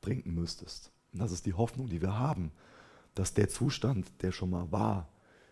trinken 0.00 0.34
müsstest. 0.34 0.90
Und 1.12 1.20
das 1.20 1.32
ist 1.32 1.46
die 1.46 1.54
Hoffnung, 1.54 1.88
die 1.88 2.02
wir 2.02 2.18
haben, 2.18 2.50
dass 3.14 3.32
der 3.32 3.48
Zustand, 3.48 4.06
der 4.22 4.32
schon 4.32 4.50
mal 4.50 4.70
war, 4.72 5.08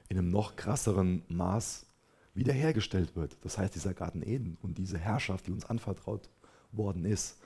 in 0.08 0.18
einem 0.18 0.30
noch 0.30 0.56
krasseren 0.56 1.22
Maß 1.28 1.86
wiederhergestellt 2.34 3.16
wird. 3.16 3.36
Das 3.42 3.56
heißt, 3.56 3.74
dieser 3.74 3.94
Garten 3.94 4.22
Eden 4.22 4.58
und 4.60 4.78
diese 4.78 4.98
Herrschaft, 4.98 5.46
die 5.46 5.52
uns 5.52 5.64
anvertraut 5.64 6.28
worden 6.72 7.04
ist 7.04 7.38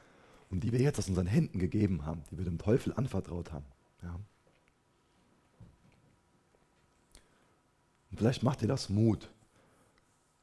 und 0.50 0.64
die 0.64 0.72
wir 0.72 0.80
jetzt 0.80 0.98
aus 0.98 1.09
unseren 1.09 1.26
Händen 1.26 1.59
gegeben 1.59 2.06
haben, 2.06 2.22
die 2.30 2.38
wir 2.38 2.44
dem 2.44 2.59
Teufel 2.59 2.92
anvertraut 2.94 3.52
haben. 3.52 3.66
Ja. 4.02 4.18
Und 8.11 8.16
vielleicht 8.16 8.42
macht 8.42 8.62
dir 8.62 8.66
das 8.66 8.88
Mut, 8.88 9.30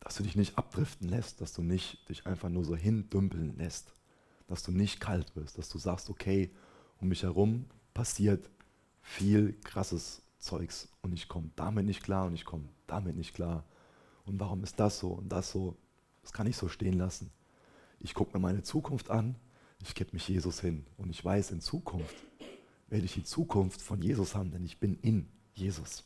dass 0.06 0.18
du 0.18 0.24
dich 0.24 0.36
nicht 0.36 0.56
abdriften 0.56 1.10
lässt, 1.10 1.41
dass 1.41 1.51
du 1.53 1.64
nicht 1.64 2.08
dich 2.08 2.28
einfach 2.28 2.47
nur 2.47 2.64
so 2.64 2.76
hindümpeln 2.76 3.58
lässt, 3.58 3.95
dass 4.45 4.62
du 4.62 4.72
nicht 4.72 4.99
kalt 4.99 5.36
wirst, 5.36 5.58
dass 5.58 5.68
du 5.68 5.80
sagst, 5.80 6.12
okay, 6.12 6.51
um 7.01 7.08
mich 7.08 7.24
herum 7.24 7.66
passiert 7.95 8.51
viel 9.01 9.53
krasses 9.64 10.22
Zeugs 10.38 10.89
und 11.01 11.12
ich 11.14 11.28
komme 11.28 11.49
damit 11.56 11.88
nicht 11.88 12.03
klar 12.03 12.28
und 12.28 12.36
ich 12.36 12.45
komme 12.45 12.70
damit 12.86 13.16
nicht 13.16 13.34
klar. 13.34 13.66
Und 14.26 14.39
warum 14.39 14.64
ist 14.64 14.80
das 14.80 14.99
so 14.99 15.10
und 15.10 15.30
das 15.30 15.49
so? 15.49 15.76
Das 16.22 16.32
kann 16.32 16.45
ich 16.45 16.56
so 16.56 16.68
stehen 16.68 16.99
lassen. 16.99 17.32
Ich 17.99 18.14
gucke 18.14 18.38
mir 18.38 18.41
meine 18.41 18.62
Zukunft 18.62 19.10
an, 19.10 19.36
ich 19.82 19.95
gebe 19.95 20.12
mich 20.14 20.28
Jesus 20.28 20.62
hin 20.62 20.86
und 20.97 21.10
ich 21.10 21.26
weiß, 21.26 21.49
in 21.49 21.62
Zukunft 21.62 22.16
werde 22.89 23.06
ich 23.06 23.16
die 23.16 23.24
Zukunft 23.24 23.82
von 23.82 24.03
Jesus 24.03 24.36
haben, 24.36 24.51
denn 24.51 24.66
ich 24.66 24.80
bin 24.80 24.99
in 25.01 25.28
Jesus. 25.56 26.03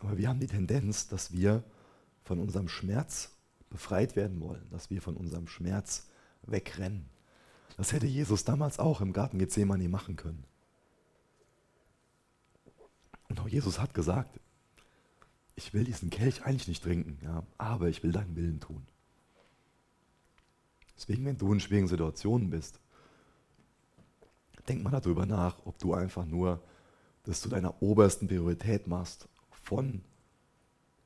Aber 0.00 0.18
wir 0.18 0.28
haben 0.28 0.40
die 0.40 0.46
Tendenz, 0.46 1.08
dass 1.08 1.32
wir 1.32 1.64
von 2.22 2.38
unserem 2.38 2.68
Schmerz 2.68 3.30
befreit 3.70 4.16
werden 4.16 4.40
wollen, 4.40 4.68
dass 4.70 4.90
wir 4.90 5.00
von 5.00 5.16
unserem 5.16 5.48
Schmerz 5.48 6.08
wegrennen. 6.42 7.08
Das 7.76 7.92
hätte 7.92 8.06
Jesus 8.06 8.44
damals 8.44 8.78
auch 8.78 9.00
im 9.00 9.12
Garten 9.12 9.38
Gethsemane 9.38 9.88
machen 9.88 10.16
können. 10.16 10.44
Und 13.28 13.40
auch 13.40 13.48
Jesus 13.48 13.78
hat 13.78 13.92
gesagt, 13.94 14.40
ich 15.56 15.72
will 15.74 15.84
diesen 15.84 16.10
Kelch 16.10 16.44
eigentlich 16.44 16.68
nicht 16.68 16.82
trinken, 16.82 17.18
ja, 17.22 17.42
aber 17.58 17.88
ich 17.88 18.02
will 18.02 18.12
deinen 18.12 18.36
Willen 18.36 18.60
tun. 18.60 18.86
Deswegen, 20.96 21.24
wenn 21.24 21.36
du 21.36 21.52
in 21.52 21.60
schwierigen 21.60 21.88
Situationen 21.88 22.50
bist, 22.50 22.80
denk 24.68 24.82
mal 24.82 24.90
darüber 24.90 25.26
nach, 25.26 25.64
ob 25.64 25.78
du 25.78 25.94
einfach 25.94 26.24
nur 26.24 26.62
das 27.24 27.40
zu 27.40 27.48
deiner 27.48 27.82
obersten 27.82 28.28
Priorität 28.28 28.86
machst, 28.86 29.28
von 29.66 30.00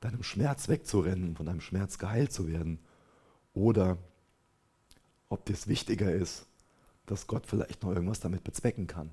deinem 0.00 0.22
Schmerz 0.22 0.68
wegzurennen, 0.68 1.34
von 1.34 1.46
deinem 1.46 1.62
Schmerz 1.62 1.98
geheilt 1.98 2.30
zu 2.30 2.46
werden, 2.46 2.78
oder 3.54 3.96
ob 5.30 5.46
dir 5.46 5.54
es 5.54 5.66
wichtiger 5.66 6.12
ist, 6.12 6.46
dass 7.06 7.26
Gott 7.26 7.46
vielleicht 7.46 7.82
noch 7.82 7.90
irgendwas 7.90 8.20
damit 8.20 8.44
bezwecken 8.44 8.86
kann. 8.86 9.12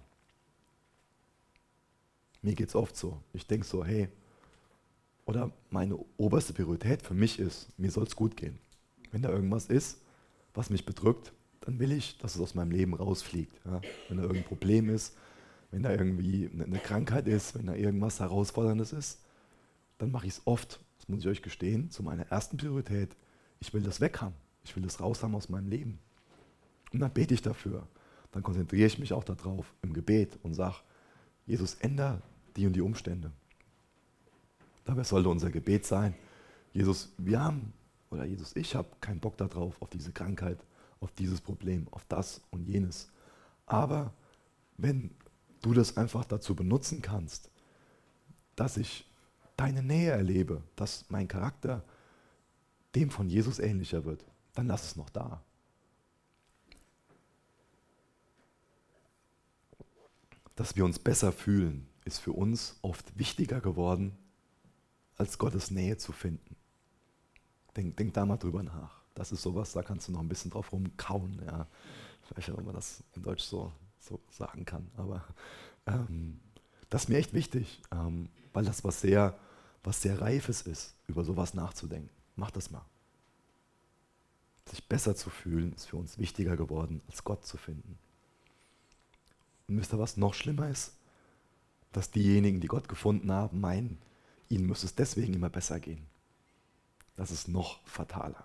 Mir 2.41 2.55
geht 2.55 2.69
es 2.69 2.75
oft 2.75 2.95
so. 2.95 3.21
Ich 3.33 3.47
denke 3.47 3.65
so, 3.65 3.85
hey, 3.85 4.09
oder 5.25 5.51
meine 5.69 5.97
oberste 6.17 6.53
Priorität 6.53 7.01
für 7.01 7.13
mich 7.13 7.39
ist, 7.39 7.67
mir 7.79 7.89
soll 7.89 8.03
es 8.03 8.15
gut 8.15 8.35
gehen. 8.37 8.59
Wenn 9.11 9.21
da 9.21 9.29
irgendwas 9.29 9.67
ist, 9.67 9.99
was 10.53 10.69
mich 10.69 10.85
bedrückt, 10.85 11.31
dann 11.61 11.79
will 11.79 11.93
ich, 11.93 12.17
dass 12.17 12.35
es 12.35 12.41
aus 12.41 12.53
meinem 12.53 12.71
Leben 12.71 12.93
rausfliegt. 12.93 13.59
Ja? 13.65 13.81
Wenn 14.09 14.17
da 14.17 14.23
irgendein 14.23 14.47
Problem 14.47 14.89
ist, 14.89 15.15
wenn 15.71 15.83
da 15.83 15.91
irgendwie 15.91 16.49
eine 16.53 16.79
Krankheit 16.79 17.27
ist, 17.27 17.55
wenn 17.55 17.65
da 17.65 17.75
irgendwas 17.75 18.19
Herausforderndes 18.19 18.93
ist, 18.93 19.19
dann 19.97 20.11
mache 20.11 20.27
ich 20.27 20.33
es 20.33 20.41
oft, 20.45 20.79
das 20.97 21.07
muss 21.07 21.21
ich 21.21 21.27
euch 21.27 21.41
gestehen, 21.41 21.89
zu 21.89 22.03
meiner 22.03 22.27
ersten 22.27 22.57
Priorität. 22.57 23.15
Ich 23.59 23.73
will 23.73 23.81
das 23.81 24.01
weg 24.01 24.21
haben. 24.21 24.35
Ich 24.63 24.75
will 24.75 24.83
das 24.83 24.99
raus 24.99 25.23
haben 25.23 25.35
aus 25.35 25.49
meinem 25.49 25.67
Leben. 25.67 25.99
Und 26.91 26.99
dann 26.99 27.11
bete 27.11 27.33
ich 27.33 27.41
dafür. 27.41 27.87
Dann 28.31 28.43
konzentriere 28.43 28.87
ich 28.87 28.99
mich 28.99 29.13
auch 29.13 29.23
darauf 29.23 29.73
im 29.81 29.93
Gebet 29.93 30.37
und 30.43 30.53
sage, 30.53 30.75
Jesus, 31.45 31.75
ändere 31.75 32.21
die 32.55 32.67
und 32.67 32.73
die 32.73 32.81
Umstände. 32.81 33.31
Dabei 34.83 35.03
sollte 35.03 35.29
unser 35.29 35.49
Gebet 35.49 35.85
sein, 35.85 36.15
Jesus, 36.73 37.11
wir 37.17 37.41
haben, 37.41 37.73
oder 38.09 38.25
Jesus, 38.25 38.55
ich 38.55 38.75
habe 38.75 38.87
keinen 39.01 39.19
Bock 39.19 39.37
darauf, 39.37 39.81
auf 39.81 39.89
diese 39.89 40.11
Krankheit, 40.11 40.59
auf 40.99 41.11
dieses 41.11 41.41
Problem, 41.41 41.87
auf 41.91 42.05
das 42.05 42.41
und 42.51 42.67
jenes. 42.67 43.09
Aber 43.65 44.13
wenn 44.77 45.11
du 45.61 45.73
das 45.73 45.97
einfach 45.97 46.25
dazu 46.25 46.55
benutzen 46.55 47.01
kannst, 47.01 47.49
dass 48.55 48.77
ich 48.77 49.05
deine 49.58 49.84
Nähe 49.84 50.12
erlebe, 50.12 50.64
dass 50.76 51.05
mein 51.10 51.28
Charakter 51.28 51.84
dem 52.95 53.10
von 53.10 53.30
Jesus 53.30 53.60
ähnlicher 53.60 54.05
wird, 54.05 54.26
dann 54.53 54.68
lass 54.68 54.86
es 54.86 54.95
noch 54.95 55.10
da. 55.10 55.43
dass 60.58 60.76
wir 60.76 60.84
uns 60.84 60.99
besser 60.99 61.32
fühlen, 61.32 61.88
ist 62.03 62.18
für 62.18 62.34
uns 62.34 62.78
oft 62.82 63.18
wichtiger 63.18 63.62
geworden, 63.62 64.18
als 65.16 65.38
Gottes 65.38 65.72
Nähe 65.72 65.97
zu 65.97 66.12
finden. 66.12 66.55
Denk, 67.78 67.95
denk 67.95 68.16
da 68.16 68.26
mal 68.26 68.38
drüber 68.38 68.64
nach. 68.64 69.01
Das 69.14 69.32
ist 69.32 69.43
sowas, 69.43 69.74
da 69.74 69.84
kannst 69.84 70.08
du 70.08 70.12
noch 70.12 70.20
ein 70.20 70.28
bisschen 70.28 70.51
drauf 70.51 70.72
rumkauen. 70.74 71.41
Ja. 71.45 71.68
Ich 72.24 72.32
weiß 72.32 72.47
nicht, 72.47 72.58
ob 72.58 72.66
man 72.66 72.74
das 72.74 73.03
in 73.16 73.22
Deutsch 73.22 73.43
so, 73.43 73.72
so 73.99 74.20
sagen 74.32 74.66
kann. 74.66 74.89
Aber 74.97 75.24
ähm, 75.86 76.39
das 76.89 77.03
ist 77.03 77.10
mir 77.10 77.18
echt 77.18 77.34
wichtig, 77.34 77.84
ähm, 77.91 78.30
weil 78.51 78.66
das 78.66 78.84
was 78.84 78.99
sehr, 78.99 79.38
was 79.88 80.01
sehr 80.01 80.19
Reifes 80.19 80.63
ist, 80.63 80.95
über 81.07 81.23
sowas 81.23 81.53
nachzudenken. 81.53 82.09
Mach 82.35 82.51
das 82.51 82.71
mal. 82.71 82.85
Sich 84.69 84.83
besser 84.83 85.15
zu 85.15 85.29
fühlen, 85.29 85.71
ist 85.71 85.85
für 85.85 85.95
uns 85.95 86.17
wichtiger 86.17 86.57
geworden, 86.57 87.01
als 87.07 87.23
Gott 87.23 87.45
zu 87.45 87.55
finden. 87.55 87.97
Und 89.67 89.79
wisst 89.79 89.93
ihr, 89.93 89.99
was 89.99 90.17
noch 90.17 90.33
schlimmer 90.33 90.69
ist? 90.69 90.91
Dass 91.93 92.11
diejenigen, 92.11 92.59
die 92.59 92.67
Gott 92.67 92.89
gefunden 92.89 93.31
haben, 93.31 93.61
meinen, 93.61 93.97
ihnen 94.49 94.65
müsste 94.65 94.88
es 94.88 94.95
deswegen 94.95 95.33
immer 95.33 95.49
besser 95.49 95.79
gehen. 95.79 96.05
Das 97.15 97.31
ist 97.31 97.47
noch 97.47 97.79
fataler. 97.88 98.43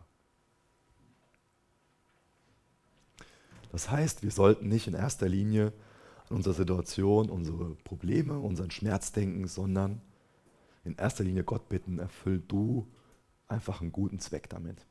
Das 3.72 3.90
heißt, 3.90 4.22
wir 4.22 4.30
sollten 4.30 4.68
nicht 4.68 4.86
in 4.86 4.94
erster 4.94 5.28
Linie 5.28 5.72
an 6.28 6.36
unsere 6.36 6.54
Situation, 6.54 7.30
unsere 7.30 7.74
Probleme, 7.82 8.38
unseren 8.38 8.70
Schmerz 8.70 9.10
denken, 9.10 9.48
sondern 9.48 10.00
in 10.84 10.96
erster 10.96 11.24
Linie 11.24 11.44
Gott 11.44 11.68
bitten, 11.68 11.98
erfüll 11.98 12.42
du 12.46 12.88
einfach 13.48 13.80
einen 13.80 13.92
guten 13.92 14.18
Zweck 14.18 14.48
damit. 14.48 14.86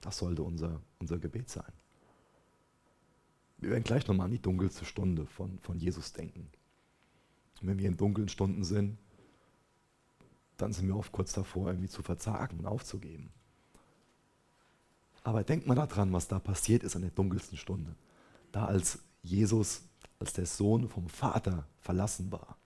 Das 0.00 0.18
sollte 0.18 0.42
unser, 0.42 0.80
unser 0.98 1.18
Gebet 1.18 1.50
sein. 1.50 1.72
Wir 3.58 3.70
werden 3.70 3.84
gleich 3.84 4.06
nochmal 4.06 4.26
an 4.26 4.32
die 4.32 4.42
dunkelste 4.42 4.84
Stunde 4.84 5.26
von, 5.26 5.58
von 5.60 5.78
Jesus 5.78 6.12
denken. 6.12 6.50
Und 7.60 7.68
wenn 7.68 7.78
wir 7.78 7.88
in 7.88 7.96
dunklen 7.96 8.28
Stunden 8.28 8.64
sind, 8.64 8.98
dann 10.56 10.72
sind 10.72 10.86
wir 10.88 10.96
oft 10.96 11.12
kurz 11.12 11.32
davor, 11.32 11.68
irgendwie 11.68 11.88
zu 11.88 12.02
verzagen 12.02 12.58
und 12.58 12.66
aufzugeben. 12.66 13.30
Aber 15.24 15.44
denkt 15.44 15.66
mal 15.66 15.74
daran, 15.74 16.12
was 16.12 16.26
da 16.28 16.38
passiert 16.40 16.82
ist 16.82 16.96
an 16.96 17.02
der 17.02 17.10
dunkelsten 17.12 17.56
Stunde. 17.56 17.94
Da 18.50 18.64
als 18.64 18.98
Jesus, 19.22 19.82
als 20.18 20.32
der 20.32 20.46
Sohn 20.46 20.88
vom 20.88 21.08
Vater 21.08 21.66
verlassen 21.80 22.32
war, 22.32 22.56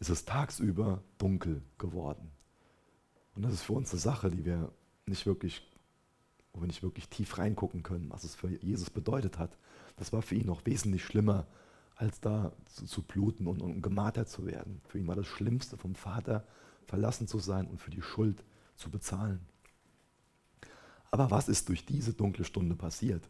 ist 0.00 0.10
es 0.10 0.24
tagsüber 0.24 1.02
dunkel 1.18 1.62
geworden. 1.78 2.30
Und 3.34 3.42
das 3.42 3.54
ist 3.54 3.62
für 3.62 3.72
uns 3.72 3.90
eine 3.92 4.00
Sache, 4.00 4.30
die 4.30 4.44
wir 4.44 4.72
nicht 5.06 5.26
wirklich 5.26 5.62
wo 6.54 6.60
wir 6.60 6.68
nicht 6.68 6.82
wirklich 6.82 7.08
tief 7.08 7.36
reingucken 7.36 7.82
können, 7.82 8.10
was 8.10 8.24
es 8.24 8.34
für 8.36 8.48
Jesus 8.48 8.88
bedeutet 8.88 9.38
hat. 9.38 9.58
Das 9.96 10.12
war 10.12 10.22
für 10.22 10.36
ihn 10.36 10.46
noch 10.46 10.64
wesentlich 10.64 11.04
schlimmer, 11.04 11.46
als 11.96 12.20
da 12.20 12.52
zu, 12.66 12.86
zu 12.86 13.02
bluten 13.02 13.46
und, 13.46 13.60
und 13.60 13.82
gemartert 13.82 14.28
zu 14.28 14.46
werden. 14.46 14.80
Für 14.88 14.98
ihn 14.98 15.06
war 15.06 15.16
das 15.16 15.26
Schlimmste, 15.26 15.76
vom 15.76 15.94
Vater 15.94 16.46
verlassen 16.86 17.26
zu 17.26 17.40
sein 17.40 17.66
und 17.66 17.80
für 17.80 17.90
die 17.90 18.02
Schuld 18.02 18.44
zu 18.76 18.90
bezahlen. 18.90 19.40
Aber 21.10 21.30
was 21.30 21.48
ist 21.48 21.68
durch 21.68 21.86
diese 21.86 22.12
dunkle 22.12 22.44
Stunde 22.44 22.76
passiert? 22.76 23.28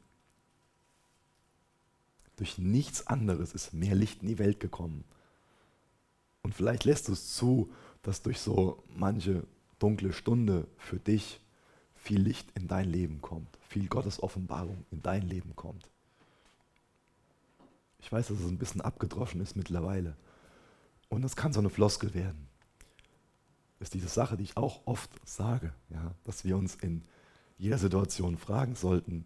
Durch 2.36 2.58
nichts 2.58 3.06
anderes 3.06 3.54
ist 3.54 3.72
mehr 3.72 3.94
Licht 3.94 4.22
in 4.22 4.28
die 4.28 4.38
Welt 4.38 4.60
gekommen. 4.60 5.04
Und 6.44 6.54
vielleicht 6.54 6.84
lässt 6.84 7.08
du 7.08 7.12
es 7.12 7.34
zu, 7.34 7.72
dass 8.02 8.22
durch 8.22 8.38
so 8.38 8.84
manche 8.94 9.44
dunkle 9.78 10.12
Stunde 10.12 10.68
für 10.76 11.00
dich 11.00 11.40
viel 11.96 12.20
Licht 12.20 12.46
in 12.54 12.68
dein 12.68 12.88
Leben 12.88 13.22
kommt, 13.22 13.58
viel 13.66 13.88
Gottes 13.88 14.22
Offenbarung 14.22 14.84
in 14.90 15.02
dein 15.02 15.22
Leben 15.22 15.56
kommt. 15.56 15.88
Ich 17.98 18.12
weiß, 18.12 18.28
dass 18.28 18.40
es 18.40 18.46
ein 18.46 18.58
bisschen 18.58 18.82
abgedroschen 18.82 19.40
ist 19.40 19.56
mittlerweile. 19.56 20.14
Und 21.08 21.24
es 21.24 21.34
kann 21.34 21.54
so 21.54 21.60
eine 21.60 21.70
Floskel 21.70 22.12
werden. 22.12 22.46
Das 23.78 23.86
ist 23.86 23.94
diese 23.94 24.08
Sache, 24.08 24.36
die 24.36 24.44
ich 24.44 24.56
auch 24.58 24.82
oft 24.84 25.10
sage, 25.26 25.72
ja, 25.88 26.14
dass 26.24 26.44
wir 26.44 26.58
uns 26.58 26.74
in 26.74 27.02
jeder 27.56 27.78
Situation 27.78 28.36
fragen 28.36 28.74
sollten, 28.74 29.24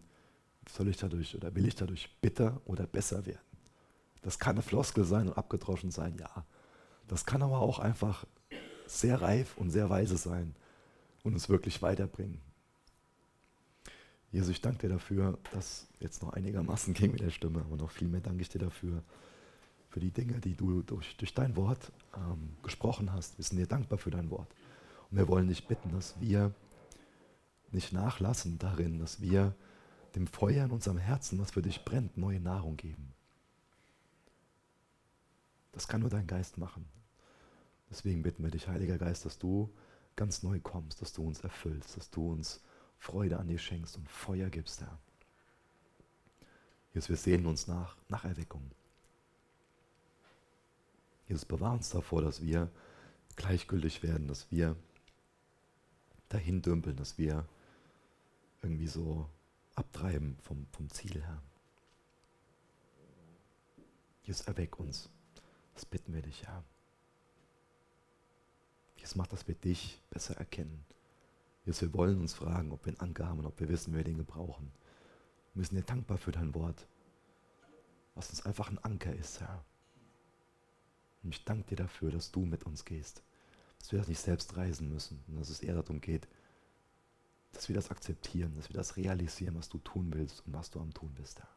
soll 0.69 0.87
ich 0.87 0.97
dadurch 0.97 1.35
oder 1.35 1.53
will 1.53 1.67
ich 1.67 1.75
dadurch 1.75 2.09
bitter 2.21 2.61
oder 2.63 2.87
besser 2.87 3.25
werden? 3.25 3.39
Das 4.21 4.39
kann 4.39 4.55
eine 4.55 4.61
Floskel 4.61 5.03
sein 5.03 5.27
und 5.27 5.37
abgedroschen 5.37 5.91
sein, 5.91 6.15
ja. 6.17 6.45
Das 7.09 7.25
kann 7.25 7.41
aber 7.41 7.59
auch 7.59 7.79
einfach 7.79 8.25
sehr 8.85 9.21
reif 9.21 9.57
und 9.57 9.71
sehr 9.71 9.89
weise 9.89 10.15
sein 10.15 10.55
und 11.23 11.33
uns 11.33 11.49
wirklich 11.49 11.81
weiterbringen. 11.81 12.39
Jesus, 14.31 14.49
ich 14.49 14.61
danke 14.61 14.87
dir 14.87 14.93
dafür, 14.93 15.39
dass 15.51 15.87
jetzt 15.99 16.21
noch 16.21 16.33
einigermaßen 16.33 16.93
ging 16.93 17.11
mit 17.11 17.21
der 17.21 17.31
Stimme, 17.31 17.61
aber 17.61 17.77
noch 17.77 17.91
viel 17.91 18.07
mehr 18.07 18.21
danke 18.21 18.41
ich 18.41 18.49
dir 18.49 18.59
dafür, 18.59 19.03
für 19.89 19.99
die 19.99 20.11
Dinge, 20.11 20.39
die 20.39 20.55
du 20.55 20.83
durch, 20.83 21.17
durch 21.17 21.33
dein 21.33 21.55
Wort 21.55 21.91
ähm, 22.15 22.55
gesprochen 22.61 23.11
hast. 23.11 23.39
Wir 23.39 23.43
sind 23.43 23.57
dir 23.57 23.65
dankbar 23.65 23.97
für 23.97 24.11
dein 24.11 24.29
Wort. 24.29 24.47
Und 25.09 25.17
wir 25.17 25.27
wollen 25.27 25.47
dich 25.47 25.65
bitten, 25.65 25.91
dass 25.91 26.13
wir 26.21 26.53
nicht 27.71 27.91
nachlassen 27.91 28.59
darin, 28.59 28.99
dass 28.99 29.19
wir 29.19 29.55
dem 30.13 30.27
Feuer 30.27 30.65
in 30.65 30.71
unserem 30.71 30.99
Herzen, 30.99 31.39
was 31.39 31.51
für 31.51 31.63
dich 31.63 31.83
brennt, 31.85 32.17
neue 32.17 32.39
Nahrung 32.39 32.77
geben. 32.77 33.13
Das 35.71 35.87
kann 35.87 36.01
nur 36.01 36.09
dein 36.11 36.27
Geist 36.27 36.59
machen. 36.59 36.85
Deswegen 37.89 38.21
bitten 38.21 38.43
wir 38.43 38.51
dich, 38.51 38.67
Heiliger 38.67 38.97
Geist, 38.97 39.25
dass 39.25 39.39
du 39.39 39.73
ganz 40.15 40.43
neu 40.43 40.59
kommst, 40.59 41.01
dass 41.01 41.13
du 41.13 41.25
uns 41.25 41.39
erfüllst, 41.41 41.97
dass 41.97 42.09
du 42.09 42.31
uns 42.31 42.61
Freude 42.97 43.39
an 43.39 43.47
dir 43.47 43.57
schenkst 43.57 43.97
und 43.97 44.09
Feuer 44.09 44.49
gibst, 44.49 44.81
Herr. 44.81 44.99
Jesus, 46.93 47.09
wir 47.09 47.17
sehen 47.17 47.45
uns 47.45 47.67
nach, 47.67 47.95
nach 48.09 48.25
Erweckung. 48.25 48.69
Jesus, 51.27 51.45
bewahr 51.45 51.73
uns 51.73 51.89
davor, 51.89 52.21
dass 52.21 52.41
wir 52.41 52.69
gleichgültig 53.35 54.03
werden, 54.03 54.27
dass 54.27 54.51
wir 54.51 54.75
dahin 56.27 56.61
dümpeln, 56.61 56.97
dass 56.97 57.17
wir 57.17 57.47
irgendwie 58.61 58.87
so 58.87 59.29
abtreiben 59.75 60.37
vom, 60.41 60.67
vom 60.71 60.89
Ziel 60.89 61.23
her. 61.23 61.41
Jesus, 64.23 64.45
erweck 64.47 64.79
uns. 64.79 65.09
Das 65.73 65.85
bitten 65.85 66.13
wir 66.13 66.21
dich, 66.21 66.43
Herr. 66.45 66.63
Jesus, 68.99 69.15
mach, 69.15 69.27
dass 69.27 69.47
wir 69.47 69.55
dich 69.55 70.01
besser 70.09 70.37
erkennen. 70.37 70.85
Jesus, 71.65 71.81
wir 71.81 71.93
wollen 71.93 72.19
uns 72.19 72.33
fragen, 72.33 72.71
ob 72.71 72.85
wir 72.85 72.91
einen 72.91 72.99
Anker 72.99 73.27
haben 73.27 73.39
und 73.39 73.45
ob 73.45 73.59
wir 73.59 73.69
wissen, 73.69 73.93
wer 73.93 74.03
den 74.03 74.17
gebrauchen. 74.17 74.71
Wir 75.53 75.65
sind 75.65 75.77
dir 75.77 75.83
dankbar 75.83 76.17
für 76.17 76.31
dein 76.31 76.53
Wort, 76.53 76.87
was 78.15 78.29
uns 78.29 78.45
einfach 78.45 78.69
ein 78.69 78.79
Anker 78.79 79.13
ist, 79.13 79.41
Herr. 79.41 79.63
Und 81.23 81.35
ich 81.35 81.43
danke 81.43 81.67
dir 81.67 81.75
dafür, 81.75 82.11
dass 82.11 82.31
du 82.31 82.45
mit 82.45 82.65
uns 82.65 82.85
gehst, 82.85 83.23
dass 83.79 83.91
wir 83.91 83.99
das 83.99 84.07
nicht 84.07 84.19
selbst 84.19 84.55
reisen 84.57 84.89
müssen 84.89 85.23
und 85.27 85.37
dass 85.37 85.49
es 85.49 85.61
eher 85.61 85.75
darum 85.75 86.01
geht, 86.01 86.27
dass 87.51 87.67
wir 87.67 87.75
das 87.75 87.91
akzeptieren, 87.91 88.55
dass 88.55 88.69
wir 88.69 88.75
das 88.75 88.95
realisieren, 88.95 89.55
was 89.55 89.69
du 89.69 89.79
tun 89.79 90.13
willst 90.13 90.45
und 90.45 90.53
was 90.53 90.69
du 90.69 90.79
am 90.79 90.93
tun 90.93 91.13
bist, 91.15 91.39
Herr. 91.39 91.49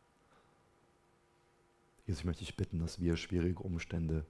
Jesus, 2.07 2.20
ich 2.20 2.24
möchte 2.24 2.45
dich 2.45 2.57
bitten, 2.57 2.80
dass 2.80 3.01
wir 3.01 3.16
schwierige 3.16 3.62
Umstände 3.62 4.26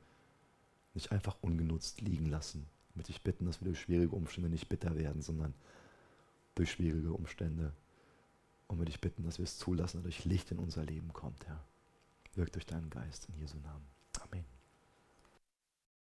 nicht 0.95 1.13
einfach 1.13 1.37
ungenutzt 1.41 2.01
liegen 2.03 2.27
lassen. 2.27 2.67
Ich 2.93 2.97
möchte 2.97 3.13
dich 3.13 3.23
bitten, 3.23 3.47
dass 3.47 3.63
wir 3.63 3.65
durch 3.65 3.81
schwierige 3.81 4.15
Umstände 4.15 4.51
nicht 4.51 4.69
bitter 4.69 4.95
werden, 4.97 5.23
sondern 5.23 5.55
durch 6.55 6.73
schwierige 6.73 7.15
Umstände. 7.15 7.73
Und 8.67 8.77
möchte 8.77 8.93
dich 8.93 9.01
bitten, 9.01 9.25
dass 9.25 9.39
wir 9.39 9.45
es 9.45 9.57
zulassen, 9.57 9.97
dass 9.99 10.05
durch 10.05 10.27
Licht 10.27 10.51
in 10.51 10.59
unser 10.59 10.85
Leben 10.85 11.11
kommt, 11.15 11.47
Herr. 11.47 11.65
Wirkt 12.35 12.55
durch 12.55 12.67
deinen 12.67 12.91
Geist 12.91 13.29
in 13.31 13.35
Jesu 13.39 13.59
Namen. 13.61 13.92